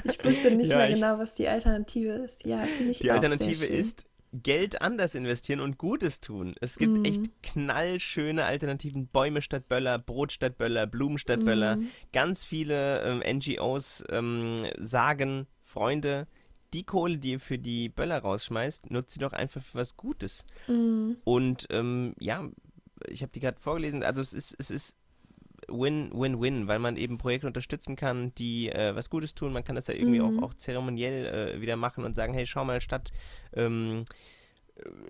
ich 0.05 0.25
wusste 0.25 0.53
nicht 0.53 0.71
ja, 0.71 0.77
mehr 0.77 0.89
echt. 0.89 0.95
genau, 1.03 1.19
was 1.19 1.35
die 1.35 1.49
Alternative 1.49 2.13
ist. 2.13 2.47
Ja, 2.47 2.63
finde 2.63 2.93
ich 2.93 3.01
Die 3.01 3.11
Alternative 3.11 3.65
ist 3.65 4.07
Geld 4.35 4.81
anders 4.81 5.15
investieren 5.15 5.61
und 5.61 5.77
Gutes 5.77 6.21
tun. 6.21 6.55
Es 6.61 6.77
gibt 6.77 6.93
mm. 6.93 7.05
echt 7.05 7.43
knallschöne 7.43 8.45
Alternativen. 8.45 9.09
Bäume 9.09 9.43
statt 9.43 9.69
Böller, 9.69 9.99
Brot 9.99 10.33
statt 10.33 10.57
Böller, 10.57 10.87
Blumen 10.87 11.19
statt 11.19 11.41
mm. 11.41 11.45
Böller. 11.45 11.79
Ganz 12.13 12.45
viele 12.45 13.03
ähm, 13.03 13.39
NGOs 13.39 14.05
ähm, 14.11 14.57
sagen, 14.79 15.47
Freunde, 15.63 16.27
die 16.73 16.85
Kohle, 16.85 17.19
die 17.19 17.33
ihr 17.33 17.41
für 17.41 17.59
die 17.59 17.89
Böller 17.89 18.19
rausschmeißt, 18.19 18.91
nutzt 18.91 19.15
sie 19.15 19.21
doch 19.21 19.33
einfach 19.33 19.63
für 19.63 19.79
was 19.79 19.97
Gutes. 19.97 20.45
Mhm. 20.69 21.17
Und 21.25 21.67
ähm, 21.71 22.15
ja, 22.19 22.49
ich 23.09 23.23
habe 23.23 23.33
die 23.33 23.41
gerade 23.41 23.61
vorgelesen, 23.61 24.03
also 24.03 24.21
es 24.21 24.33
ist, 24.33 24.55
es 24.59 24.71
ist 24.71 24.97
Win-Win-Win, 25.69 26.67
weil 26.69 26.79
man 26.79 26.97
eben 26.97 27.19
Projekte 27.19 27.47
unterstützen 27.47 27.97
kann, 27.97 28.35
die 28.35 28.69
äh, 28.71 28.95
was 28.95 29.11
Gutes 29.11 29.35
tun. 29.35 29.53
Man 29.53 29.65
kann 29.65 29.77
das 29.77 29.87
ja 29.87 29.95
irgendwie 29.95 30.21
mhm. 30.21 30.39
auch, 30.39 30.49
auch 30.49 30.55
zeremoniell 30.55 31.27
äh, 31.27 31.61
wieder 31.61 31.77
machen 31.77 32.05
und 32.05 32.15
sagen, 32.15 32.35
hey, 32.35 32.47
schau 32.47 32.65
mal, 32.65 32.81
statt, 32.81 33.13
ähm, 33.53 34.05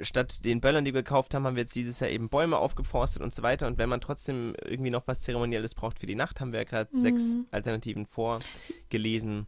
statt 0.00 0.44
den 0.44 0.60
Böllern, 0.60 0.84
die 0.84 0.94
wir 0.94 1.02
gekauft 1.02 1.34
haben, 1.34 1.46
haben 1.46 1.56
wir 1.56 1.62
jetzt 1.62 1.74
dieses 1.74 2.00
Jahr 2.00 2.10
eben 2.10 2.28
Bäume 2.28 2.58
aufgeforstet 2.58 3.22
und 3.22 3.32
so 3.32 3.42
weiter. 3.42 3.66
Und 3.66 3.78
wenn 3.78 3.88
man 3.88 4.00
trotzdem 4.00 4.54
irgendwie 4.64 4.90
noch 4.90 5.06
was 5.06 5.22
Zeremonielles 5.22 5.74
braucht 5.74 5.98
für 5.98 6.06
die 6.06 6.14
Nacht, 6.14 6.40
haben 6.40 6.52
wir 6.52 6.60
ja 6.60 6.64
gerade 6.64 6.90
mhm. 6.92 7.00
sechs 7.00 7.36
Alternativen 7.50 8.06
vorgelesen. 8.06 9.46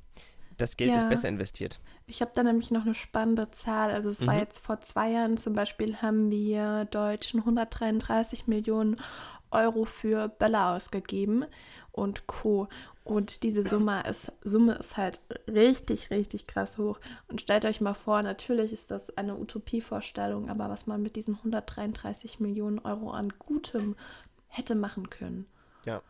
Das 0.57 0.77
Geld 0.77 0.91
ja. 0.91 0.97
ist 0.97 1.09
besser 1.09 1.29
investiert. 1.29 1.81
Ich 2.07 2.21
habe 2.21 2.31
da 2.35 2.43
nämlich 2.43 2.71
noch 2.71 2.85
eine 2.85 2.95
spannende 2.95 3.51
Zahl. 3.51 3.91
Also 3.91 4.11
es 4.11 4.21
mhm. 4.21 4.27
war 4.27 4.37
jetzt 4.37 4.59
vor 4.59 4.81
zwei 4.81 5.11
Jahren 5.11 5.37
zum 5.37 5.55
Beispiel 5.55 5.97
haben 5.97 6.31
wir 6.31 6.85
Deutschen 6.87 7.41
133 7.41 8.47
Millionen 8.47 8.97
Euro 9.51 9.85
für 9.85 10.29
Böller 10.29 10.75
ausgegeben 10.75 11.45
und 11.93 12.27
Co. 12.27 12.69
Und 13.05 13.43
diese 13.43 13.63
Summe 13.63 14.03
ist, 14.09 14.33
Summe 14.43 14.75
ist 14.75 14.97
halt 14.97 15.21
richtig, 15.47 16.11
richtig 16.11 16.47
krass 16.47 16.79
hoch. 16.79 16.99
Und 17.29 17.41
stellt 17.41 17.65
euch 17.65 17.81
mal 17.81 17.95
vor, 17.95 18.23
natürlich 18.23 18.73
ist 18.73 18.91
das 18.91 19.17
eine 19.17 19.37
Utopievorstellung, 19.37 20.49
aber 20.49 20.69
was 20.71 20.87
man 20.87 21.03
mit 21.03 21.15
diesen 21.15 21.37
133 21.37 22.41
Millionen 22.41 22.79
Euro 22.81 23.11
an 23.11 23.33
Gutem 23.39 23.95
hätte 24.49 24.75
machen 24.75 25.11
können. 25.11 25.47
Ja. 25.85 26.03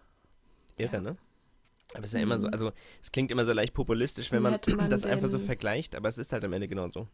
Irre, 0.77 0.97
ja. 0.97 1.01
ne? 1.01 1.17
Aber 1.95 2.05
es 2.05 2.11
ist 2.11 2.15
ja 2.15 2.21
immer 2.21 2.39
so, 2.39 2.47
mhm. 2.47 2.53
also 2.53 2.73
es 3.01 3.13
klingt 3.13 3.31
immer 3.31 3.45
so 3.45 3.53
leicht 3.53 3.73
populistisch, 3.73 4.33
wenn 4.33 4.43
man, 4.43 4.59
man 4.77 4.91
das 4.91 5.07
einfach 5.07 5.29
so 5.29 5.39
vergleicht, 5.39 5.95
aber 5.95 6.09
es 6.09 6.19
ist 6.19 6.33
halt 6.33 6.45
am 6.45 6.53
Ende 6.53 6.69
genau 6.69 6.89
so. 6.89 7.07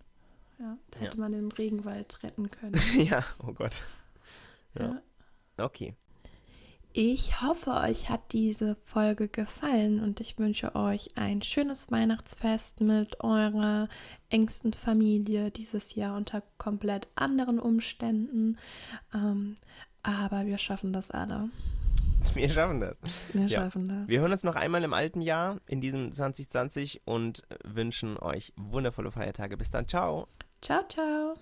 Ja, 0.59 0.77
da 0.90 1.01
hätte 1.01 1.16
ja. 1.16 1.21
man 1.21 1.33
den 1.33 1.53
Regenwald 1.53 2.23
retten 2.23 2.51
können. 2.51 2.75
ja, 2.97 3.25
oh 3.47 3.53
Gott. 3.53 3.83
Ja. 4.79 5.01
ja. 5.59 5.64
Okay. 5.64 5.95
Ich 6.93 7.40
hoffe, 7.40 7.71
euch 7.71 8.11
hat 8.11 8.33
diese 8.33 8.77
Folge 8.85 9.29
gefallen 9.29 10.03
und 10.03 10.21
ich 10.21 10.38
wünsche 10.38 10.75
euch 10.75 11.16
ein 11.16 11.40
schönes 11.40 11.93
Weihnachtsfest 11.93 12.81
mit 12.81 13.23
eurer 13.23 13.88
engsten 14.29 14.73
Familie 14.73 15.53
dieses 15.53 15.95
Jahr 15.95 16.16
unter 16.16 16.43
komplett 16.59 17.07
anderen 17.14 17.61
Umständen. 17.61 18.59
Ähm, 19.14 19.55
aber 20.03 20.47
wir 20.47 20.59
schaffen 20.59 20.93
das 20.93 21.12
alle. 21.12 21.51
Wir 22.35 22.48
schaffen 22.48 22.80
das. 22.80 23.00
Wir 23.33 23.46
ja. 23.46 23.61
schaffen 23.61 23.88
das. 23.88 24.09
Wir 24.09 24.20
hören 24.20 24.33
uns 24.33 24.44
noch 24.44 24.56
einmal 24.56 24.85
im 24.85 24.92
alten 24.92 25.20
Jahr, 25.20 25.59
in 25.66 25.80
diesem 25.80 26.12
2020 26.12 27.02
und 27.04 27.42
wünschen 27.64 28.18
euch 28.18 28.52
wundervolle 28.56 29.11
Feiertage. 29.11 29.56
Bis 29.56 29.70
dann. 29.70 29.88
Ciao. 29.88 30.28
Ciao, 30.61 30.83
ciao. 30.88 31.37